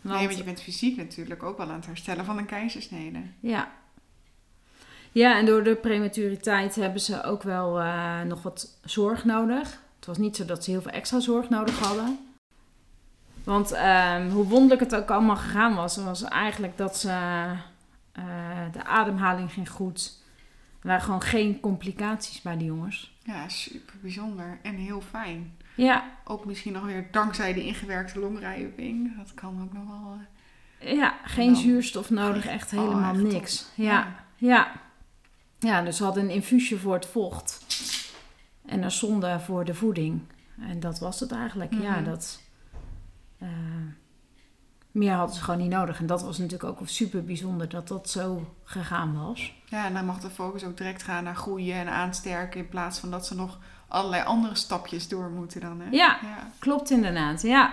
Nee, 0.01 0.27
want 0.27 0.37
je 0.37 0.45
bent 0.45 0.63
fysiek 0.63 0.97
natuurlijk 0.97 1.43
ook 1.43 1.59
wel 1.59 1.69
aan 1.69 1.75
het 1.75 1.87
herstellen 1.87 2.25
van 2.25 2.39
een 2.39 2.47
keizersnede. 2.47 3.23
Ja. 3.41 3.73
Ja, 5.13 5.39
en 5.39 5.47
door 5.47 5.63
de 5.63 5.75
prematuriteit 5.75 6.75
hebben 6.75 7.01
ze 7.01 7.23
ook 7.23 7.43
wel 7.43 7.81
eh, 7.81 8.23
nog 8.23 8.43
wat 8.43 8.79
zorg 8.85 9.25
nodig. 9.25 9.83
Het 10.03 10.11
was 10.11 10.21
niet 10.21 10.37
zo 10.37 10.45
dat 10.45 10.65
ze 10.65 10.71
heel 10.71 10.83
veel 10.83 10.91
extra 10.91 11.21
zorg 11.21 11.49
nodig 11.49 11.79
hadden. 11.79 12.19
Want 13.45 13.73
ehm, 13.73 14.31
hoe 14.31 14.45
wonderlijk 14.47 14.81
het 14.81 14.95
ook 14.95 15.11
allemaal 15.11 15.37
gegaan 15.37 15.75
was, 15.75 15.97
was 15.97 16.23
eigenlijk 16.23 16.77
dat 16.77 16.97
ze, 16.99 17.09
eh, 18.12 18.23
de 18.73 18.85
ademhaling 18.85 19.53
ging 19.53 19.71
goed. 19.71 20.21
Er 20.81 20.88
waren 20.88 21.03
gewoon 21.03 21.23
geen 21.23 21.61
complicaties 21.61 22.41
bij 22.41 22.57
de 22.57 22.65
jongens. 22.65 23.17
Ja, 23.25 23.49
super 23.49 23.95
bijzonder 24.01 24.59
en 24.62 24.75
heel 24.75 25.01
fijn. 25.01 25.57
Ja, 25.75 26.05
Ook 26.25 26.45
misschien 26.45 26.73
nog 26.73 26.85
weer 26.85 27.09
dankzij 27.11 27.53
de 27.53 27.65
ingewerkte 27.65 28.19
longrijping. 28.19 29.17
Dat 29.17 29.35
kan 29.35 29.62
ook 29.62 29.73
nog 29.73 29.87
wel. 29.88 30.19
eh, 30.79 30.97
ja 30.97 31.15
geen 31.25 31.57
zuurstof 31.57 32.11
nodig, 32.11 32.47
echt 32.47 32.73
oh, 32.73 32.79
helemaal 32.79 33.15
echt 33.15 33.23
niks. 33.23 33.67
Ja, 33.75 34.15
ja. 34.37 34.73
Ja, 35.59 35.83
dus 35.83 35.97
ze 35.97 36.05
hadden 36.05 36.23
een 36.25 36.31
infuusje 36.31 36.79
voor 36.79 36.95
het 36.95 37.07
vocht. 37.07 37.65
En 38.66 38.83
een 38.83 38.90
zonde 38.90 39.40
voor 39.40 39.64
de 39.64 39.75
voeding. 39.75 40.20
En 40.61 40.81
dat 40.81 40.98
was 40.98 41.20
het 41.20 41.33
eigenlijk. 41.33 41.72
Ja, 41.75 41.94
Mhm. 41.94 42.05
dat... 42.05 42.40
eh, 43.38 43.48
meer 44.90 45.12
hadden 45.12 45.37
ze 45.37 45.42
gewoon 45.42 45.61
niet 45.61 45.70
nodig. 45.70 45.98
En 46.01 46.07
dat 46.07 46.22
was 46.22 46.38
natuurlijk 46.38 46.70
ook 46.81 46.88
super 46.88 47.25
bijzonder 47.25 47.68
dat 47.68 47.88
dat 47.88 48.11
zo 48.11 48.55
gegaan 48.64 49.14
was. 49.27 49.55
Ja, 49.66 49.87
en 49.87 49.94
dan 49.94 50.05
mag 50.07 50.20
de 50.20 50.31
focus 50.31 50.64
ook 50.64 50.77
direct 50.77 51.03
gaan 51.03 51.25
naar 51.25 51.37
groeien 51.37 51.75
en 51.77 51.88
aansterken. 51.88 52.61
In 52.61 52.68
plaats 52.68 52.98
van 52.98 53.11
dat 53.11 53.27
ze 53.27 53.35
nog 53.35 53.59
allerlei 53.88 54.25
andere 54.25 54.55
stapjes 54.55 55.09
door 55.09 55.31
moeten 55.31 55.61
dan. 55.61 55.81
Hè? 55.81 55.90
Ja. 55.90 56.18
ja. 56.22 56.51
Klopt 56.59 56.90
inderdaad, 56.90 57.42
ja. 57.42 57.72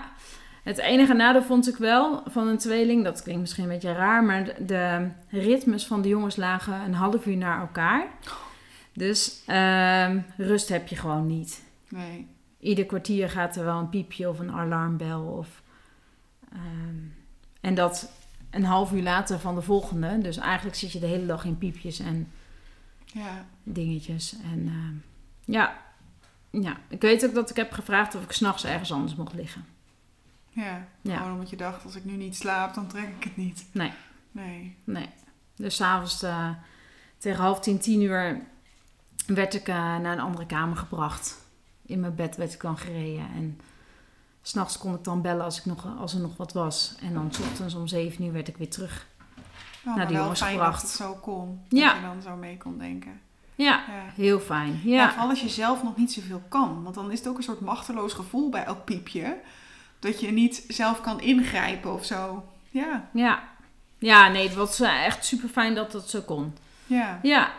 Het 0.63 0.77
enige 0.77 1.13
nadeel 1.13 1.43
vond 1.43 1.67
ik 1.67 1.75
wel 1.77 2.23
van 2.25 2.47
een 2.47 2.57
tweeling, 2.57 3.03
dat 3.03 3.23
klinkt 3.23 3.41
misschien 3.41 3.63
een 3.63 3.69
beetje 3.69 3.93
raar, 3.93 4.23
maar 4.23 4.43
de, 4.43 4.55
de 4.65 5.09
ritmes 5.29 5.87
van 5.87 6.01
de 6.01 6.07
jongens 6.07 6.35
lagen 6.35 6.73
een 6.81 6.93
half 6.93 7.25
uur 7.25 7.37
naar 7.37 7.59
elkaar. 7.59 8.07
Dus 8.99 9.41
ehm, 9.45 10.19
rust 10.37 10.69
heb 10.69 10.87
je 10.87 10.95
gewoon 10.95 11.27
niet. 11.27 11.63
Nee. 11.89 12.27
Ieder 12.59 12.85
kwartier 12.85 13.29
gaat 13.29 13.55
er 13.55 13.65
wel 13.65 13.79
een 13.79 13.89
piepje 13.89 14.29
of 14.29 14.39
een 14.39 14.51
alarmbel. 14.51 15.21
Of, 15.21 15.61
ehm, 16.51 16.95
en 17.61 17.75
dat 17.75 18.11
een 18.49 18.63
half 18.63 18.91
uur 18.91 19.01
later 19.03 19.39
van 19.39 19.55
de 19.55 19.61
volgende. 19.61 20.17
Dus 20.17 20.37
eigenlijk 20.37 20.77
zit 20.77 20.91
je 20.91 20.99
de 20.99 21.05
hele 21.05 21.25
dag 21.25 21.45
in 21.45 21.57
piepjes 21.57 21.99
en 21.99 22.31
Ja. 23.05 23.45
dingetjes. 23.63 24.35
En 24.43 24.67
ehm, 24.67 24.95
ja. 25.55 25.77
ja, 26.49 26.77
ik 26.87 27.01
weet 27.01 27.25
ook 27.25 27.33
dat 27.33 27.49
ik 27.49 27.55
heb 27.55 27.71
gevraagd 27.71 28.15
of 28.15 28.23
ik 28.23 28.31
s'nachts 28.31 28.65
ergens 28.65 28.91
anders 28.91 29.15
mocht 29.15 29.33
liggen. 29.33 29.65
Ja. 30.49 30.87
Ja. 31.01 31.17
Gewoon 31.17 31.33
omdat 31.33 31.49
je 31.49 31.55
dacht, 31.57 31.83
als 31.83 31.95
ik 31.95 32.05
nu 32.05 32.13
niet 32.13 32.35
slaap, 32.35 32.73
dan 32.73 32.87
trek 32.87 33.07
ik 33.17 33.23
het 33.23 33.37
niet. 33.37 33.65
Nee. 33.71 33.91
Nee. 34.31 34.75
Nee. 34.83 35.09
Dus 35.55 35.75
s'avonds 35.75 36.23
uh, 36.23 36.49
tegen 37.17 37.41
half 37.41 37.59
tien, 37.59 37.79
tien 37.79 38.01
uur 38.01 38.41
werd 39.35 39.53
ik 39.53 39.67
uh, 39.67 39.75
naar 39.75 40.11
een 40.11 40.19
andere 40.19 40.45
kamer 40.45 40.77
gebracht. 40.77 41.37
In 41.85 41.99
mijn 41.99 42.15
bed 42.15 42.35
werd 42.35 42.53
ik 42.53 42.61
dan 42.61 42.77
gereden. 42.77 43.27
En 43.35 43.59
s'nachts 44.41 44.77
kon 44.77 44.93
ik 44.95 45.03
dan 45.03 45.21
bellen 45.21 45.43
als, 45.43 45.57
ik 45.59 45.65
nog, 45.65 45.85
als 45.99 46.13
er 46.13 46.19
nog 46.19 46.37
wat 46.37 46.53
was. 46.53 46.95
En 47.01 47.13
dan 47.13 47.31
's 47.33 47.39
ochtends 47.39 47.73
om 47.75 47.87
zeven 47.87 48.23
uur 48.25 48.31
werd 48.33 48.47
ik 48.47 48.57
weer 48.57 48.69
terug 48.69 49.07
Oh, 49.85 49.95
naar 49.95 50.07
die 50.07 50.17
jongens 50.17 50.39
fijn 50.39 50.51
gebracht. 50.51 50.81
dat 50.81 50.89
het 50.91 50.99
zo 50.99 51.13
kon. 51.21 51.61
Dat 51.69 51.79
Ja. 51.79 51.95
je 51.95 52.01
dan 52.01 52.21
zo 52.21 52.35
mee 52.35 52.57
kon 52.57 52.77
denken. 52.77 53.21
Ja, 53.55 53.65
Ja. 53.87 54.03
heel 54.15 54.39
fijn. 54.39 54.81
Ja. 54.83 54.95
Ja, 54.95 55.09
vooral 55.09 55.29
als 55.29 55.41
je 55.41 55.49
zelf 55.49 55.83
nog 55.83 55.97
niet 55.97 56.11
zoveel 56.13 56.41
kan. 56.49 56.83
Want 56.83 56.95
dan 56.95 57.11
is 57.11 57.19
het 57.19 57.27
ook 57.27 57.37
een 57.37 57.43
soort 57.43 57.59
machteloos 57.61 58.13
gevoel 58.13 58.49
bij 58.49 58.63
elk 58.63 58.85
piepje. 58.85 59.37
Dat 59.99 60.19
je 60.19 60.31
niet 60.31 60.63
zelf 60.67 61.01
kan 61.01 61.21
ingrijpen 61.21 61.93
of 61.93 62.05
zo. 62.05 62.45
Ja, 62.69 63.09
ja. 63.13 63.43
ja 63.97 64.27
nee, 64.27 64.47
het 64.47 64.55
was 64.55 64.79
eh, 64.79 65.05
echt 65.05 65.25
super 65.25 65.49
fijn 65.49 65.75
dat 65.75 65.91
dat 65.91 66.09
zo 66.09 66.21
kon. 66.21 66.53
ja. 66.85 67.19
Ja, 67.21 67.51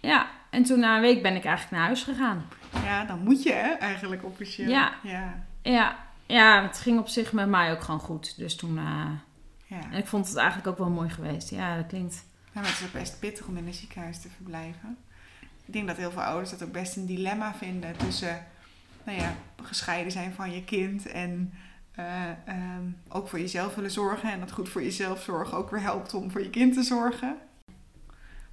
ja. 0.00 0.26
En 0.50 0.62
toen 0.62 0.80
na 0.80 0.94
een 0.94 1.00
week 1.00 1.22
ben 1.22 1.36
ik 1.36 1.44
eigenlijk 1.44 1.76
naar 1.76 1.86
huis 1.86 2.02
gegaan. 2.02 2.44
Ja, 2.84 3.04
dan 3.04 3.18
moet 3.18 3.42
je 3.42 3.52
hè, 3.52 3.70
eigenlijk 3.72 4.24
officieel. 4.24 4.68
Ja. 4.68 4.92
Ja. 5.02 5.44
Ja, 5.62 5.96
ja, 6.26 6.62
het 6.62 6.78
ging 6.78 6.98
op 6.98 7.08
zich 7.08 7.32
met 7.32 7.48
mij 7.48 7.72
ook 7.72 7.82
gewoon 7.82 8.00
goed. 8.00 8.38
Dus 8.38 8.56
toen... 8.56 8.78
eh, 8.78 9.10
ja. 9.66 9.80
En 9.90 9.98
ik 9.98 10.06
vond 10.06 10.28
het 10.28 10.36
eigenlijk 10.36 10.68
ook 10.68 10.78
wel 10.78 10.90
mooi 10.90 11.08
geweest. 11.08 11.50
Ja, 11.50 11.76
dat 11.76 11.86
klinkt. 11.86 12.24
Ja, 12.52 12.60
maar 12.60 12.70
het 12.70 12.80
is 12.80 12.86
ook 12.86 12.92
best 12.92 13.18
pittig 13.18 13.46
om 13.46 13.56
in 13.56 13.66
een 13.66 13.74
ziekenhuis 13.74 14.20
te 14.20 14.28
verblijven. 14.28 14.96
Ik 15.66 15.72
denk 15.72 15.86
dat 15.86 15.96
heel 15.96 16.10
veel 16.10 16.22
ouders 16.22 16.50
dat 16.50 16.62
ook 16.62 16.72
best 16.72 16.96
een 16.96 17.06
dilemma 17.06 17.54
vinden 17.54 17.96
tussen, 17.96 18.46
nou 19.04 19.18
ja, 19.18 19.34
gescheiden 19.62 20.12
zijn 20.12 20.32
van 20.32 20.52
je 20.52 20.64
kind 20.64 21.06
en 21.06 21.52
eh, 21.92 22.30
ehm, 22.44 22.84
ook 23.08 23.28
voor 23.28 23.40
jezelf 23.40 23.74
willen 23.74 23.90
zorgen. 23.90 24.32
En 24.32 24.40
dat 24.40 24.52
goed 24.52 24.68
voor 24.68 24.82
jezelf 24.82 25.22
zorgen 25.22 25.58
ook 25.58 25.70
weer 25.70 25.80
helpt 25.80 26.14
om 26.14 26.30
voor 26.30 26.42
je 26.42 26.50
kind 26.50 26.74
te 26.74 26.82
zorgen. 26.82 27.36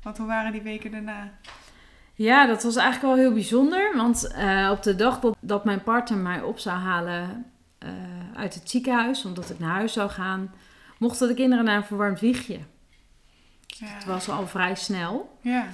Want 0.01 0.17
hoe 0.17 0.27
waren 0.27 0.51
die 0.51 0.62
weken 0.62 0.91
daarna? 0.91 1.32
Ja, 2.23 2.45
dat 2.45 2.63
was 2.63 2.75
eigenlijk 2.75 3.15
wel 3.15 3.23
heel 3.25 3.33
bijzonder. 3.33 3.93
Want 3.95 4.27
eh, 4.31 4.69
op 4.71 4.83
de 4.83 4.95
dag 4.95 5.19
dat, 5.19 5.36
dat 5.39 5.65
mijn 5.65 5.83
partner 5.83 6.17
mij 6.19 6.41
op 6.41 6.59
zou 6.59 6.77
halen 6.77 7.45
eh, 7.77 7.89
uit 8.36 8.53
het 8.53 8.69
ziekenhuis, 8.69 9.25
omdat 9.25 9.49
ik 9.49 9.59
naar 9.59 9.69
huis 9.75 9.93
zou 9.93 10.09
gaan, 10.09 10.53
mochten 10.97 11.27
de 11.27 11.33
kinderen 11.33 11.65
naar 11.65 11.75
een 11.75 11.83
verwarmd 11.86 12.19
wiegje. 12.19 12.59
Ja. 13.65 13.86
Het 13.88 14.05
was 14.05 14.29
al 14.29 14.47
vrij 14.47 14.75
snel. 14.75 15.38
Ja. 15.41 15.67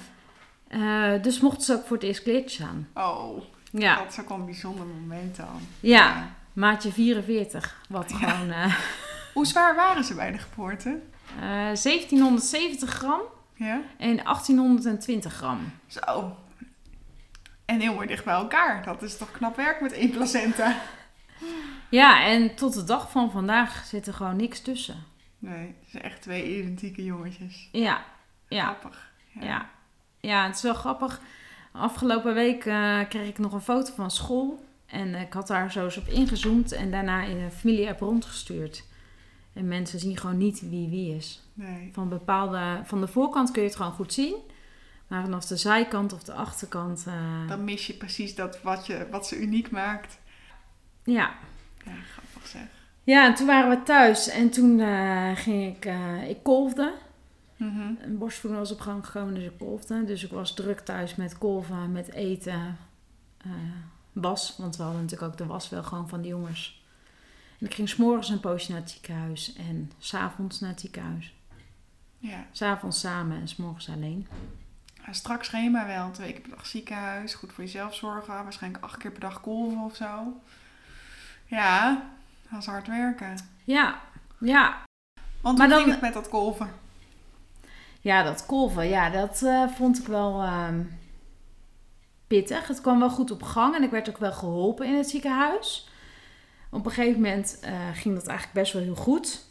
Eh, 0.68 1.22
dus 1.22 1.40
mochten 1.40 1.62
ze 1.62 1.72
ook 1.74 1.86
voor 1.86 1.96
het 1.96 2.06
eerst 2.06 2.22
kleertjes 2.22 2.66
aan. 2.66 2.88
Oh, 2.94 3.42
Ja. 3.72 3.96
Dat 3.96 4.08
is 4.12 4.20
ook 4.20 4.28
wel 4.28 4.38
een 4.38 4.44
bijzonder 4.44 4.86
moment 4.86 5.36
dan. 5.36 5.60
Ja, 5.80 6.28
maatje 6.52 6.92
44. 6.92 7.80
Wat 7.88 8.10
Ja. 8.10 8.16
gewoon 8.28 8.70
Hoe 9.34 9.46
zwaar 9.46 9.74
waren 9.76 10.04
ze 10.04 10.14
bij 10.14 10.32
de 10.32 10.38
geboorte? 10.38 11.00
eh, 11.40 11.74
1770 11.74 12.90
gram 12.90 13.20
Ja? 13.64 13.80
en 13.98 14.16
1820 14.16 15.32
gram. 15.34 15.72
Zo. 15.86 16.36
En 17.64 17.80
heel 17.80 17.94
mooi 17.94 18.06
dicht 18.06 18.24
bij 18.24 18.34
elkaar. 18.34 18.84
Dat 18.84 19.02
is 19.02 19.16
toch 19.16 19.30
knap 19.30 19.56
werk 19.56 19.80
met 19.80 19.92
één 19.92 20.10
placenta? 20.10 20.76
Ja, 21.88 22.24
en 22.24 22.54
tot 22.54 22.74
de 22.74 22.84
dag 22.84 23.10
van 23.10 23.30
vandaag 23.30 23.84
zit 23.84 24.06
er 24.06 24.14
gewoon 24.14 24.36
niks 24.36 24.60
tussen. 24.60 25.04
Nee, 25.38 25.66
het 25.80 25.90
zijn 25.90 26.02
echt 26.02 26.22
twee 26.22 26.58
identieke 26.58 27.04
jongetjes. 27.04 27.68
Ja, 27.72 28.04
ja, 28.48 28.64
Grappig. 28.64 29.10
ja. 29.40 29.68
Ja, 30.20 30.46
het 30.46 30.56
is 30.56 30.62
wel 30.62 30.74
grappig. 30.74 31.20
Afgelopen 31.72 32.34
week 32.34 32.64
eh, 32.64 32.98
kreeg 33.08 33.28
ik 33.28 33.38
nog 33.38 33.52
een 33.52 33.60
foto 33.60 33.92
van 33.94 34.10
school. 34.10 34.64
En 34.86 35.14
ik 35.14 35.32
had 35.32 35.46
daar 35.46 35.72
zo 35.72 35.84
eens 35.84 35.96
op 35.96 36.06
ingezoomd 36.06 36.72
en 36.72 36.90
daarna 36.90 37.22
in 37.22 37.36
een 37.40 37.52
familie-app 37.52 38.00
rondgestuurd. 38.00 38.84
En 39.52 39.68
mensen 39.68 39.98
zien 39.98 40.16
gewoon 40.16 40.36
niet 40.38 40.60
wie 40.70 40.88
wie 40.88 41.16
is. 41.16 41.42
Nee. 41.54 41.90
Van, 41.92 42.08
bepaalde, 42.08 42.80
van 42.84 43.00
de 43.00 43.08
voorkant 43.08 43.50
kun 43.50 43.62
je 43.62 43.68
het 43.68 43.76
gewoon 43.76 43.92
goed 43.92 44.12
zien. 44.12 44.34
Maar 45.06 45.22
vanaf 45.22 45.46
de 45.46 45.56
zijkant 45.56 46.12
of 46.12 46.22
de 46.22 46.32
achterkant... 46.32 47.04
eh, 47.06 47.48
Dan 47.48 47.64
mis 47.64 47.86
je 47.86 47.92
precies 47.94 48.34
dat 48.34 48.62
wat, 48.62 48.86
je, 48.86 49.06
wat 49.10 49.26
ze 49.26 49.40
uniek 49.40 49.70
maakt. 49.70 50.18
Ja. 51.04 51.34
Ja, 51.84 51.92
grappig 52.12 52.46
zeg. 52.50 52.62
ja, 53.04 53.26
en 53.26 53.34
toen 53.34 53.46
waren 53.46 53.70
we 53.78 53.82
thuis. 53.82 54.28
En 54.28 54.50
toen 54.50 54.80
eh, 54.80 55.30
ging 55.34 55.76
ik... 55.76 55.84
eh, 55.84 56.28
ik 56.28 56.42
kolfde. 56.42 56.92
Mhm. 57.56 57.92
Een 58.00 58.18
borstvoeding 58.18 58.62
was 58.62 58.72
op 58.72 58.80
gang 58.80 59.06
gekomen, 59.06 59.34
dus 59.34 59.44
ik 59.44 59.58
kolfde. 59.58 60.04
Dus 60.04 60.24
ik 60.24 60.30
was 60.30 60.54
druk 60.54 60.80
thuis 60.80 61.14
met 61.16 61.38
kolven, 61.38 61.92
met 61.92 62.12
eten, 62.12 62.76
was. 64.12 64.54
Want 64.58 64.76
we 64.76 64.82
hadden 64.82 65.00
natuurlijk 65.02 65.32
ook 65.32 65.38
de 65.38 65.46
was 65.46 65.68
wel 65.68 65.82
gewoon 65.82 66.08
van 66.08 66.22
de 66.22 66.28
jongens. 66.28 66.79
En 67.60 67.66
ik 67.66 67.74
ging 67.74 67.88
s'morgens 67.88 68.28
een 68.28 68.40
poosje 68.40 68.70
naar 68.72 68.80
het 68.80 68.90
ziekenhuis 68.90 69.52
en 69.52 69.92
s'avonds 69.98 70.60
naar 70.60 70.70
het 70.70 70.80
ziekenhuis. 70.80 71.34
Ja. 72.18 72.46
S'avonds 72.52 73.00
samen 73.00 73.40
en 73.40 73.48
s'morgens 73.48 73.88
alleen. 73.88 74.26
Ja, 75.06 75.12
Strak 75.12 75.44
schema 75.44 75.86
wel. 75.86 76.10
Twee 76.10 76.32
keer 76.32 76.40
per 76.40 76.50
dag 76.50 76.66
ziekenhuis. 76.66 77.34
Goed 77.34 77.52
voor 77.52 77.64
jezelf 77.64 77.94
zorgen. 77.94 78.42
Waarschijnlijk 78.42 78.84
acht 78.84 78.96
keer 78.96 79.10
per 79.10 79.20
dag 79.20 79.40
kolven 79.40 79.78
of 79.78 79.96
zo. 79.96 80.40
Ja, 81.46 82.02
dat 82.50 82.60
is 82.60 82.66
hard 82.66 82.86
werken. 82.86 83.36
Ja, 83.64 84.00
ja. 84.38 84.82
Want 85.40 85.58
Maar 85.58 85.66
hoe 85.66 85.74
dan- 85.76 85.82
ging 85.84 85.92
het 85.94 86.00
met 86.04 86.12
dat 86.14 86.28
kolven? 86.28 86.70
Ja, 88.00 88.22
dat 88.22 88.46
kolven, 88.46 88.88
ja, 88.88 89.10
dat 89.10 89.42
eh, 89.42 89.68
vond 89.68 89.98
ik 89.98 90.06
wel 90.06 90.42
ehm, 90.42 90.82
pittig. 92.26 92.68
Het 92.68 92.80
kwam 92.80 92.98
wel 92.98 93.10
goed 93.10 93.30
op 93.30 93.42
gang 93.42 93.74
en 93.74 93.82
ik 93.82 93.90
werd 93.90 94.08
ook 94.08 94.18
wel 94.18 94.32
geholpen 94.32 94.86
in 94.86 94.94
het 94.96 95.08
ziekenhuis. 95.08 95.88
Op 96.70 96.86
een 96.86 96.92
gegeven 96.92 97.20
moment 97.20 97.58
eh, 97.60 97.72
ging 97.92 98.14
dat 98.14 98.26
eigenlijk 98.26 98.58
best 98.58 98.72
wel 98.72 98.82
heel 98.82 98.94
goed. 98.94 99.48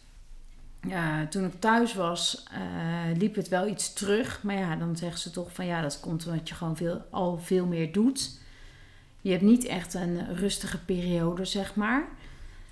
Toen 1.30 1.46
ik 1.46 1.60
thuis 1.60 1.94
was, 1.94 2.44
eh, 2.52 3.18
liep 3.18 3.36
het 3.36 3.48
wel 3.48 3.68
iets 3.68 3.94
terug. 3.94 4.44
Maar 4.44 4.58
ja, 4.58 4.76
dan 4.76 4.96
zeggen 4.96 5.20
ze 5.20 5.32
toch 5.32 5.54
van 5.54 5.66
ja, 5.66 5.82
dat 5.82 6.00
komt 6.00 6.26
omdat 6.28 6.50
je 6.50 6.56
gewoon 6.56 6.78
veel, 6.78 7.02
al 7.10 7.38
veel 7.38 7.66
meer 7.66 7.92
doet. 7.92 8.40
Je 9.22 9.32
hebt 9.32 9.44
niet 9.44 9.66
echt 9.66 9.94
een 9.94 10.36
rustige 10.36 10.84
periode, 10.84 11.46
zeg 11.46 11.76
maar. 11.76 12.08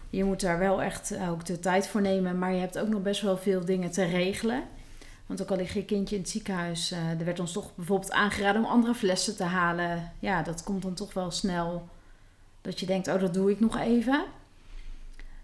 Je 0.10 0.24
moet 0.24 0.42
daar 0.42 0.60
wel 0.60 0.82
echt 0.82 1.12
eh, 1.12 1.32
ook 1.32 1.46
de 1.46 1.60
tijd 1.60 1.88
voor 1.88 2.02
nemen. 2.02 2.40
Maar 2.40 2.54
je 2.54 2.60
hebt 2.60 2.80
ook 2.80 2.88
nog 2.88 3.02
best 3.02 3.22
wel 3.22 3.38
veel 3.38 3.66
dingen 3.66 3.92
te 3.92 4.04
regelen. 4.04 4.64
Want 5.26 5.42
ook 5.42 5.50
al 5.50 5.58
lig 5.58 5.74
je 5.74 5.86
kindje 5.86 6.16
in 6.16 6.22
het 6.22 6.32
ziekenhuis, 6.32 6.92
er 6.92 7.26
werd 7.26 7.40
ons 7.40 7.52
toch 7.52 7.76
bijvoorbeeld 7.76 8.12
aangeraden 8.12 8.64
om 8.64 8.72
andere 8.72 8.96
flessen 8.96 9.36
te 9.36 9.44
halen. 9.44 10.12
Ja, 10.20 10.42
dat 10.42 10.64
komt 10.64 10.82
dan 10.82 10.94
toch 10.94 11.14
wel 11.14 11.32
snel 11.32 11.88
dat 12.62 12.80
je 12.80 12.86
denkt, 12.86 13.08
oh 13.08 13.20
dat 13.20 13.34
doe 13.34 13.52
ik 13.52 13.60
nog 13.60 13.78
even. 13.78 14.26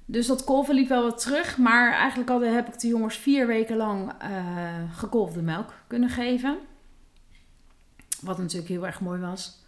Dus 0.05 0.27
dat 0.27 0.43
kolven 0.43 0.75
liep 0.75 0.87
wel 0.87 1.03
wat 1.03 1.21
terug. 1.21 1.57
Maar 1.57 1.93
eigenlijk 1.93 2.29
heb 2.43 2.67
ik 2.67 2.79
de 2.79 2.87
jongens 2.87 3.17
vier 3.17 3.47
weken 3.47 3.77
lang 3.77 4.11
eh 4.19 4.97
gekolfde 4.97 5.41
melk 5.41 5.73
kunnen 5.87 6.09
geven. 6.09 6.57
Wat 8.21 8.37
natuurlijk 8.37 8.69
heel 8.69 8.85
erg 8.85 9.01
mooi 9.01 9.19
was. 9.19 9.61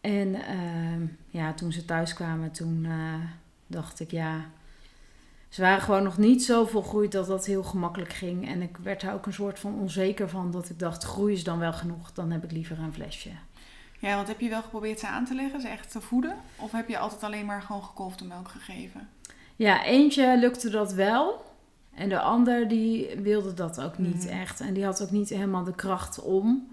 En 0.00 0.34
ehm, 0.34 1.06
ja, 1.26 1.52
toen 1.52 1.72
ze 1.72 1.84
thuis 1.84 2.14
kwamen, 2.14 2.52
toen 2.52 2.84
eh, 2.84 3.14
dacht 3.66 4.00
ik, 4.00 4.10
ja, 4.10 4.44
ze 5.48 5.60
waren 5.60 5.82
gewoon 5.82 6.02
nog 6.02 6.18
niet 6.18 6.44
zo 6.44 6.66
volgroeid 6.66 7.12
dat 7.12 7.26
dat 7.26 7.46
heel 7.46 7.62
gemakkelijk 7.62 8.12
ging. 8.12 8.48
En 8.48 8.62
ik 8.62 8.76
werd 8.76 9.00
daar 9.00 9.14
ook 9.14 9.26
een 9.26 9.32
soort 9.32 9.58
van 9.58 9.74
onzeker 9.74 10.28
van. 10.28 10.50
Dat 10.50 10.70
ik 10.70 10.78
dacht, 10.78 11.04
groei 11.04 11.34
is 11.34 11.44
dan 11.44 11.58
wel 11.58 11.72
genoeg. 11.72 12.12
Dan 12.12 12.30
heb 12.30 12.44
ik 12.44 12.52
liever 12.52 12.78
een 12.78 12.92
flesje. 12.92 13.30
Ja, 13.98 14.16
want 14.16 14.28
heb 14.28 14.40
je 14.40 14.48
wel 14.48 14.62
geprobeerd 14.62 14.98
ze 14.98 15.06
aan 15.06 15.24
te 15.24 15.34
leggen, 15.34 15.60
ze 15.60 15.68
echt 15.68 15.90
te 15.90 16.00
voeden? 16.00 16.36
Of 16.56 16.72
heb 16.72 16.88
je 16.88 16.98
altijd 16.98 17.22
alleen 17.22 17.46
maar 17.46 17.62
gewoon 17.62 17.84
gekolfde 17.84 18.24
melk 18.24 18.48
gegeven? 18.48 19.08
Ja, 19.56 19.84
eentje 19.84 20.38
lukte 20.38 20.70
dat 20.70 20.92
wel. 20.92 21.50
En 21.94 22.08
de 22.08 22.20
ander 22.20 22.68
die 22.68 23.08
wilde 23.22 23.54
dat 23.54 23.80
ook 23.80 23.98
niet 23.98 24.24
Mhm. 24.24 24.38
echt. 24.40 24.60
En 24.60 24.74
die 24.74 24.84
had 24.84 25.02
ook 25.02 25.10
niet 25.10 25.28
helemaal 25.28 25.64
de 25.64 25.74
kracht 25.74 26.20
om. 26.22 26.68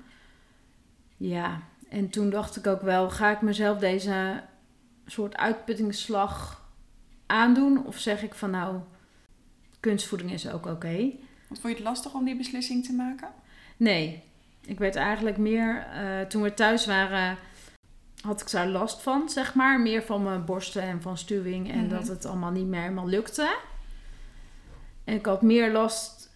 Ja, 1.17 1.59
en 1.89 2.09
toen 2.09 2.29
dacht 2.29 2.55
ik 2.55 2.67
ook 2.67 2.81
wel, 2.81 3.09
ga 3.09 3.31
ik 3.31 3.41
mezelf 3.41 3.77
deze 3.77 4.41
soort 5.05 5.37
uitputtingsslag 5.37 6.67
aandoen? 7.25 7.85
Of 7.85 7.97
zeg 7.97 8.23
ik 8.23 8.33
van 8.33 8.51
nou, 8.51 8.75
kunstvoeding 9.79 10.31
is 10.31 10.49
ook 10.51 10.65
oké? 10.65 10.97
Want 11.47 11.61
vond 11.61 11.63
je 11.63 11.79
het 11.79 11.79
lastig 11.79 12.13
om 12.13 12.25
die 12.25 12.35
beslissing 12.37 12.85
te 12.85 12.93
maken? 12.93 13.27
Nee, 13.77 14.23
ik 14.65 14.79
werd 14.79 14.95
eigenlijk 14.95 15.37
meer, 15.37 15.77
eh, 15.93 16.21
toen 16.27 16.41
we 16.41 16.53
thuis 16.53 16.85
waren, 16.85 17.37
had 18.21 18.41
ik 18.41 18.51
daar 18.51 18.67
last 18.67 19.01
van, 19.01 19.29
zeg 19.29 19.53
maar. 19.53 19.79
Meer 19.81 20.03
van 20.03 20.23
mijn 20.23 20.45
borsten 20.45 20.81
en 20.81 21.01
van 21.01 21.17
stuwing 21.17 21.71
en 21.71 21.79
Mhm. 21.79 21.89
dat 21.89 22.07
het 22.07 22.25
allemaal 22.25 22.51
niet 22.51 22.67
meer 22.67 22.81
helemaal 22.81 23.07
lukte. 23.07 23.57
En 25.03 25.15
ik 25.15 25.25
had 25.25 25.41
meer 25.41 25.71
last, 25.71 26.29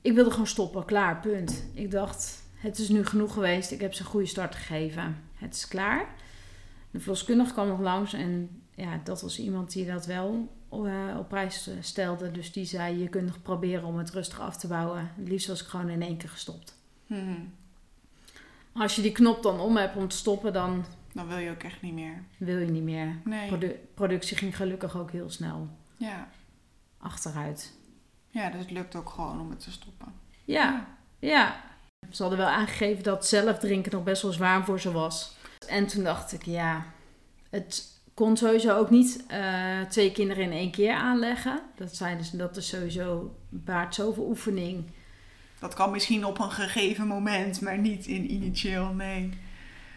ik 0.00 0.12
wilde 0.14 0.30
gewoon 0.30 0.46
stoppen, 0.46 0.84
klaar, 0.84 1.20
punt. 1.20 1.64
Ik 1.74 1.90
dacht, 1.90 2.42
het 2.54 2.78
is 2.78 2.88
nu 2.88 3.04
genoeg 3.06 3.32
geweest, 3.32 3.70
ik 3.70 3.80
heb 3.80 3.94
ze 3.94 4.00
een 4.02 4.08
goede 4.08 4.26
start 4.26 4.54
gegeven. 4.54 5.22
Het 5.34 5.54
is 5.54 5.68
klaar. 5.68 6.06
De 6.90 6.98
verloskundige 7.00 7.52
kwam 7.52 7.68
nog 7.68 7.80
langs 7.80 8.12
en 8.12 8.62
ja, 8.74 9.00
dat 9.04 9.22
was 9.22 9.38
iemand 9.38 9.72
die 9.72 9.86
dat 9.86 10.06
wel 10.06 10.52
eh, 10.70 11.16
op 11.18 11.28
prijs 11.28 11.70
stelde. 11.80 12.30
Dus 12.30 12.52
die 12.52 12.64
zei, 12.64 12.98
je 12.98 13.08
kunt 13.08 13.26
nog 13.26 13.42
proberen 13.42 13.84
om 13.84 13.98
het 13.98 14.10
rustig 14.10 14.40
af 14.40 14.56
te 14.56 14.66
bouwen. 14.66 15.10
Het 15.16 15.28
liefst 15.28 15.46
was 15.48 15.62
ik 15.62 15.66
gewoon 15.68 15.88
in 15.88 16.02
één 16.02 16.16
keer 16.16 16.28
gestopt. 16.28 16.76
Mhm. 17.06 17.34
Als 18.72 18.96
je 18.96 19.02
die 19.02 19.12
knop 19.12 19.42
dan 19.42 19.60
om 19.60 19.76
hebt 19.76 19.96
om 19.96 20.08
te 20.08 20.16
stoppen, 20.16 20.52
dan 20.52 20.84
Dan 21.12 21.28
wil 21.28 21.38
je 21.38 21.50
ook 21.50 21.62
echt 21.62 21.82
niet 21.82 21.92
meer. 21.94 22.22
wil 22.36 22.58
je 22.58 22.70
niet 22.70 22.82
meer. 22.82 23.16
Nee. 23.24 23.48
Produ- 23.48 23.76
productie 23.94 24.36
ging 24.36 24.56
gelukkig 24.56 24.96
ook 24.96 25.10
heel 25.10 25.30
snel 25.30 25.68
Ja. 25.96 26.28
achteruit. 26.98 27.72
ja, 28.30 28.50
dus 28.50 28.60
het 28.60 28.70
lukt 28.70 28.94
ook 28.96 29.10
gewoon 29.10 29.40
om 29.40 29.50
het 29.50 29.60
te 29.60 29.70
stoppen. 29.72 30.12
Ja, 30.44 30.86
ja. 31.18 31.60
Ze 32.10 32.22
hadden 32.22 32.40
wel 32.40 32.48
aangegeven 32.48 33.02
dat 33.02 33.26
zelf 33.26 33.58
drinken 33.58 33.92
nog 33.92 34.02
best 34.04 34.22
wel 34.22 34.32
zwaar 34.32 34.64
voor 34.64 34.80
ze 34.80 34.92
was. 34.92 35.36
En 35.68 35.86
toen 35.86 36.04
dacht 36.04 36.32
ik, 36.32 36.44
ja, 36.44 36.84
het 37.50 38.00
kon 38.14 38.36
sowieso 38.36 38.76
ook 38.78 38.90
niet 38.90 39.24
eh, 39.28 39.80
twee 39.80 40.12
kinderen 40.12 40.44
in 40.44 40.52
één 40.52 40.70
keer 40.70 40.94
aanleggen. 40.94 41.60
Dat 41.76 41.96
zeiden 41.96 42.24
ze, 42.24 42.36
dat 42.36 42.56
is 42.56 42.68
sowieso 42.68 43.36
baart 43.48 43.94
zoveel 43.94 44.24
oefening. 44.28 44.84
Dat 45.58 45.74
kan 45.74 45.90
misschien 45.90 46.24
op 46.26 46.38
een 46.38 46.50
gegeven 46.50 47.06
moment, 47.06 47.60
maar 47.60 47.78
niet 47.78 48.06
in 48.06 48.30
initieel, 48.32 48.86
nee. 48.94 49.32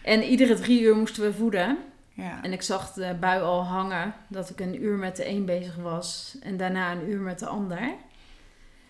En 0.05 0.23
iedere 0.23 0.55
drie 0.55 0.81
uur 0.81 0.95
moesten 0.95 1.23
we 1.23 1.33
voeden. 1.33 1.77
Ja. 2.13 2.43
En 2.43 2.53
ik 2.53 2.61
zag 2.61 2.93
de 2.93 3.15
bui 3.19 3.41
al 3.41 3.63
hangen 3.63 4.13
dat 4.27 4.49
ik 4.49 4.59
een 4.59 4.83
uur 4.83 4.97
met 4.97 5.15
de 5.15 5.27
een 5.29 5.45
bezig 5.45 5.75
was 5.75 6.37
en 6.41 6.57
daarna 6.57 6.91
een 6.91 7.09
uur 7.09 7.19
met 7.19 7.39
de 7.39 7.45
ander. 7.45 7.93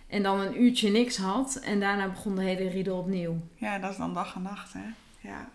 En 0.07 0.23
dan 0.23 0.39
een 0.39 0.61
uurtje 0.61 0.89
niks 0.89 1.17
had 1.17 1.55
en 1.55 1.79
daarna 1.79 2.07
begon 2.09 2.35
de 2.35 2.43
hele 2.43 2.69
riedel 2.69 2.97
opnieuw. 2.97 3.37
ja, 3.55 3.79
dat 3.79 3.91
is 3.91 3.97
dan 3.97 4.13
dag 4.13 4.35
en 4.35 4.41
nacht, 4.41 4.73
hè? 4.73 4.83
Ja. 5.19 5.49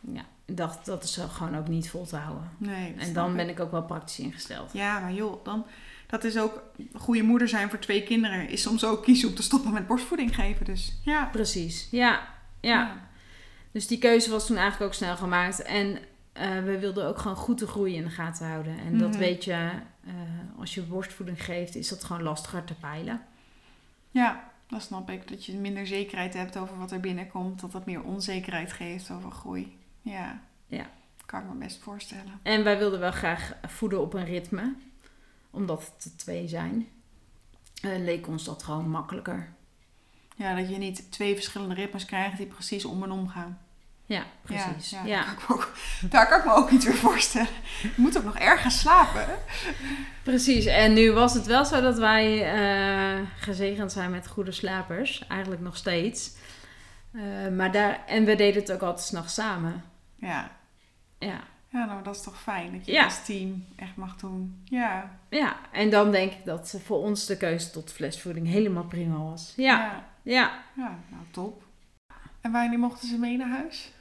Ja, 0.00 0.24
ik 0.44 0.56
dacht 0.56 0.86
dat 0.86 1.02
is 1.02 1.18
gewoon 1.30 1.56
ook 1.56 1.68
niet 1.68 1.90
vol 1.90 2.06
te 2.06 2.16
houden. 2.16 2.50
Nee. 2.56 2.94
En 2.98 3.12
dan 3.12 3.30
ik. 3.30 3.36
ben 3.36 3.48
ik 3.48 3.60
ook 3.60 3.70
wel 3.70 3.82
praktisch 3.82 4.18
ingesteld. 4.18 4.72
Ja, 4.72 5.00
maar 5.00 5.12
joh, 5.12 5.44
dan, 5.44 5.66
dat 6.06 6.24
is 6.24 6.38
ook 6.38 6.62
goede 6.94 7.22
moeder 7.22 7.48
zijn 7.48 7.68
voor 7.68 7.78
twee 7.78 8.02
kinderen. 8.02 8.48
Is 8.48 8.62
soms 8.62 8.84
ook 8.84 9.02
kiezen 9.02 9.28
om 9.28 9.34
te 9.34 9.42
stoppen 9.42 9.72
met 9.72 9.86
borstvoeding 9.86 10.34
geven. 10.34 10.64
Dus 10.64 10.98
ja. 11.02 11.28
Precies, 11.32 11.88
ja, 11.90 12.28
ja. 12.60 13.05
Dus 13.72 13.86
die 13.86 13.98
keuze 13.98 14.30
was 14.30 14.46
toen 14.46 14.56
eigenlijk 14.56 14.90
ook 14.90 14.96
snel 14.98 15.16
gemaakt. 15.16 15.62
En 15.62 15.98
eh, 16.32 16.62
we 16.64 16.78
wilden 16.78 17.06
ook 17.06 17.18
gewoon 17.18 17.36
goed 17.36 17.58
de 17.58 17.66
groei 17.66 17.94
in 17.94 18.04
de 18.04 18.10
gaten 18.10 18.46
houden. 18.46 18.78
En 18.78 18.98
dat 18.98 19.10
Mhm. 19.10 19.18
weet 19.18 19.44
je, 19.44 19.52
eh, 20.04 20.12
als 20.58 20.74
je 20.74 20.82
borstvoeding 20.82 21.44
geeft, 21.44 21.74
is 21.74 21.88
dat 21.88 22.04
gewoon 22.04 22.22
lastiger 22.22 22.64
te 22.64 22.74
peilen. 22.74 23.20
Ja, 24.10 24.50
dat 24.68 24.82
snap 24.82 25.10
ik. 25.10 25.28
Dat 25.28 25.44
je 25.44 25.52
minder 25.54 25.86
zekerheid 25.86 26.34
hebt 26.34 26.56
over 26.56 26.78
wat 26.78 26.90
er 26.92 27.00
binnenkomt. 27.00 27.60
Dat 27.60 27.72
dat 27.72 27.86
meer 27.86 28.02
onzekerheid 28.02 28.72
geeft 28.72 29.10
over 29.10 29.30
groei. 29.30 29.76
Ja. 30.02 30.40
Ja. 30.66 30.86
Kan 31.26 31.40
ik 31.40 31.46
me 31.48 31.54
best 31.54 31.78
voorstellen. 31.82 32.40
En 32.42 32.64
wij 32.64 32.78
wilden 32.78 33.00
wel 33.00 33.12
graag 33.12 33.52
voeden 33.66 34.00
op 34.00 34.14
een 34.14 34.24
ritme, 34.24 34.74
omdat 35.50 35.92
het 35.94 36.04
er 36.04 36.16
twee 36.16 36.48
zijn. 36.48 36.88
En 37.82 38.04
leek 38.04 38.26
ons 38.26 38.44
dat 38.44 38.62
gewoon 38.62 38.88
makkelijker. 38.90 39.52
Ja, 40.36 40.54
dat 40.54 40.68
je 40.68 40.76
niet 40.76 41.12
twee 41.12 41.34
verschillende 41.34 41.74
ritmes 41.74 42.04
krijgt 42.04 42.36
die 42.36 42.46
precies 42.46 42.84
om 42.84 43.02
en 43.02 43.10
om 43.10 43.28
gaan. 43.28 43.58
Ja, 44.06 44.22
precies. 44.42 44.90
Ja, 44.90 45.04
Ja, 45.04 45.24
Daar, 45.24 45.34
kan 45.34 45.34
ik 45.34 45.48
me 45.48 45.54
ook, 45.54 45.72
daar 46.10 46.28
kan 46.28 46.38
ik 46.38 46.44
me 46.44 46.52
ook 46.52 46.70
iets 46.70 46.84
weer 46.84 46.94
voorstellen. 46.94 47.48
Je 47.82 47.92
moet 47.96 48.18
ook 48.18 48.24
nog 48.24 48.38
ergens 48.38 48.78
slapen. 48.78 49.26
precies. 50.22 50.64
En 50.64 50.92
nu 50.92 51.12
was 51.12 51.34
het 51.34 51.46
wel 51.46 51.64
zo 51.64 51.80
dat 51.80 51.98
wij 51.98 52.52
eh, 52.54 53.22
gezegend 53.38 53.92
zijn 53.92 54.10
met 54.10 54.28
goede 54.28 54.52
slapers. 54.52 55.26
Eigenlijk 55.28 55.60
nog 55.60 55.76
steeds. 55.76 56.30
Eh, 57.12 57.48
maar 57.56 57.72
daar, 57.72 58.04
en 58.06 58.24
we 58.24 58.34
deden 58.34 58.60
het 58.60 58.72
ook 58.72 58.82
altijd 58.82 59.06
s'nachts 59.06 59.34
samen. 59.34 59.84
Ja. 60.14 60.50
Ja. 61.18 61.40
Ja, 61.68 61.84
nou 61.84 62.02
dat 62.02 62.16
is 62.16 62.22
toch 62.22 62.42
fijn 62.42 62.72
dat 62.72 62.86
je 62.86 62.92
Ja. 62.92 63.04
als 63.04 63.24
team 63.24 63.64
echt 63.76 63.96
mag 63.96 64.16
doen. 64.16 64.60
Ja. 64.64 65.18
ja, 65.28 65.56
en 65.72 65.90
dan 65.90 66.10
denk 66.10 66.32
ik 66.32 66.44
dat 66.44 66.80
voor 66.84 66.98
ons 66.98 67.26
de 67.26 67.36
keuze 67.36 67.70
tot 67.70 67.92
flesvoeding 67.92 68.46
helemaal 68.46 68.84
prima 68.84 69.16
was. 69.16 69.52
Ja, 69.56 69.78
Ja, 69.78 70.04
ja. 70.22 70.62
ja, 70.76 70.98
nou 71.08 71.22
top. 71.30 71.64
En 72.40 72.52
wanneer 72.52 72.78
mochten 72.78 73.08
ze 73.08 73.18
mee 73.18 73.36
naar 73.36 73.48
huis? 73.48 73.92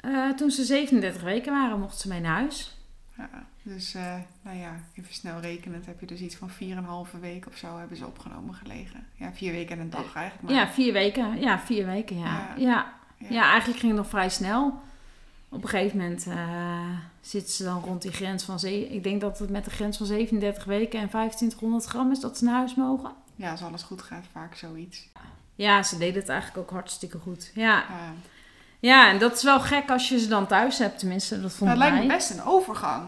Eh, 0.00 0.30
toen 0.30 0.50
ze 0.50 0.64
37 0.64 1.22
weken 1.22 1.52
waren, 1.52 1.78
mochten 1.78 1.98
ze 2.00 2.08
mee 2.08 2.20
naar 2.20 2.34
huis. 2.34 2.76
Ja, 3.16 3.28
dus 3.62 3.94
eh, 3.94 4.14
nou 4.42 4.56
ja, 4.58 4.74
even 4.94 5.14
snel 5.14 5.40
rekenend 5.40 5.86
heb 5.86 6.00
je 6.00 6.06
dus 6.06 6.20
iets 6.20 6.36
van 6.36 6.50
4,5 6.50 7.20
week 7.20 7.46
of 7.46 7.56
zo 7.56 7.78
hebben 7.78 7.96
ze 7.96 8.06
opgenomen 8.06 8.54
gelegen. 8.54 9.06
Ja, 9.14 9.32
vier 9.32 9.52
weken 9.52 9.76
en 9.76 9.82
een 9.82 9.90
dag 9.90 10.14
eigenlijk. 10.14 10.42
Maar, 10.42 10.52
Ja, 10.52 10.68
vier 10.72 10.92
weken. 10.92 11.40
Ja, 11.40 11.58
vier 11.58 11.86
weken. 11.86 12.18
Ja, 12.18 12.54
ja. 12.56 12.92
ja. 13.28 13.50
eigenlijk 13.50 13.80
ging 13.80 13.92
het 13.92 14.00
nog 14.00 14.10
vrij 14.10 14.28
snel. 14.28 14.80
Op 15.52 15.62
een 15.62 15.68
gegeven 15.68 15.98
moment 15.98 16.26
eh, 16.26 16.96
zitten 17.20 17.52
ze 17.52 17.64
dan 17.64 17.82
rond 17.84 18.02
die 18.02 18.12
grens 18.12 18.44
van... 18.44 18.58
Ze 18.58 18.88
ik 18.88 19.02
denk 19.02 19.20
dat 19.20 19.38
het 19.38 19.50
met 19.50 19.64
de 19.64 19.70
grens 19.70 19.96
van 19.96 20.06
37 20.06 20.64
weken 20.64 21.00
en 21.00 21.08
2500 21.08 21.84
gram 21.84 22.10
is 22.10 22.20
dat 22.20 22.38
ze 22.38 22.44
naar 22.44 22.54
huis 22.54 22.74
mogen. 22.74 23.10
Ja, 23.36 23.50
als 23.50 23.62
alles 23.62 23.82
goed 23.82 24.02
gaat, 24.02 24.24
vaak 24.32 24.54
zoiets. 24.54 25.08
Ja, 25.54 25.82
ze 25.82 25.98
deden 25.98 26.20
het 26.20 26.28
eigenlijk 26.28 26.60
ook 26.60 26.70
hartstikke 26.70 27.18
goed. 27.18 27.50
Ja, 27.54 27.64
Ja. 27.76 27.84
ja 28.80 29.10
en 29.10 29.18
dat 29.18 29.36
is 29.36 29.42
wel 29.42 29.60
gek 29.60 29.90
als 29.90 30.08
je 30.08 30.18
ze 30.18 30.28
dan 30.28 30.46
thuis 30.46 30.78
hebt. 30.78 30.98
Tenminste, 30.98 31.34
dat 31.34 31.42
Nou, 31.42 31.54
vond 31.54 31.70
het 31.70 31.78
lijkt 31.78 31.96
me 31.96 32.06
best 32.06 32.30
een 32.30 32.44
overgang. 32.44 33.06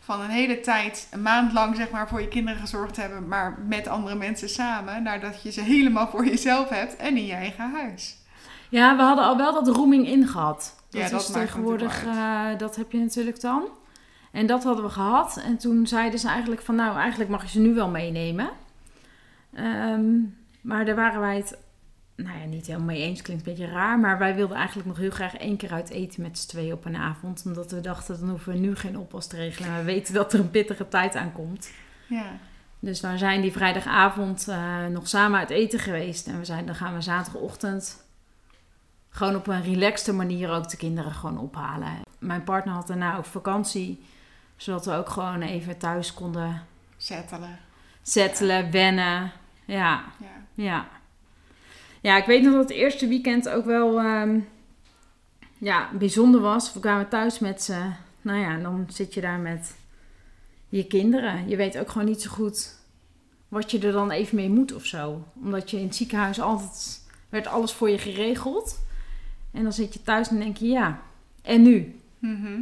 Van 0.00 0.20
een 0.20 0.30
hele 0.30 0.60
tijd, 0.60 1.08
een 1.10 1.22
maand 1.22 1.52
lang 1.52 1.76
zeg 1.76 1.90
maar, 1.90 2.08
voor 2.08 2.20
je 2.20 2.28
kinderen 2.28 2.60
gezorgd 2.60 2.96
hebben, 2.96 3.28
maar 3.28 3.58
met 3.66 3.86
andere 3.86 4.16
mensen 4.16 4.48
samen, 4.48 5.02
naar 5.02 5.20
dat 5.20 5.42
je 5.42 5.52
ze 5.52 5.60
helemaal 5.60 6.08
voor 6.08 6.26
jezelf 6.26 6.68
hebt 6.68 6.96
en 6.96 7.16
in 7.16 7.26
je 7.26 7.34
eigen 7.34 7.70
huis. 7.72 8.16
Ja, 8.68 8.96
we 8.96 9.02
hadden 9.02 9.24
al 9.24 9.36
wel 9.36 9.52
dat 9.52 9.76
rooming 9.76 10.06
in 10.06 10.26
gehad. 10.26 10.76
Dat 10.90 11.00
Ja, 11.00 11.08
dat 11.08 11.20
is 11.20 11.30
tegenwoordig, 11.30 12.04
eh, 12.04 12.46
dat 12.58 12.76
heb 12.76 12.92
je 12.92 12.98
natuurlijk 12.98 13.40
dan. 13.40 13.68
En 14.32 14.46
dat 14.46 14.64
hadden 14.64 14.84
we 14.84 14.90
gehad. 14.90 15.40
En 15.44 15.58
toen 15.58 15.86
zeiden 15.86 16.18
ze 16.18 16.28
eigenlijk 16.28 16.62
van, 16.62 16.74
nou, 16.74 16.98
eigenlijk 16.98 17.30
mag 17.30 17.42
je 17.42 17.48
ze 17.48 17.60
nu 17.60 17.74
wel 17.74 17.88
meenemen. 17.88 18.50
Ehm, 19.54 20.10
maar 20.60 20.84
daar 20.84 20.94
waren 20.94 21.20
wij 21.20 21.36
het, 21.36 21.58
nou 22.16 22.38
ja, 22.38 22.44
niet 22.44 22.66
helemaal 22.66 22.86
mee 22.86 23.02
eens. 23.02 23.22
Klinkt 23.22 23.46
een 23.46 23.54
beetje 23.54 23.72
raar. 23.72 23.98
Maar 23.98 24.18
wij 24.18 24.34
wilden 24.34 24.56
eigenlijk 24.56 24.88
nog 24.88 24.96
heel 24.96 25.10
graag 25.10 25.36
één 25.36 25.56
keer 25.56 25.72
uit 25.72 25.90
eten 25.90 26.22
met 26.22 26.38
z'n 26.38 26.48
tweeën 26.48 26.72
op 26.72 26.84
een 26.84 26.96
avond. 26.96 27.42
Omdat 27.46 27.70
we 27.70 27.80
dachten, 27.80 28.20
dan 28.20 28.28
hoeven 28.28 28.52
we 28.52 28.58
nu 28.58 28.76
geen 28.76 28.98
oppas 28.98 29.26
te 29.26 29.36
regelen. 29.36 29.70
En 29.70 29.76
we 29.76 29.84
weten 29.84 30.14
dat 30.14 30.32
er 30.32 30.40
een 30.40 30.50
pittige 30.50 30.88
tijd 30.88 31.14
aankomt. 31.14 31.70
Ja, 32.06 32.26
Dus 32.80 33.00
we 33.00 33.18
zijn 33.18 33.40
die 33.40 33.52
vrijdagavond 33.52 34.48
eh, 34.48 34.86
nog 34.86 35.08
samen 35.08 35.38
uit 35.38 35.50
eten 35.50 35.78
geweest. 35.78 36.26
En 36.26 36.38
we 36.38 36.44
zeiden, 36.44 36.66
dan 36.66 36.76
gaan 36.76 36.94
we 36.94 37.00
zaterdagochtend 37.00 38.06
gewoon 39.10 39.36
op 39.36 39.46
een 39.46 39.62
relaxte 39.62 40.12
manier 40.12 40.50
ook 40.50 40.68
de 40.70 40.76
kinderen 40.76 41.12
gewoon 41.12 41.38
ophalen. 41.38 42.00
Mijn 42.18 42.44
partner 42.44 42.74
had 42.74 42.86
daarna 42.86 43.16
ook 43.16 43.24
vakantie. 43.24 44.04
Zodat 44.56 44.84
we 44.84 44.92
ook 44.92 45.08
gewoon 45.08 45.42
even 45.42 45.78
thuis 45.78 46.14
konden 46.14 46.62
settelen. 46.96 47.58
settelen, 48.02 48.70
wennen. 48.70 49.32
Ja, 49.64 50.04
Ja. 50.18 50.26
ja. 50.54 50.88
Ja, 52.00 52.16
ik 52.16 52.24
weet 52.26 52.42
nog 52.42 52.52
dat 52.52 52.62
het 52.62 52.78
eerste 52.78 53.08
weekend 53.08 53.48
ook 53.48 53.64
wel 53.64 53.98
ehm, 54.00 54.40
ja, 55.58 55.88
bijzonder 55.92 56.40
was. 56.40 56.72
We 56.72 56.80
kwamen 56.80 57.08
thuis 57.08 57.38
met 57.38 57.62
ze. 57.62 57.90
Nou 58.22 58.38
ja, 58.38 58.58
dan 58.58 58.86
zit 58.88 59.14
je 59.14 59.20
daar 59.20 59.38
met 59.38 59.74
je 60.68 60.86
kinderen. 60.86 61.48
Je 61.48 61.56
weet 61.56 61.78
ook 61.78 61.90
gewoon 61.90 62.06
niet 62.06 62.22
zo 62.22 62.30
goed 62.30 62.76
wat 63.48 63.70
je 63.70 63.78
er 63.78 63.92
dan 63.92 64.10
even 64.10 64.36
mee 64.36 64.50
moet 64.50 64.74
of 64.74 64.84
zo. 64.84 65.24
Omdat 65.42 65.70
je 65.70 65.76
in 65.76 65.86
het 65.86 65.96
ziekenhuis 65.96 66.40
altijd 66.40 67.00
werd 67.28 67.46
alles 67.46 67.72
voor 67.72 67.90
je 67.90 67.98
geregeld. 67.98 68.86
En 69.52 69.62
dan 69.62 69.72
zit 69.72 69.92
je 69.94 70.02
thuis 70.02 70.28
en 70.28 70.38
denk 70.38 70.56
je, 70.56 70.66
ja, 70.68 71.00
en 71.42 71.62
nu? 71.62 72.00
Mhm. 72.18 72.60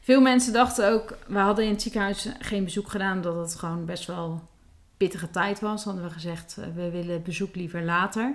Veel 0.00 0.20
mensen 0.20 0.52
dachten 0.52 0.92
ook, 0.92 1.16
we 1.26 1.38
hadden 1.38 1.64
in 1.64 1.70
het 1.70 1.82
ziekenhuis 1.82 2.28
geen 2.38 2.64
bezoek 2.64 2.88
gedaan, 2.88 3.16
omdat 3.16 3.34
het 3.50 3.54
gewoon 3.54 3.84
best 3.84 4.06
wel 4.06 4.48
pittige 4.96 5.30
tijd 5.30 5.60
was. 5.60 5.84
Hadden 5.84 6.02
we 6.04 6.10
gezegd, 6.10 6.56
eh, 6.58 6.64
we 6.74 6.90
willen 6.90 7.12
het 7.12 7.24
bezoek 7.24 7.54
liever 7.54 7.82
later. 7.82 8.34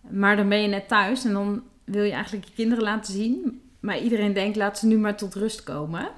Maar 0.00 0.36
dan 0.36 0.48
ben 0.48 0.62
je 0.62 0.68
net 0.68 0.88
thuis 0.88 1.24
en 1.24 1.32
dan 1.32 1.62
wil 1.84 2.02
je 2.04 2.12
eigenlijk 2.12 2.44
je 2.46 2.52
kinderen 2.54 2.84
laten 2.84 3.12
zien. 3.12 3.62
Maar 3.80 3.98
iedereen 3.98 4.32
denkt, 4.32 4.56
laat 4.56 4.78
ze 4.78 4.86
nu 4.86 4.98
maar 4.98 5.16
tot 5.16 5.34
rust 5.34 5.62
komen. 5.62 6.08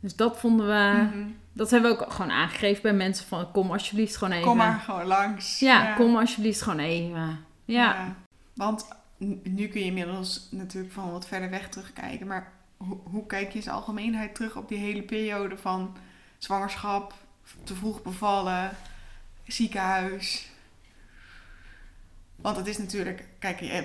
Dus 0.00 0.16
dat 0.16 0.38
vonden 0.38 0.66
we, 0.66 1.02
Mhm. 1.02 1.26
dat 1.52 1.70
hebben 1.70 1.90
we 1.90 1.96
ook 2.04 2.12
gewoon 2.12 2.30
aangegeven 2.30 2.82
bij 2.82 2.92
mensen 2.92 3.26
van, 3.26 3.50
kom 3.50 3.70
alsjeblieft 3.70 4.16
gewoon 4.16 4.32
even. 4.34 4.46
Kom 4.48 4.56
maar 4.56 4.78
gewoon 4.80 5.06
langs. 5.06 5.58
Ja, 5.58 5.94
kom 5.94 6.16
alsjeblieft 6.16 6.62
gewoon 6.62 6.78
even. 6.78 7.38
Ja. 7.64 8.14
Want 8.54 8.86
n- 8.88 8.92
nu 9.42 9.68
kun 9.68 9.80
je 9.80 9.86
inmiddels 9.86 10.48
natuurlijk 10.50 10.92
van 10.92 11.10
wat 11.10 11.26
verder 11.26 11.50
weg 11.50 11.68
terugkijken. 11.68 12.26
Maar 12.26 12.52
hoe, 13.10 13.26
kijk 13.26 13.50
je 13.50 13.56
in 13.56 13.62
zijn 13.62 13.74
algemeenheid 13.74 14.34
terug 14.34 14.56
op 14.56 14.68
die 14.68 14.78
hele 14.78 15.02
periode 15.02 15.56
van 15.56 15.96
zwangerschap, 16.38 17.14
te 17.64 17.74
vroeg 17.74 18.02
bevallen, 18.02 18.70
ziekenhuis? 19.46 20.50
Want 22.36 22.56
het 22.56 22.66
is 22.66 22.78
natuurlijk, 22.78 23.24
kijk, 23.38 23.60
eh, 23.60 23.84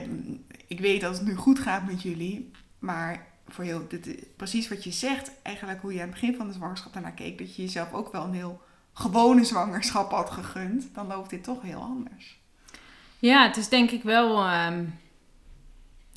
ik 0.68 0.80
weet 0.80 1.02
dat 1.02 1.18
het 1.18 1.28
nu 1.28 1.36
goed 1.36 1.60
gaat 1.60 1.86
met 1.86 2.02
jullie, 2.02 2.52
maar 2.80 3.28
voor 3.48 3.66
jou, 3.66 3.84
dit, 3.88 4.36
precies 4.36 4.68
wat 4.68 4.84
je 4.84 4.92
zegt, 4.92 5.32
eigenlijk 5.42 5.82
hoe 5.82 5.94
je 5.94 6.00
aan 6.02 6.10
het 6.10 6.20
begin 6.20 6.36
van 6.36 6.48
de 6.48 6.54
zwangerschap 6.54 6.94
daarnaar 6.94 7.12
keek, 7.12 7.38
dat 7.38 7.56
je 7.56 7.62
jezelf 7.62 7.94
ook 7.94 8.12
wel 8.12 8.24
een 8.24 8.34
heel 8.34 8.62
gewone 8.94 9.44
zwangerschap 9.44 10.12
had 10.12 10.30
gegund, 10.30 10.90
dan 10.94 11.08
loopt 11.08 11.30
dit 11.30 11.44
toch 11.44 11.62
heel 11.62 11.82
anders. 11.82 12.40
Ja, 13.20 13.48
het 13.48 13.58
is 13.58 13.70
denk 13.70 13.92
ik 13.92 14.04
wel 14.04 14.46
ehm, 14.46 14.84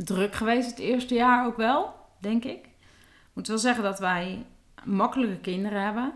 druk 0.04 0.34
geweest 0.34 0.70
het 0.70 0.78
eerste 0.78 1.14
jaar 1.14 1.46
ook 1.46 1.56
wel, 1.56 1.94
denk 2.18 2.44
ik. 2.44 2.66
Ik 2.66 3.34
moet 3.34 3.48
wel 3.48 3.58
zeggen 3.58 3.82
dat 3.82 3.98
wij 3.98 4.46
makkelijke 4.84 5.40
kinderen 5.40 5.82
hebben. 5.82 6.12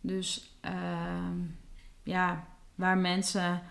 Dus 0.00 0.56
ehm, 0.60 1.38
ja, 2.02 2.44
waar 2.74 2.98
mensen... 2.98 3.62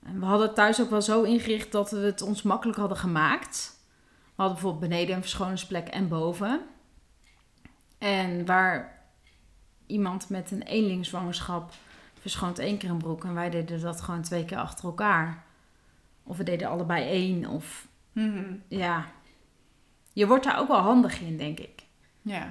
We 0.00 0.24
hadden 0.24 0.46
het 0.46 0.56
thuis 0.56 0.80
ook 0.80 0.90
wel 0.90 1.02
zo 1.02 1.22
ingericht 1.22 1.72
dat 1.72 1.90
we 1.90 1.98
het 1.98 2.22
ons 2.22 2.42
makkelijk 2.42 2.78
hadden 2.78 2.98
gemaakt. 2.98 3.80
We 4.08 4.42
hadden 4.42 4.54
bijvoorbeeld 4.54 4.90
beneden 4.90 5.14
een 5.14 5.22
verschoningsplek 5.22 5.88
en 5.88 6.08
boven. 6.08 6.60
En 7.98 8.46
waar 8.46 9.02
iemand 9.86 10.28
met 10.28 10.50
een 10.50 10.62
eenlingzwangerschap 10.62 11.72
verschoont 12.20 12.58
één 12.58 12.78
keer 12.78 12.90
een 12.90 12.98
broek 12.98 13.24
en 13.24 13.34
wij 13.34 13.50
deden 13.50 13.80
dat 13.80 14.00
gewoon 14.00 14.22
twee 14.22 14.44
keer 14.44 14.58
achter 14.58 14.84
elkaar. 14.84 15.44
Of 16.22 16.36
we 16.36 16.44
deden 16.44 16.68
allebei 16.68 17.08
één. 17.08 17.46
Of 17.46 17.86
Mhm. 18.12 18.54
ja, 18.68 19.10
je 20.12 20.26
wordt 20.26 20.44
daar 20.44 20.58
ook 20.58 20.68
wel 20.68 20.78
handig 20.80 21.20
in, 21.20 21.36
denk 21.36 21.58
ik. 21.58 21.82
Ja. 22.22 22.42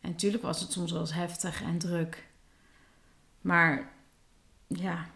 En 0.00 0.10
natuurlijk 0.10 0.42
was 0.42 0.60
het 0.60 0.72
soms 0.72 0.92
wel 0.92 1.00
eens 1.00 1.14
heftig 1.14 1.62
en 1.62 1.78
druk. 1.78 2.26
Maar 3.40 3.88
ja, 4.66 5.06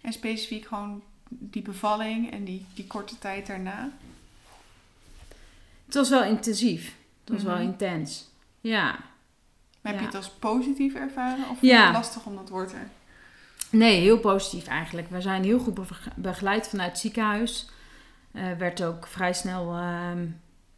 En 0.00 0.12
specifiek 0.12 0.66
gewoon 0.66 1.02
die 1.28 1.62
bevalling 1.62 2.30
en 2.30 2.44
die, 2.44 2.66
die 2.74 2.86
korte 2.86 3.18
tijd 3.18 3.46
daarna. 3.46 3.90
het 5.86 5.94
was 5.94 6.08
wel 6.10 6.24
intensief. 6.24 6.94
Het 7.24 7.34
was 7.34 7.42
wel 7.42 7.54
Mhm. 7.54 7.64
intens. 7.64 8.28
Ja. 8.60 8.84
Maar 9.80 9.92
heb 9.92 9.94
Ja. 9.94 10.00
je 10.00 10.06
het 10.06 10.14
als 10.14 10.30
positief 10.30 10.94
ervaren? 10.94 11.48
Of 11.50 11.58
Ja. 11.60 11.84
het 11.86 11.94
lastig 11.94 12.24
om 12.26 12.36
dat 12.36 12.48
woord 12.48 12.72
er... 12.72 12.88
Nee, 13.70 14.00
heel 14.00 14.18
positief 14.18 14.66
eigenlijk. 14.66 15.08
We 15.10 15.20
zijn 15.20 15.42
heel 15.44 15.58
goed 15.58 15.78
begeleid 16.16 16.68
vanuit 16.68 16.90
het 16.90 17.00
ziekenhuis. 17.00 17.68
Er 18.36 18.58
werd 18.58 18.82
ook 18.82 19.06
vrij 19.06 19.32
snel 19.32 19.72
ehm, 19.76 20.26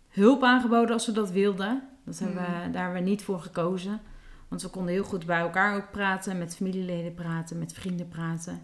hulp 0.08 0.42
aangeboden 0.42 0.92
als 0.92 1.06
we 1.06 1.12
dat 1.12 1.30
wilden. 1.30 1.88
Dat 2.04 2.18
hebben 2.18 2.36
we, 2.42 2.64
Mm. 2.66 2.72
daar 2.72 2.82
hebben 2.82 3.02
we 3.02 3.08
niet 3.08 3.22
voor 3.22 3.40
gekozen. 3.40 4.00
Want 4.48 4.62
we 4.62 4.68
konden 4.68 4.92
heel 4.92 5.04
goed 5.04 5.26
bij 5.26 5.40
elkaar 5.40 5.76
ook 5.76 5.90
praten, 5.90 6.38
met 6.38 6.56
familieleden 6.56 7.14
praten, 7.14 7.58
met 7.58 7.72
vrienden 7.72 8.08
praten. 8.08 8.60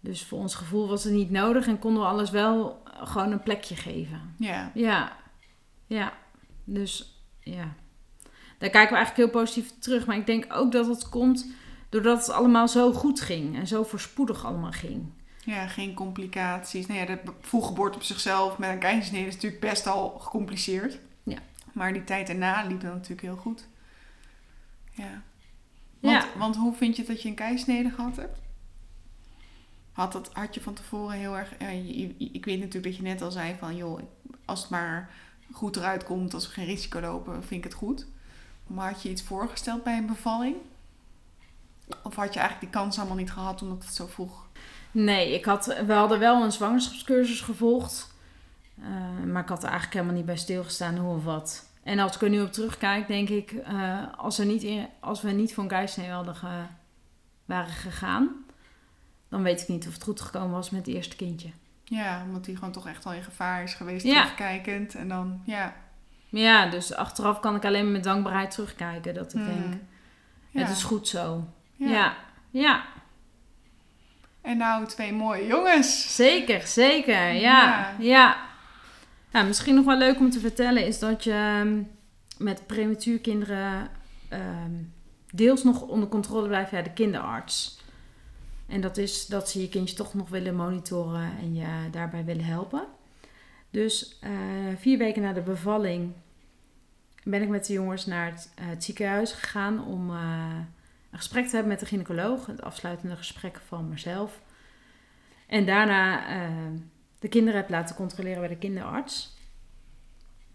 Dus 0.00 0.24
voor 0.24 0.38
ons 0.38 0.54
gevoel 0.54 0.88
was 0.88 1.04
het 1.04 1.12
niet 1.12 1.30
nodig 1.30 1.66
en 1.66 1.78
konden 1.78 2.02
we 2.02 2.08
alles 2.08 2.30
wel 2.30 2.82
gewoon 2.84 3.32
een 3.32 3.42
plekje 3.42 3.76
geven. 3.76 4.34
Ja. 4.38 4.70
Ja, 4.74 5.12
ja. 5.86 6.12
Dus 6.64 7.22
ja, 7.40 7.74
daar 8.58 8.70
kijken 8.70 8.90
we 8.90 8.96
eigenlijk 8.96 9.16
heel 9.16 9.42
positief 9.42 9.78
terug. 9.78 10.06
Maar 10.06 10.16
ik 10.16 10.26
denk 10.26 10.46
ook 10.52 10.72
dat 10.72 10.86
het 10.86 11.08
komt 11.08 11.46
doordat 11.88 12.18
het 12.18 12.30
allemaal 12.30 12.68
zo 12.68 12.92
goed 12.92 13.20
ging 13.20 13.56
en 13.56 13.66
zo 13.66 13.82
voorspoedig 13.82 14.44
allemaal 14.44 14.72
ging. 14.72 15.12
Ja, 15.54 15.66
geen 15.66 15.94
complicaties. 15.94 16.86
Nou 16.86 17.00
ja, 17.00 17.06
de 17.06 17.18
vroeggeboorte 17.40 17.96
op 17.96 18.02
zichzelf 18.04 18.58
met 18.58 18.70
een 18.70 18.78
keizersnede 18.78 19.26
is 19.26 19.34
natuurlijk 19.34 19.60
best 19.62 19.86
al 19.86 20.08
gecompliceerd. 20.18 20.98
Ja. 21.22 21.38
Maar 21.72 21.92
die 21.92 22.04
tijd 22.04 22.28
erna 22.28 22.62
liep 22.66 22.80
dan 22.80 22.90
natuurlijk 22.90 23.20
heel 23.20 23.36
goed. 23.36 23.66
Ja. 24.92 25.22
Want, 26.00 26.22
Ja. 26.22 26.38
want 26.38 26.56
hoe 26.56 26.74
vind 26.74 26.96
je 26.96 27.04
dat 27.04 27.22
je 27.22 27.28
een 27.28 27.34
keisnede 27.34 27.90
gehad 27.90 28.16
hebt? 28.16 28.38
had, 29.92 30.12
dat, 30.12 30.30
had 30.32 30.54
je 30.54 30.60
van 30.60 30.74
tevoren 30.74 31.16
heel 31.18 31.36
erg... 31.38 31.56
eh, 31.56 31.88
je- 31.98 32.14
ik 32.32 32.44
weet 32.44 32.58
natuurlijk 32.58 32.84
dat 32.84 32.96
je 32.96 33.02
net 33.02 33.22
al 33.22 33.30
zei 33.30 33.54
van... 33.58 33.76
joh, 33.76 34.00
als 34.44 34.60
het 34.60 34.70
maar 34.70 35.10
goed 35.52 35.76
eruit 35.76 36.04
komt, 36.04 36.34
als 36.34 36.46
we 36.46 36.52
geen 36.52 36.64
risico 36.66 37.00
lopen, 37.00 37.32
vind 37.44 37.64
ik 37.64 37.70
het 37.70 37.74
goed. 37.80 38.06
Maar 38.66 38.92
had 38.92 39.02
je 39.02 39.10
iets 39.10 39.22
voorgesteld 39.22 39.82
bij 39.84 39.96
een 39.96 40.06
bevalling? 40.06 40.56
Of 42.02 42.14
had 42.14 42.34
je 42.34 42.40
eigenlijk 42.40 42.72
die 42.72 42.80
kans 42.82 42.98
allemaal 42.98 43.16
niet 43.16 43.32
gehad 43.32 43.62
omdat 43.62 43.84
het 43.84 43.94
zo 43.94 44.06
vroeg... 44.06 44.46
Nee, 44.90 45.34
ik 45.34 45.44
had, 45.44 45.66
we 45.86 45.92
hadden 45.92 46.18
wel 46.18 46.42
een 46.44 46.52
zwangerschapscursus 46.52 47.40
gevolgd. 47.40 48.16
eh, 48.82 49.24
maar 49.26 49.42
ik 49.42 49.48
had 49.48 49.58
er 49.62 49.68
eigenlijk 49.68 49.92
helemaal 49.94 50.14
niet 50.16 50.26
bij 50.26 50.36
stilgestaan 50.36 50.96
hoe 50.96 51.16
of 51.16 51.24
wat. 51.24 51.66
En 51.82 51.98
als 51.98 52.14
ik 52.14 52.22
er 52.22 52.28
nu 52.30 52.40
op 52.42 52.52
terugkijk, 52.52 53.06
denk 53.06 53.28
ik, 53.28 53.50
eh, 53.52 54.02
als, 54.16 54.38
we 54.38 54.44
niet 54.44 54.62
in, 54.62 54.86
als 55.00 55.22
we 55.22 55.30
niet 55.30 55.54
voor 55.54 55.62
een 55.62 55.68
keisnee 55.68 56.10
hadden 56.10 56.34
ge- 56.36 56.66
waren 57.44 57.72
gegaan, 57.72 58.28
dan 59.28 59.42
weet 59.42 59.60
ik 59.62 59.68
niet 59.68 59.86
of 59.86 59.92
het 59.92 60.02
goed 60.02 60.20
gekomen 60.20 60.50
was 60.50 60.70
met 60.70 60.86
het 60.86 60.94
eerste 60.94 61.16
kindje. 61.16 61.50
Ja, 61.84 62.22
omdat 62.26 62.44
die 62.44 62.54
gewoon 62.56 62.72
toch 62.72 62.86
echt 62.88 63.06
al 63.06 63.12
in 63.12 63.22
gevaar 63.22 63.62
is 63.62 63.74
geweest, 63.74 64.06
Ja. 64.06 64.20
terugkijkend. 64.20 64.94
En 64.94 65.08
dan, 65.08 65.40
ja... 65.44 65.74
Ja, 66.30 66.66
dus 66.66 66.94
achteraf 66.94 67.40
kan 67.40 67.54
ik 67.56 67.64
alleen 67.64 67.82
maar 67.84 67.92
met 67.92 68.04
dankbaarheid 68.04 68.50
terugkijken. 68.50 69.14
Dat 69.14 69.34
ik 69.34 69.40
Hmm. 69.40 69.46
denk, 69.46 69.74
Ja. 70.50 70.60
het 70.60 70.70
is 70.70 70.82
goed 70.82 71.08
zo. 71.08 71.44
Ja. 71.76 71.88
Ja. 71.90 72.14
ja, 72.50 72.84
En 74.48 74.56
nou, 74.56 74.86
twee 74.86 75.12
mooie 75.12 75.46
jongens. 75.46 76.14
zeker, 76.16 76.66
zeker. 76.66 77.32
Ja, 77.32 77.32
Ja. 77.32 77.94
ja. 77.98 78.36
Nou, 79.32 79.46
misschien 79.46 79.74
nog 79.74 79.84
wel 79.84 79.96
leuk 79.98 80.18
om 80.18 80.30
te 80.30 80.40
vertellen 80.40 80.86
is 80.86 80.98
dat 80.98 81.24
je 81.24 81.32
ehm, 81.32 81.82
met 82.38 82.66
prematuurkinderen 82.66 83.88
ehm, 84.28 84.72
deels 85.32 85.64
nog 85.64 85.82
onder 85.82 86.08
controle 86.08 86.48
blijft 86.48 86.70
bij 86.70 86.82
de 86.82 86.92
kinderarts. 86.92 87.80
En 88.66 88.80
dat 88.80 88.96
is 88.96 89.26
dat 89.26 89.50
ze 89.50 89.60
je 89.60 89.68
kindje 89.68 89.96
toch 89.96 90.14
nog 90.14 90.28
willen 90.28 90.54
monitoren 90.54 91.30
en 91.40 91.54
je 91.54 91.90
daarbij 91.90 92.24
willen 92.24 92.44
helpen. 92.44 92.86
Dus 93.70 94.18
eh, 94.20 94.30
vier 94.76 94.98
weken 94.98 95.22
na 95.22 95.32
de 95.32 95.40
bevalling 95.40 96.12
ben 97.24 97.42
ik 97.42 97.48
met 97.48 97.66
de 97.66 97.72
jongens 97.72 98.06
naar 98.06 98.30
het, 98.30 98.52
eh, 98.54 98.66
het 98.66 98.84
ziekenhuis 98.84 99.32
gegaan 99.32 99.84
om 99.84 100.10
eh, 100.10 100.56
een 101.10 101.18
gesprek 101.18 101.44
te 101.44 101.50
hebben 101.50 101.68
met 101.68 101.80
de 101.80 101.86
gynaecoloog. 101.86 102.46
Het 102.46 102.62
afsluitende 102.62 103.16
gesprek 103.16 103.60
van 103.66 103.88
mezelf. 103.88 104.40
En 105.46 105.66
daarna 105.66 106.28
eh, 106.28 106.50
de 107.18 107.28
kinderen 107.28 107.60
heb 107.60 107.70
laten 107.70 107.96
controleren 107.96 108.38
bij 108.38 108.48
de 108.48 108.58
kinderarts. 108.58 109.36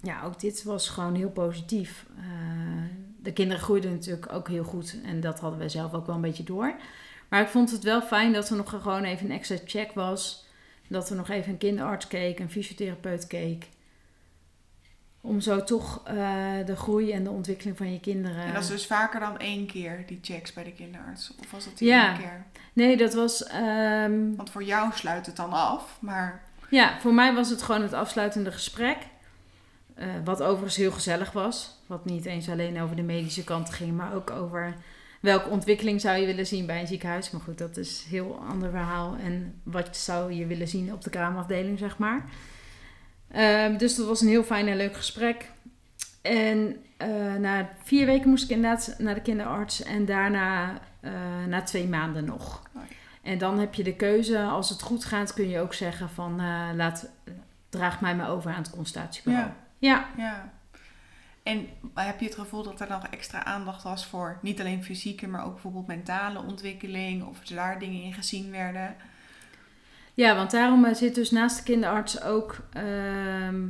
Ja, 0.02 0.24
ook 0.24 0.40
dit 0.40 0.64
was 0.64 0.90
gewoon 0.90 1.16
heel 1.16 1.30
positief. 1.30 2.06
Eh, 2.18 2.24
de 3.22 3.34
kinderen 3.34 3.64
groeiden 3.64 3.92
natuurlijk 3.92 4.34
ook 4.34 4.48
heel 4.48 4.64
goed. 4.64 4.98
En 5.04 5.20
dat 5.20 5.40
hadden 5.40 5.60
we 5.60 5.70
zelf 5.70 5.94
ook 5.94 6.06
wel 6.06 6.16
een 6.16 6.22
beetje 6.22 6.44
door. 6.44 6.76
Maar 7.30 7.42
ik 7.42 7.48
vond 7.48 7.72
het 7.72 7.84
wel 7.84 8.02
fijn 8.02 8.34
dat 8.34 8.50
er 8.50 8.56
nog 8.56 8.70
gewoon 8.70 9.04
even 9.04 9.26
een 9.26 9.36
extra 9.36 9.58
check 9.66 9.92
was. 9.92 10.46
Dat 10.88 11.10
er 11.10 11.16
nog 11.16 11.30
even 11.30 11.52
een 11.52 11.58
kinderarts 11.58 12.08
keek, 12.08 12.40
een 12.40 12.50
fysiotherapeut 12.50 13.28
keek. 13.28 13.70
Om 15.26 15.42
zo 15.42 15.64
toch 15.64 16.02
eh, 16.06 16.16
de 16.66 16.76
groei 16.76 17.12
en 17.12 17.24
de 17.24 17.30
ontwikkeling 17.30 17.78
van 17.78 17.92
je 17.94 18.00
kinderen... 18.00 18.44
En 18.44 18.54
dat 18.54 18.64
is 18.64 18.70
dus 18.70 18.86
vaker 18.86 19.20
dan 19.20 19.38
één 19.40 19.66
keer, 19.68 20.04
die 20.08 20.20
checks 20.22 20.54
bij 20.54 20.64
de 20.64 20.72
kinderarts. 20.72 21.34
Of 21.40 21.52
was 21.52 21.66
dat 21.66 21.78
die 21.78 21.88
Ja. 21.88 22.08
één 22.10 22.18
keer? 22.18 22.46
Nee, 22.74 22.98
dat 22.98 23.14
was... 23.14 23.44
ehm, 23.44 24.36
Want 24.36 24.50
voor 24.50 24.64
jou 24.64 24.90
sluit 24.94 25.26
het 25.26 25.36
dan 25.36 25.52
af, 25.52 25.98
maar... 26.00 26.44
Ja, 26.70 27.00
voor 27.00 27.14
mij 27.14 27.34
was 27.34 27.50
het 27.50 27.62
gewoon 27.62 27.82
het 27.82 27.94
afsluitende 27.94 28.52
gesprek. 28.52 28.98
Eh, 29.96 30.08
wat 30.24 30.42
overigens 30.42 30.76
heel 30.76 30.92
gezellig 30.92 31.32
was. 31.32 31.80
Wat 31.88 32.06
niet 32.06 32.26
eens 32.26 32.50
alleen 32.50 32.82
over 32.82 32.96
de 32.96 33.02
medische 33.04 33.44
kant 33.44 33.70
ging, 33.70 33.98
maar 33.98 34.14
ook 34.14 34.30
over 34.30 34.74
welke 35.20 35.50
ontwikkeling 35.50 36.02
zou 36.02 36.18
je 36.18 36.26
willen 36.26 36.48
zien 36.48 36.66
bij 36.66 36.80
een 36.82 36.88
ziekenhuis. 36.88 37.32
Maar 37.32 37.42
goed, 37.42 37.58
dat 37.58 37.78
is 37.78 38.04
een 38.04 38.10
heel 38.10 38.44
ander 38.50 38.70
verhaal. 38.70 39.16
En 39.24 39.60
wat 39.64 39.98
zou 39.98 40.34
je 40.34 40.46
willen 40.46 40.68
zien 40.68 40.94
op 40.94 41.04
de 41.04 41.10
kraamafdeling, 41.10 41.80
zeg 41.80 41.98
maar. 41.98 42.26
Ehm, 43.34 43.78
dus 43.78 43.96
dat 43.96 44.08
was 44.08 44.22
een 44.22 44.28
heel 44.28 44.44
fijn 44.44 44.68
en 44.68 44.78
leuk 44.78 44.96
gesprek. 44.96 45.50
En 46.22 46.84
eh, 46.98 47.34
na 47.34 47.70
vier 47.84 48.06
weken 48.06 48.30
moest 48.30 48.44
ik 48.44 48.50
inderdaad 48.50 48.96
naar 48.98 49.16
de 49.16 49.22
kinderarts. 49.22 49.84
En 49.84 50.06
daarna 50.06 50.80
eh, 51.00 51.12
na 51.48 51.62
twee 51.62 51.88
maanden 51.88 52.26
nog. 52.26 52.62
Oh 52.76 52.82
ja. 52.90 52.96
En 53.22 53.38
dan 53.38 53.60
heb 53.60 53.74
je 53.74 53.84
de 53.84 53.96
keuze, 53.96 54.42
als 54.42 54.70
het 54.70 54.82
goed 54.82 55.06
gaat, 55.06 55.34
kun 55.34 55.50
je 55.50 55.60
ook 55.60 55.74
zeggen 55.74 56.10
van 56.10 56.40
eh, 56.40 56.70
laat, 56.76 57.10
draag 57.70 58.02
mij 58.02 58.16
maar 58.16 58.30
over 58.30 58.52
aan 58.52 58.62
het 58.62 58.70
consultatiebureau. 58.70 59.48
Ja. 59.78 60.08
Ja. 60.18 60.24
Ja. 60.24 60.52
En 61.44 61.68
heb 61.94 62.20
je 62.20 62.26
het 62.26 62.36
gevoel 62.36 62.64
dat 62.64 62.82
er 62.82 62.90
nog 62.90 63.08
extra 63.08 63.44
aandacht 63.44 63.84
was 63.84 64.06
voor 64.06 64.38
niet 64.42 64.60
alleen 64.60 64.84
fysieke, 64.84 65.28
maar 65.28 65.46
ook 65.46 65.54
bijvoorbeeld 65.54 65.88
mentale 65.88 66.44
ontwikkeling? 66.44 67.24
Of 67.24 67.40
daar 67.40 67.80
dingen 67.80 68.04
in 68.04 68.14
gezien 68.14 68.52
werden? 68.52 68.96
Ja, 70.14 70.36
want 70.36 70.52
daarom 70.52 70.86
eh, 70.86 70.94
zit 70.94 71.16
dus 71.16 71.32
naast 71.32 71.58
de 71.58 71.64
kinderarts 71.64 72.22
ook 72.22 72.58
ehm, 72.74 73.68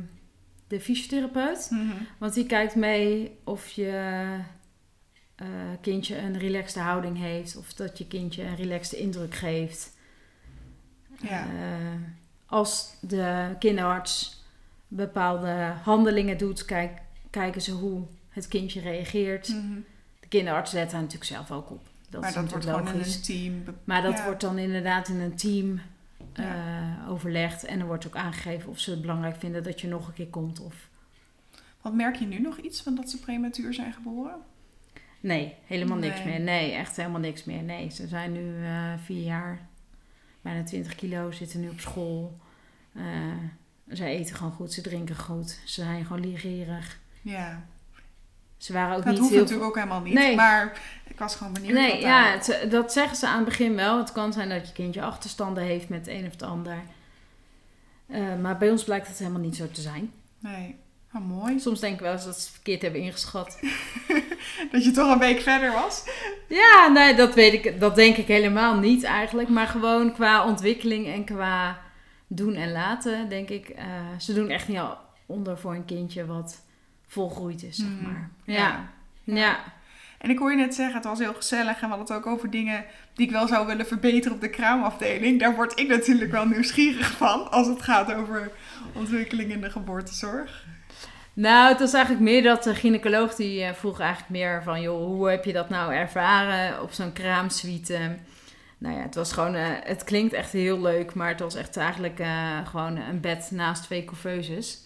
de 0.66 0.80
fysiotherapeut. 0.80 1.70
Want 2.18 2.34
die 2.34 2.46
kijkt 2.46 2.74
mee 2.74 3.38
of 3.44 3.70
je 3.70 4.26
eh, 5.34 5.46
kindje 5.80 6.18
een 6.18 6.38
relaxte 6.38 6.80
houding 6.80 7.18
heeft. 7.18 7.56
Of 7.56 7.72
dat 7.72 7.98
je 7.98 8.06
kindje 8.06 8.42
een 8.42 8.56
relaxte 8.56 8.96
indruk 8.96 9.34
geeft. 9.34 9.96
Ja. 11.20 11.40
Eh, 11.40 12.00
als 12.46 12.96
de 13.00 13.54
kinderarts 13.58 14.42
bepaalde 14.88 15.72
handelingen 15.82 16.38
doet, 16.38 16.64
kijk, 16.64 17.00
kijken 17.30 17.62
ze 17.62 17.72
hoe 17.72 18.02
het 18.28 18.48
kindje 18.48 18.80
reageert. 18.80 19.48
Mhm. 19.48 19.80
De 20.20 20.28
kinderarts 20.28 20.72
let 20.72 20.90
daar 20.90 21.00
natuurlijk 21.00 21.30
zelf 21.30 21.50
ook 21.50 21.70
op. 21.70 21.86
Dat 22.10 22.20
maar 22.20 22.28
is 22.28 22.34
dat 22.34 22.50
wordt 22.50 22.66
natuurlijk 22.66 22.86
gewoon 22.86 23.00
in 23.00 23.08
logisch. 23.08 23.28
een 23.28 23.62
team. 23.62 23.76
Maar 23.84 24.02
dat 24.02 24.16
ja. 24.16 24.24
wordt 24.24 24.40
dan 24.40 24.58
inderdaad 24.58 25.08
in 25.08 25.20
een 25.20 25.36
team 25.36 25.80
Ja. 26.34 27.06
overlegd. 27.08 27.64
En 27.64 27.80
er 27.80 27.86
wordt 27.86 28.06
ook 28.06 28.16
aangegeven 28.16 28.70
of 28.70 28.78
ze 28.78 28.90
het 28.90 29.00
belangrijk 29.00 29.36
vinden 29.36 29.62
dat 29.62 29.80
je 29.80 29.88
nog 29.88 30.08
een 30.08 30.14
keer 30.14 30.28
komt. 30.28 30.60
Of... 30.60 30.88
Want 31.80 31.94
merk 31.94 32.16
je 32.16 32.26
nu 32.26 32.40
nog 32.40 32.58
iets 32.58 32.82
van 32.82 32.94
dat 32.94 33.10
ze 33.10 33.20
prematuur 33.20 33.74
zijn 33.74 33.92
geboren? 33.92 34.36
Nee, 35.20 35.54
helemaal 35.64 35.98
niks 35.98 36.24
meer. 36.24 36.40
Nee, 36.40 36.72
echt 36.72 36.96
helemaal 36.96 37.20
niks 37.20 37.44
meer. 37.44 37.62
Nee, 37.62 37.90
ze 37.90 38.06
zijn 38.06 38.32
nu 38.32 38.64
eh, 38.64 38.92
vier 39.04 39.22
jaar, 39.22 39.68
bijna 40.42 40.62
20 40.62 40.94
kilo, 40.94 41.30
zitten 41.30 41.60
nu 41.60 41.68
op 41.68 41.80
school. 41.80 42.38
Eh, 42.92 43.04
ze 43.92 44.04
eten 44.04 44.36
gewoon 44.36 44.52
goed, 44.52 44.72
ze 44.72 44.80
drinken 44.80 45.16
goed. 45.16 45.60
Ze 45.64 45.82
zijn 45.82 46.04
gewoon 46.04 46.26
ligerig. 46.30 47.00
Ja. 47.22 47.66
Ze 48.64 48.72
waren 48.72 48.96
ook 48.96 49.02
Dat 49.04 49.10
niet 49.12 49.18
hoeft 49.18 49.30
heel... 49.32 49.40
natuurlijk 49.40 49.68
ook 49.68 49.74
helemaal 49.74 50.00
niet. 50.00 50.14
Nee. 50.14 50.34
Maar 50.36 50.80
ik 51.08 51.18
was 51.18 51.36
gewoon 51.36 51.52
benieuwd. 51.52 51.72
Nee, 51.74 52.00
ja, 52.00 52.24
het- 52.24 52.66
dat 52.70 52.92
zeggen 52.92 53.16
ze 53.16 53.26
aan 53.26 53.36
het 53.36 53.44
begin 53.44 53.74
wel. 53.74 53.98
Het 53.98 54.12
kan 54.12 54.32
zijn 54.32 54.48
dat 54.48 54.66
je 54.68 54.72
kindje 54.72 55.02
achterstanden 55.02 55.62
heeft 55.64 55.88
met 55.88 55.98
het 56.06 56.08
een 56.08 56.24
of 56.26 56.30
het 56.32 56.42
ander. 56.42 56.76
Eh, 58.06 58.20
maar 58.42 58.56
bij 58.58 58.70
ons 58.70 58.84
blijkt 58.84 59.08
het 59.08 59.18
helemaal 59.18 59.40
niet 59.40 59.56
zo 59.56 59.68
te 59.70 59.80
zijn. 59.80 60.12
Nee. 60.38 60.76
Oh, 61.14 61.20
mooi. 61.20 61.60
Soms 61.60 61.80
denk 61.80 61.94
ik 61.94 62.00
wel 62.00 62.12
eens 62.12 62.24
dat 62.24 62.34
ze 62.36 62.40
het 62.42 62.50
verkeerd 62.50 62.82
hebben 62.82 63.00
ingeschat. 63.00 63.58
Dat 64.72 64.84
je 64.84 64.90
toch 64.90 65.12
een 65.12 65.18
week 65.18 65.40
verder 65.40 65.72
was. 65.72 66.04
Ja, 66.48 66.88
nee, 66.88 67.14
dat 67.14 67.34
weet 67.34 67.52
ik. 67.52 67.80
Dat 67.80 67.94
denk 67.94 68.16
ik 68.16 68.26
helemaal 68.26 68.78
niet 68.78 69.04
eigenlijk. 69.04 69.48
Maar 69.48 69.66
gewoon 69.66 70.12
qua 70.12 70.44
ontwikkeling 70.46 71.06
en 71.06 71.24
qua 71.24 71.78
doen 72.26 72.54
en 72.54 72.72
laten, 72.72 73.28
denk 73.28 73.48
ik. 73.48 73.68
eh, 73.68 73.84
ze 74.18 74.32
doen 74.34 74.48
echt 74.48 74.68
niet 74.68 74.78
al 74.78 74.96
onder 75.26 75.58
voor 75.58 75.74
een 75.74 75.84
kindje 75.84 76.26
wat 76.26 76.63
volgroeid 77.06 77.62
is, 77.62 77.76
zeg 77.76 77.88
Mhm. 77.88 78.02
maar. 78.02 78.30
Ja. 78.44 78.56
Ja. 78.56 78.88
Ja. 79.34 79.58
En 80.18 80.30
ik 80.30 80.38
hoor 80.38 80.50
je 80.50 80.56
net 80.56 80.74
zeggen, 80.74 80.94
het 80.94 81.04
was 81.04 81.18
heel 81.18 81.34
gezellig. 81.34 81.74
En 81.80 81.88
we 81.88 81.94
hadden 81.94 82.06
het 82.16 82.16
ook 82.16 82.32
over 82.32 82.50
dingen 82.50 82.84
die 83.14 83.26
ik 83.26 83.32
wel 83.32 83.48
zou 83.48 83.66
willen 83.66 83.86
verbeteren 83.86 84.34
op 84.34 84.40
de 84.40 84.48
kraamafdeling. 84.50 85.40
Daar 85.40 85.54
word 85.54 85.78
ik 85.80 85.88
natuurlijk 85.88 86.30
wel 86.30 86.46
nieuwsgierig 86.46 87.10
van. 87.16 87.50
Als 87.50 87.66
het 87.66 87.82
gaat 87.82 88.12
over 88.14 88.50
ontwikkeling 88.92 89.50
in 89.50 89.60
de 89.60 89.70
geboortezorg. 89.70 90.64
Nou, 91.32 91.68
het 91.68 91.78
was 91.80 91.92
eigenlijk 91.92 92.24
meer 92.24 92.42
dat 92.42 92.62
de 92.62 92.74
gynaecoloog 92.74 93.34
die 93.34 93.62
eh, 93.62 93.72
vroeg 93.74 94.00
eigenlijk 94.00 94.30
meer 94.30 94.62
van... 94.62 94.80
joh, 94.80 95.04
hoe 95.06 95.30
heb 95.30 95.44
je 95.44 95.52
dat 95.52 95.68
nou 95.68 95.94
ervaren 95.94 96.82
op 96.82 96.92
zo'n 96.92 97.12
kraamsuite? 97.12 98.16
Nou 98.78 98.96
ja, 98.96 99.02
het 99.02 99.14
was 99.14 99.32
gewoon... 99.32 99.54
eh, 99.54 99.66
het 99.82 100.04
klinkt 100.04 100.32
echt 100.32 100.52
heel 100.52 100.80
leuk, 100.80 101.14
maar 101.14 101.28
het 101.28 101.40
was 101.40 101.54
echt 101.54 101.76
eigenlijk 101.76 102.18
eh, 102.18 102.66
gewoon 102.66 102.96
een 102.96 103.20
bed 103.20 103.48
naast 103.50 103.82
twee 103.82 104.04
couveuses. 104.04 104.82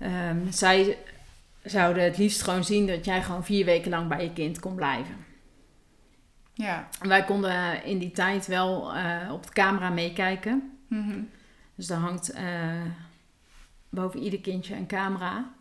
Ehm, 0.00 0.50
zij 0.50 0.98
zouden 1.62 2.04
het 2.04 2.18
liefst 2.18 2.42
gewoon 2.42 2.64
zien 2.64 2.86
dat 2.86 3.04
jij 3.04 3.22
gewoon 3.22 3.44
vier 3.44 3.64
weken 3.64 3.90
lang 3.90 4.08
bij 4.08 4.22
je 4.22 4.32
kind 4.32 4.60
kon 4.60 4.74
blijven. 4.74 5.14
Ja. 6.54 6.88
Wij 7.02 7.24
konden 7.24 7.84
in 7.84 7.98
die 7.98 8.10
tijd 8.10 8.46
wel 8.46 8.94
eh, 8.94 9.32
op 9.32 9.46
de 9.46 9.52
camera 9.52 9.90
meekijken. 9.90 10.78
Mhm. 10.88 11.20
Dus 11.74 11.86
daar 11.86 11.98
hangt 11.98 12.30
eh, 12.30 12.82
boven 13.88 14.20
ieder 14.20 14.40
kindje 14.40 14.76
een 14.76 14.86
camera. 14.86 15.52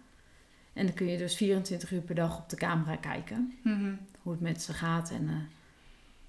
En 0.73 0.85
dan 0.85 0.95
kun 0.95 1.07
je 1.07 1.17
dus 1.17 1.35
24 1.35 1.91
uur 1.91 2.01
per 2.01 2.15
dag 2.15 2.37
op 2.37 2.49
de 2.49 2.55
camera 2.55 2.95
kijken. 2.95 3.53
Mhm. 3.63 3.93
Hoe 4.21 4.31
het 4.31 4.41
met 4.41 4.61
ze 4.61 4.73
gaat. 4.73 5.11
En 5.11 5.27
eh, 5.27 5.35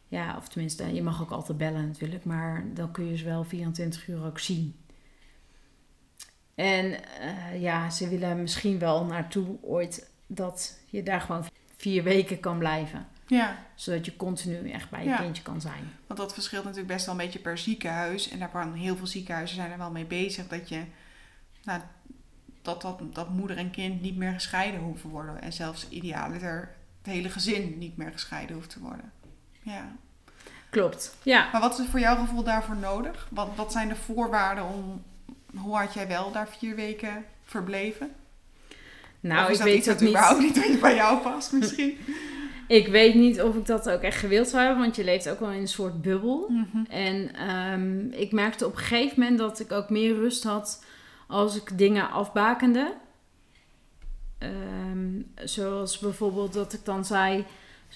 ja, 0.09 0.37
of 0.37 0.49
tenminste, 0.49 0.95
je 0.95 1.03
mag 1.03 1.23
ook 1.23 1.31
altijd 1.31 1.59
bellen 1.59 1.87
natuurlijk. 1.87 2.25
Maar 2.25 2.65
dan 2.75 2.91
kun 2.91 3.07
je 3.07 3.17
ze 3.17 3.25
wel 3.25 3.45
24 3.45 4.09
uur 4.09 4.25
ook 4.25 4.39
zien. 4.39 4.75
En 6.61 7.05
eh, 7.21 7.61
ja, 7.61 7.91
ze 7.91 8.09
willen 8.09 8.41
misschien 8.43 8.79
wel 8.79 9.05
naartoe 9.05 9.57
ooit 9.63 10.11
dat 10.27 10.79
je 10.87 11.03
daar 11.03 11.21
gewoon 11.21 11.45
vier 11.77 12.03
weken 12.03 12.41
kan 12.41 12.59
blijven. 12.59 13.07
Ja, 13.27 13.57
Zodat 13.75 14.05
je 14.05 14.17
continu 14.17 14.71
echt 14.71 14.91
bij 14.91 15.03
je 15.03 15.09
Ja. 15.09 15.17
kindje 15.17 15.43
kan 15.43 15.61
zijn. 15.61 15.93
want 16.07 16.21
dat 16.21 16.33
verschilt 16.35 16.65
natuurlijk 16.65 16.93
best 16.93 17.07
wel 17.07 17.15
een 17.15 17.21
beetje 17.21 17.39
per 17.39 17.59
ziekenhuis. 17.59 18.29
En 18.31 18.39
daar 18.39 18.51
waren 18.53 18.73
heel 18.73 18.97
veel 18.97 19.07
ziekenhuizen 19.07 19.57
zijn 19.57 19.71
er 19.71 19.79
wel 19.79 19.91
mee 19.91 20.05
bezig 20.05 20.49
dat 20.49 20.69
je 20.69 20.83
nou, 21.65 21.81
dat, 22.63 22.83
dat, 22.83 23.01
dat 23.15 23.29
moeder 23.29 23.57
en 23.57 23.71
kind 23.71 24.01
niet 24.01 24.17
meer 24.17 24.33
gescheiden 24.33 24.81
hoeven 24.81 25.11
worden. 25.11 25.43
En 25.43 25.53
zelfs 25.53 25.89
idealiter 25.89 26.75
het 27.03 27.13
hele 27.13 27.29
gezin 27.29 27.79
niet 27.79 27.97
meer 27.97 28.13
gescheiden 28.13 28.57
hoeft 28.57 28.71
te 28.71 28.81
worden. 28.81 29.13
Ja. 29.63 29.93
Klopt. 30.71 31.17
Ja. 31.23 31.49
Maar 31.53 31.61
wat 31.61 31.79
is 31.79 31.87
voor 31.87 32.01
jouw 32.01 32.17
gevoel 32.17 32.43
daarvoor 32.43 32.77
nodig? 32.77 33.29
Wat, 33.31 33.49
wat 33.57 33.73
zijn 33.73 33.89
de 33.89 33.97
voorwaarden 33.97 34.65
om. 34.65 35.03
Hoe 35.57 35.77
had 35.77 35.95
jij 35.95 36.09
wel 36.09 36.33
daar 36.33 36.49
vier 36.49 36.75
weken 36.75 37.25
verbleven? 37.45 38.11
Nou, 39.21 39.45
of 39.45 39.51
is 39.51 39.53
ik 39.53 39.59
dat 39.59 39.67
weet 39.67 39.77
iets 39.77 39.87
dat 39.87 40.01
niet. 40.01 40.09
überhaupt 40.09 40.41
niet 40.41 40.81
bij 40.81 40.95
jou 40.95 41.19
past 41.19 41.53
misschien? 41.53 41.99
Ik 42.67 42.89
weet 42.89 43.15
niet 43.15 43.43
of 43.43 43.57
ik 43.57 43.67
dat 43.67 43.91
ook 43.91 44.01
echt 44.01 44.19
gewild 44.19 44.49
zou 44.49 44.63
hebben, 44.63 44.83
want 44.83 44.97
je 44.97 45.05
leeft 45.05 45.29
ook 45.29 45.41
wel 45.41 45.51
in 45.51 45.61
een 45.61 45.69
soort 45.69 46.03
bubbel. 46.03 46.47
Mhm. 46.49 46.85
En 46.89 47.35
ehm, 47.35 48.07
ik 48.11 48.33
merkte 48.33 48.67
op 48.67 48.73
een 48.73 48.79
gegeven 48.79 49.21
moment 49.21 49.39
dat 49.39 49.61
ik 49.61 49.73
ook 49.73 49.91
meer 49.91 50.15
rust 50.15 50.45
had 50.45 50.85
als 51.27 51.57
ik 51.57 51.79
dingen 51.79 52.11
afbakende. 52.11 52.95
Ehm, 54.39 55.23
zoals 55.35 55.99
bijvoorbeeld 55.99 56.53
dat 56.53 56.73
ik 56.73 56.85
dan 56.85 57.05
zei 57.05 57.45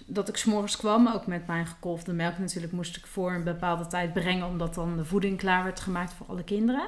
dat 0.07 0.29
ik 0.29 0.37
s'morgens 0.37 0.77
kwam, 0.77 1.09
ook 1.09 1.27
met 1.27 1.47
mijn 1.47 1.67
gekolfde 1.67 2.13
melk 2.13 2.39
natuurlijk, 2.39 2.73
moest 2.73 2.97
ik 2.97 3.07
voor 3.07 3.33
een 3.33 3.45
bepaalde 3.45 3.87
tijd 3.87 4.13
brengen, 4.13 4.47
omdat 4.47 4.75
dan 4.75 4.97
de 4.97 5.05
voeding 5.05 5.39
klaar 5.39 5.65
werd 5.65 5.81
gemaakt 5.81 6.13
voor 6.13 6.27
alle 6.27 6.45
kinderen. 6.45 6.87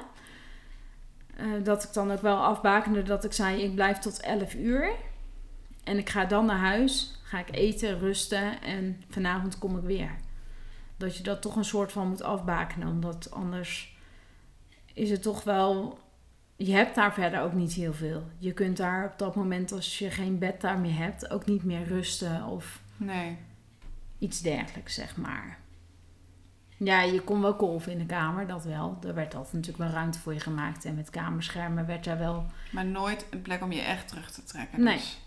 Eh, 1.37 1.45
dat 1.63 1.83
ik 1.83 1.93
dan 1.93 2.11
ook 2.11 2.21
wel 2.21 2.37
afbakende 2.37 3.03
dat 3.03 3.23
ik 3.23 3.33
zei, 3.33 3.61
ik 3.61 3.75
blijf 3.75 3.97
tot 3.97 4.19
11 4.19 4.53
uur. 4.55 4.91
En 5.83 5.97
ik 5.97 6.09
ga 6.09 6.25
dan 6.25 6.45
naar 6.45 6.57
huis, 6.57 7.19
ga 7.23 7.39
ik 7.39 7.55
eten, 7.55 7.99
rusten 7.99 8.61
en 8.61 9.03
vanavond 9.09 9.57
kom 9.57 9.77
ik 9.77 9.83
weer. 9.83 10.15
Dat 10.97 11.17
je 11.17 11.23
dat 11.23 11.41
toch 11.41 11.55
een 11.55 11.65
soort 11.65 11.91
van 11.91 12.07
moet 12.07 12.21
afbakenen, 12.21 12.87
omdat 12.87 13.31
anders 13.31 13.97
is 14.93 15.09
het 15.09 15.21
toch 15.21 15.43
wel... 15.43 15.99
Je 16.55 16.71
hebt 16.73 16.95
daar 16.95 17.13
verder 17.13 17.41
ook 17.41 17.53
niet 17.53 17.73
heel 17.73 17.93
veel. 17.93 18.23
Je 18.37 18.53
kunt 18.53 18.77
daar 18.77 19.05
op 19.11 19.17
dat 19.19 19.35
moment, 19.35 19.71
als 19.71 19.99
je 19.99 20.11
geen 20.11 20.39
bed 20.39 20.61
daar 20.61 20.79
meer 20.79 20.95
hebt, 20.97 21.29
ook 21.29 21.45
niet 21.45 21.63
meer 21.63 21.83
rusten 21.83 22.43
of 22.45 22.81
Nee. 22.97 23.37
iets 24.19 24.41
dergelijks, 24.41 24.93
zeg 24.93 25.17
maar. 25.17 25.57
Ja, 26.77 27.01
je 27.01 27.21
kon 27.21 27.41
wel 27.41 27.55
kolven 27.55 27.91
in 27.91 27.97
de 27.97 28.05
kamer, 28.05 28.47
dat 28.47 28.63
wel. 28.63 28.97
Er 29.07 29.13
werd 29.13 29.35
altijd 29.35 29.53
natuurlijk 29.53 29.83
wel 29.83 29.93
ruimte 29.93 30.19
voor 30.19 30.33
je 30.33 30.39
gemaakt. 30.39 30.85
En 30.85 30.95
met 30.95 31.09
kamerschermen 31.09 31.85
werd 31.85 32.03
daar 32.03 32.17
wel... 32.17 32.45
Maar 32.71 32.85
nooit 32.85 33.25
een 33.29 33.41
plek 33.41 33.63
om 33.63 33.71
je 33.71 33.81
echt 33.81 34.07
terug 34.07 34.31
te 34.31 34.43
trekken. 34.43 34.83
Nee. 34.83 34.95
Dus. 34.95 35.19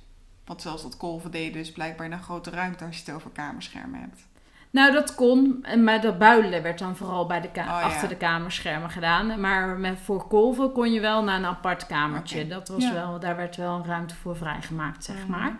Want 0.45 0.63
zelfs 0.63 0.83
dat 0.83 0.97
kolven 0.97 1.31
deden 1.31 1.53
dus 1.53 1.73
blijkbaar 1.73 2.07
in 2.07 2.13
een 2.13 2.23
grote 2.23 2.51
ruimte 2.51 2.85
als 2.85 2.97
je 2.97 3.03
het 3.05 3.15
over 3.15 3.31
kamerschermen 3.31 4.01
hebt. 4.01 4.27
Nou, 4.71 4.93
dat 4.93 5.15
kon. 5.15 5.59
en- 5.63 5.85
Maar 5.85 6.01
dat 6.01 6.19
builen 6.19 6.63
werd 6.63 6.79
dan 6.79 6.97
vooral 6.97 7.27
bij 7.27 7.41
de 7.41 7.49
Oh, 7.49 7.55
ja. 7.55 7.81
achter 7.83 8.09
de 8.09 8.17
kamerschermen 8.17 8.91
gedaan. 8.91 9.41
Maar 9.41 9.79
met, 9.79 9.99
voor 10.01 10.27
kolven 10.27 10.73
kon 10.73 10.93
je 10.93 11.01
wel 11.01 11.25
naar 11.25 11.37
een 11.39 11.45
apart 11.45 11.87
kamertje. 11.87 12.47
Dat 12.47 12.69
was 12.69 12.83
Ja. 12.83 12.93
wel, 12.93 13.21
daar 13.21 13.37
werd 13.37 13.57
wel 13.57 13.77
een 13.77 13.85
ruimte 13.85 14.15
voor 14.15 14.37
vrijgemaakt, 14.37 15.05
zeg 15.05 15.17
Mhm. 15.17 15.31
maar. 15.31 15.57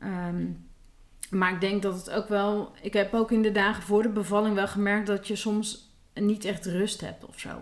Ehm, 0.00 0.44
maar 1.30 1.52
ik 1.52 1.60
denk 1.60 1.82
dat 1.82 1.94
het 1.94 2.10
ook 2.10 2.28
wel... 2.28 2.72
Ik 2.80 2.92
heb 2.92 3.14
ook 3.14 3.30
in 3.30 3.42
de 3.42 3.52
dagen 3.52 3.82
voor 3.82 4.02
de 4.02 4.08
bevalling 4.08 4.54
wel 4.54 4.68
gemerkt 4.68 5.06
dat 5.06 5.28
je 5.28 5.36
soms 5.36 5.90
niet 6.14 6.44
echt 6.44 6.66
rust 6.66 7.00
hebt 7.00 7.24
of 7.24 7.38
zo. 7.38 7.58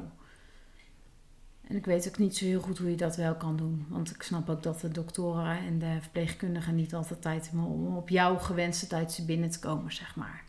En 1.68 1.76
ik 1.76 1.84
weet 1.84 2.08
ook 2.08 2.18
niet 2.18 2.36
zo 2.36 2.44
heel 2.44 2.60
goed 2.60 2.78
hoe 2.78 2.90
je 2.90 2.96
dat 2.96 3.16
wel 3.16 3.34
kan 3.34 3.56
doen. 3.56 3.86
Want 3.88 4.10
ik 4.10 4.22
snap 4.22 4.50
ook 4.50 4.62
dat 4.62 4.80
de 4.80 4.88
doktoren 4.88 5.58
en 5.58 5.78
de 5.78 5.96
verpleegkundigen 6.00 6.74
niet 6.74 6.94
altijd 6.94 7.22
tijd 7.22 7.50
hebben 7.50 7.66
om 7.66 7.96
op 7.96 8.08
jouw 8.08 8.38
gewenste 8.38 8.86
tijd 8.86 9.22
binnen 9.26 9.50
te 9.50 9.58
komen, 9.58 9.92
zeg 9.92 10.16
maar. 10.16 10.42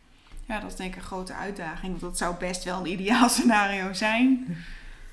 Ja, 0.45 0.59
dat 0.59 0.72
is 0.72 0.78
denk 0.78 0.89
ik 0.89 0.95
een 0.95 1.07
grote 1.07 1.34
uitdaging. 1.34 1.89
Want 1.89 2.01
dat 2.01 2.18
zou 2.18 2.36
best 2.39 2.63
wel 2.63 2.80
een 2.80 2.91
ideaal 2.91 3.30
scenario 3.39 3.93
zijn. 3.93 4.57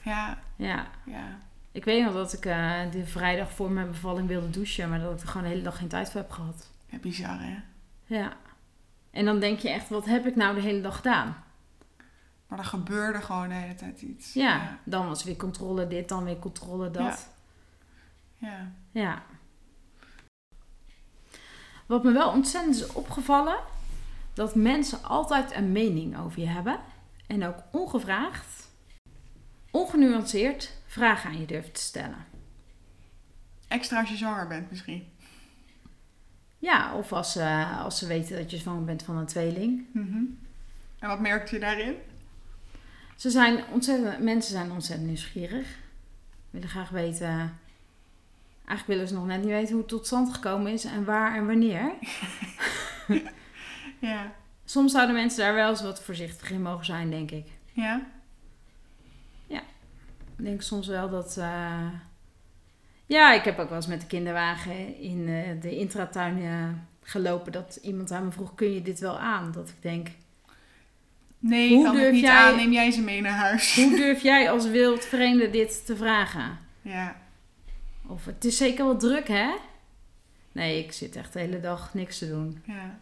Ja, 0.04 0.38
Ja, 0.56 0.86
ja. 1.06 1.38
ik 1.72 1.84
weet 1.84 2.04
nog 2.04 2.14
dat 2.14 2.32
ik 2.32 2.46
eh, 2.46 2.80
de 2.90 3.06
vrijdag 3.06 3.52
voor 3.52 3.70
mijn 3.70 3.90
bevalling 3.90 4.28
wilde 4.28 4.50
douchen, 4.50 4.88
maar 4.88 5.00
dat 5.00 5.12
ik 5.12 5.20
er 5.20 5.28
gewoon 5.28 5.42
de 5.42 5.48
hele 5.48 5.62
dag 5.62 5.78
geen 5.78 5.88
tijd 5.88 6.10
voor 6.10 6.20
heb 6.20 6.30
gehad. 6.30 6.70
ja 6.86 6.98
bizar 6.98 7.40
hè. 7.40 7.71
Ja. 8.04 8.36
En 9.10 9.24
dan 9.24 9.40
denk 9.40 9.58
je 9.58 9.70
echt, 9.70 9.88
wat 9.88 10.04
heb 10.04 10.26
ik 10.26 10.36
nou 10.36 10.54
de 10.54 10.60
hele 10.60 10.80
dag 10.80 10.96
gedaan? 10.96 11.44
Maar 12.46 12.58
er 12.58 12.64
gebeurde 12.64 13.20
gewoon 13.20 13.48
de 13.48 13.54
hele 13.54 13.74
tijd 13.74 14.02
iets. 14.02 14.32
Ja, 14.32 14.78
dan 14.84 15.06
was 15.06 15.24
weer 15.24 15.36
controle 15.36 15.86
dit, 15.86 16.08
dan 16.08 16.24
weer 16.24 16.38
controle 16.38 16.90
dat. 16.90 17.28
Ja. 18.36 18.72
Ja. 18.90 19.22
Wat 21.86 22.04
me 22.04 22.12
wel 22.12 22.30
ontzettend 22.30 22.74
is 22.74 22.92
opgevallen, 22.92 23.58
dat 24.34 24.54
mensen 24.54 25.04
altijd 25.04 25.54
een 25.54 25.72
mening 25.72 26.18
over 26.18 26.40
je 26.40 26.46
hebben. 26.46 26.80
En 27.26 27.46
ook 27.46 27.62
ongevraagd, 27.72 28.68
ongenuanceerd 29.70 30.72
vragen 30.86 31.30
aan 31.30 31.40
je 31.40 31.46
durven 31.46 31.72
te 31.72 31.80
stellen. 31.80 32.26
Extra 33.68 34.00
als 34.00 34.08
je 34.08 34.16
zwanger 34.16 34.46
bent 34.46 34.70
misschien. 34.70 35.11
Ja, 36.62 36.94
of 36.94 37.12
als, 37.12 37.32
ze 37.32 37.66
als 37.78 37.98
ze 37.98 38.06
weten 38.06 38.36
dat 38.36 38.50
je 38.50 38.56
zwanger 38.56 38.84
bent 38.84 39.02
van 39.02 39.16
een 39.16 39.26
tweeling. 39.26 39.86
Mhm. 39.92 40.22
En 40.98 41.08
wat 41.08 41.20
merkte 41.20 41.54
je 41.54 41.60
daarin? 41.60 41.94
Ze 43.16 43.30
zijn 43.30 43.64
ontzettend, 43.72 44.18
mensen 44.18 44.52
zijn 44.52 44.70
ontzettend 44.70 45.08
nieuwsgierig. 45.08 45.66
Willen 46.50 46.68
graag 46.68 46.88
weten. 46.88 47.58
Eigenlijk 48.64 48.86
willen 48.86 49.08
ze 49.08 49.14
nog 49.14 49.26
net 49.26 49.38
niet 49.40 49.48
weten 49.48 49.70
hoe 49.70 49.78
het 49.80 49.88
tot 49.88 50.06
stand 50.06 50.34
gekomen 50.34 50.72
is 50.72 50.84
en 50.84 51.04
waar 51.04 51.36
en 51.36 51.46
wanneer. 51.46 51.92
Ja. 54.00 54.32
Soms 54.64 54.92
zouden 54.92 55.14
mensen 55.14 55.38
daar 55.44 55.54
wel 55.54 55.70
eens 55.70 55.82
wat 55.82 56.02
voorzichtig 56.02 56.50
in 56.50 56.62
mogen 56.62 56.84
zijn, 56.84 57.10
denk 57.10 57.30
ik. 57.30 57.46
Ja? 57.72 58.06
Ik 60.36 60.44
denk 60.48 60.62
soms 60.62 60.86
wel 60.86 61.10
dat. 61.10 61.36
eh, 61.36 61.86
Ja, 63.12 63.34
ik 63.34 63.44
heb 63.44 63.58
ook 63.58 63.68
wel 63.68 63.76
eens 63.76 63.86
met 63.86 64.00
de 64.00 64.06
kinderwagen 64.06 64.98
in 65.00 65.28
eh, 65.28 65.60
de 65.62 65.76
intratuin 65.76 66.42
eh, 66.42 66.68
gelopen. 67.02 67.52
Dat 67.52 67.78
iemand 67.82 68.10
aan 68.10 68.24
me 68.24 68.30
vroeg: 68.32 68.54
kun 68.54 68.72
je 68.72 68.82
dit 68.82 69.00
wel 69.00 69.18
aan? 69.18 69.52
Dat 69.52 69.68
ik 69.68 69.74
denk: 69.80 70.08
Nee, 71.38 71.82
kan 71.82 71.94
durf 71.96 72.12
niet 72.12 72.20
jij- 72.20 72.36
aan. 72.36 72.56
Neem 72.56 72.72
jij 72.72 72.90
ze 72.90 73.00
mee 73.00 73.20
naar 73.20 73.36
huis. 73.38 73.74
hoe 73.74 73.96
durf 74.04 74.22
jij 74.22 74.50
als 74.50 74.68
wild 74.68 75.04
vreemde 75.04 75.50
dit 75.50 75.86
te 75.86 75.96
vragen? 75.96 76.58
Ja. 76.82 77.16
Of 78.06 78.24
het 78.24 78.44
is 78.44 78.56
zeker 78.56 78.84
wel 78.84 78.96
druk, 78.98 79.28
hè? 79.28 79.54
Nee, 80.52 80.84
ik 80.84 80.92
zit 80.92 81.16
echt 81.16 81.32
de 81.32 81.38
hele 81.38 81.60
dag 81.60 81.94
niks 81.94 82.18
te 82.18 82.28
doen. 82.28 82.62
Ja. 82.64 82.98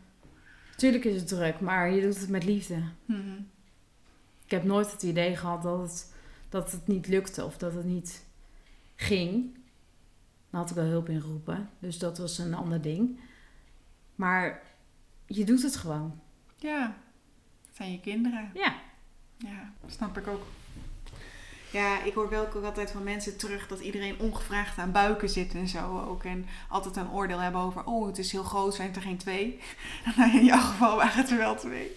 Tuurlijk 0.77 1.05
is 1.05 1.15
het 1.17 1.29
druk, 1.29 1.61
maar 1.61 1.91
je 1.91 2.01
doet 2.03 2.21
het 2.21 2.29
met 2.29 2.45
liefde. 2.45 2.83
Mhm. 3.05 3.37
Ik 4.45 4.51
heb 4.51 4.65
nooit 4.65 4.93
het 4.93 5.03
idee 5.03 5.37
gehad 5.37 5.63
dat 5.63 5.81
het, 5.81 6.13
dat 6.49 6.73
het 6.73 6.87
niet 6.87 7.09
lukte 7.09 7.45
of 7.45 7.57
dat 7.57 7.75
het 7.75 7.85
niet 7.85 8.25
ging. 8.97 9.59
Dan 10.51 10.61
had 10.61 10.71
ik 10.71 10.77
wel 10.77 10.85
hulp 10.85 11.09
ingeroepen, 11.09 11.71
dus 11.79 11.99
dat 11.99 12.19
was 12.19 12.39
een 12.39 12.55
ander 12.55 12.83
ding. 12.83 13.21
Maar 14.15 14.63
je 15.27 15.45
doet 15.45 15.63
het 15.63 15.77
gewoon. 15.77 16.21
Ja. 16.57 16.97
Het 17.67 17.77
zijn 17.77 17.93
je 17.93 18.01
kinderen. 18.01 18.51
Ja, 18.55 18.75
Ja, 19.37 19.73
snap 19.87 20.19
ik 20.19 20.27
ook. 20.27 20.43
Ja, 21.73 22.03
ik 22.03 22.15
hoor 22.15 22.29
wel 22.29 22.47
ook 22.47 22.65
altijd 22.65 22.91
van 22.91 23.05
mensen 23.05 23.37
terug 23.37 23.69
dat 23.69 23.81
iedereen 23.81 24.19
ongevraagd 24.19 24.79
aan 24.79 24.93
buiken 24.93 25.29
zit 25.29 25.55
en 25.55 25.69
zo 25.69 26.01
ook. 26.01 26.25
En 26.25 26.47
altijd 26.69 26.97
een 26.97 27.11
oordeel 27.11 27.39
hebben 27.39 27.61
over, 27.61 27.85
oh, 27.85 28.07
het 28.07 28.19
is 28.19 28.33
heel 28.33 28.43
groot, 28.43 28.75
zijn 28.75 28.89
het 28.89 28.97
er 28.97 29.03
geen 29.03 29.19
twee? 29.19 29.61
Nou, 30.17 30.37
in 30.39 30.45
jouw 30.45 30.61
geval 30.61 30.97
waren 30.97 31.17
het 31.21 31.31
er 31.31 31.37
wel 31.37 31.57
twee. 31.57 31.97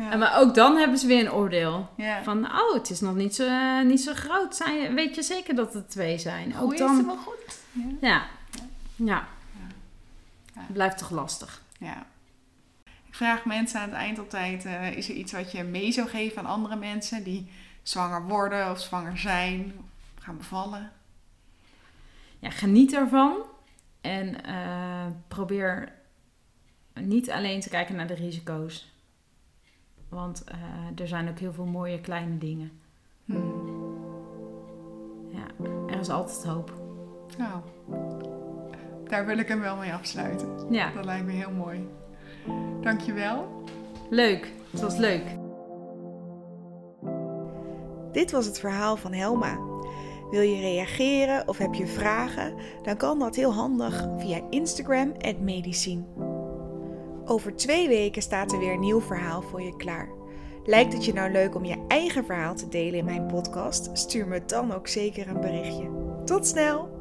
Ja. 0.00 0.10
En 0.10 0.18
maar 0.18 0.38
ook 0.38 0.54
dan 0.54 0.76
hebben 0.76 0.98
ze 0.98 1.06
weer 1.06 1.20
een 1.20 1.32
oordeel. 1.32 1.88
ja. 1.96 2.22
Van, 2.22 2.46
oh, 2.46 2.74
het 2.74 2.90
is 2.90 3.00
nog 3.00 3.14
niet 3.14 3.34
zo, 3.34 3.46
eh, 3.46 3.84
niet 3.84 4.00
zo 4.00 4.12
groot. 4.14 4.56
Zijn, 4.56 4.94
weet 4.94 5.14
je 5.14 5.22
zeker 5.22 5.54
dat 5.54 5.74
het 5.74 5.90
twee 5.90 6.18
zijn? 6.18 6.56
Ook 6.56 6.72
is 6.72 6.78
dan, 6.78 6.96
het 6.96 7.06
wel 7.06 7.16
goed? 7.16 7.58
Ja. 8.00 8.26
Ja. 8.96 9.26
Ja. 10.54 10.62
Blijft 10.72 10.98
toch 10.98 11.10
lastig. 11.10 11.62
ja. 11.78 12.06
Ik 12.84 13.16
vraag 13.16 13.44
mensen 13.44 13.80
aan 13.80 13.88
het 13.88 13.98
eind 13.98 14.18
altijd, 14.18 14.64
eh, 14.64 14.96
is 14.96 15.08
er 15.08 15.14
iets 15.14 15.32
wat 15.32 15.52
je 15.52 15.62
mee 15.62 15.92
zou 15.92 16.08
geven 16.08 16.38
aan 16.38 16.46
andere 16.46 16.76
mensen 16.76 17.24
die 17.24 17.50
zwanger 17.82 18.22
worden 18.22 18.70
of 18.70 18.80
zwanger 18.80 19.18
zijn, 19.18 19.74
of 19.78 20.22
gaan 20.24 20.36
bevallen? 20.36 20.92
Ja, 22.38 22.50
geniet 22.50 22.92
ervan. 22.92 23.36
En 24.00 24.44
eh, 24.44 25.06
probeer 25.28 25.92
niet 26.94 27.30
alleen 27.30 27.60
te 27.60 27.68
kijken 27.68 27.96
naar 27.96 28.06
de 28.06 28.14
risico's. 28.14 28.89
Want 30.10 30.44
eh, 30.44 30.56
er 31.00 31.08
zijn 31.08 31.28
ook 31.28 31.38
heel 31.38 31.52
veel 31.52 31.64
mooie 31.64 32.00
kleine 32.00 32.38
dingen. 32.38 32.70
Hm. 33.24 33.32
Ja, 35.28 35.66
er 35.88 36.00
is 36.00 36.08
altijd 36.10 36.44
hoop. 36.44 36.72
Nou, 37.38 37.60
daar 39.08 39.26
wil 39.26 39.38
ik 39.38 39.48
hem 39.48 39.60
wel 39.60 39.76
mee 39.76 39.92
afsluiten. 39.92 40.48
Ja, 40.70 40.90
Dat 40.92 41.04
lijkt 41.04 41.26
me 41.26 41.32
heel 41.32 41.50
mooi. 41.52 41.88
Dankjewel. 42.80 43.64
leuk. 44.10 44.52
Het 44.70 44.80
was 44.80 44.96
leuk. 44.96 45.22
Dit 48.12 48.30
was 48.30 48.46
het 48.46 48.60
verhaal 48.60 48.96
van 48.96 49.12
Helma. 49.12 49.58
Wil 50.30 50.40
je 50.40 50.60
reageren 50.60 51.48
of 51.48 51.58
heb 51.58 51.74
je 51.74 51.86
vragen? 51.86 52.54
Dan 52.82 52.96
kan 52.96 53.18
dat 53.18 53.36
heel 53.36 53.52
handig 53.52 54.08
via 54.18 54.40
Instagram 54.50 55.12
@medicine. 55.40 56.02
Over 57.30 57.56
twee 57.56 57.88
weken 57.88 58.22
staat 58.22 58.52
er 58.52 58.58
weer 58.58 58.72
een 58.72 58.80
nieuw 58.80 59.00
verhaal 59.00 59.42
voor 59.42 59.62
je 59.62 59.76
klaar. 59.76 60.08
Lijkt 60.64 60.92
het 60.92 61.04
je 61.04 61.12
nou 61.12 61.32
leuk 61.32 61.54
om 61.54 61.64
je 61.64 61.84
eigen 61.88 62.24
verhaal 62.24 62.54
te 62.54 62.68
delen 62.68 62.98
in 62.98 63.04
mijn 63.04 63.26
podcast? 63.26 63.90
Stuur 63.92 64.28
me 64.28 64.44
dan 64.44 64.72
ook 64.72 64.88
zeker 64.88 65.28
een 65.28 65.40
berichtje. 65.40 65.90
Tot 66.24 66.46
snel! 66.46 66.99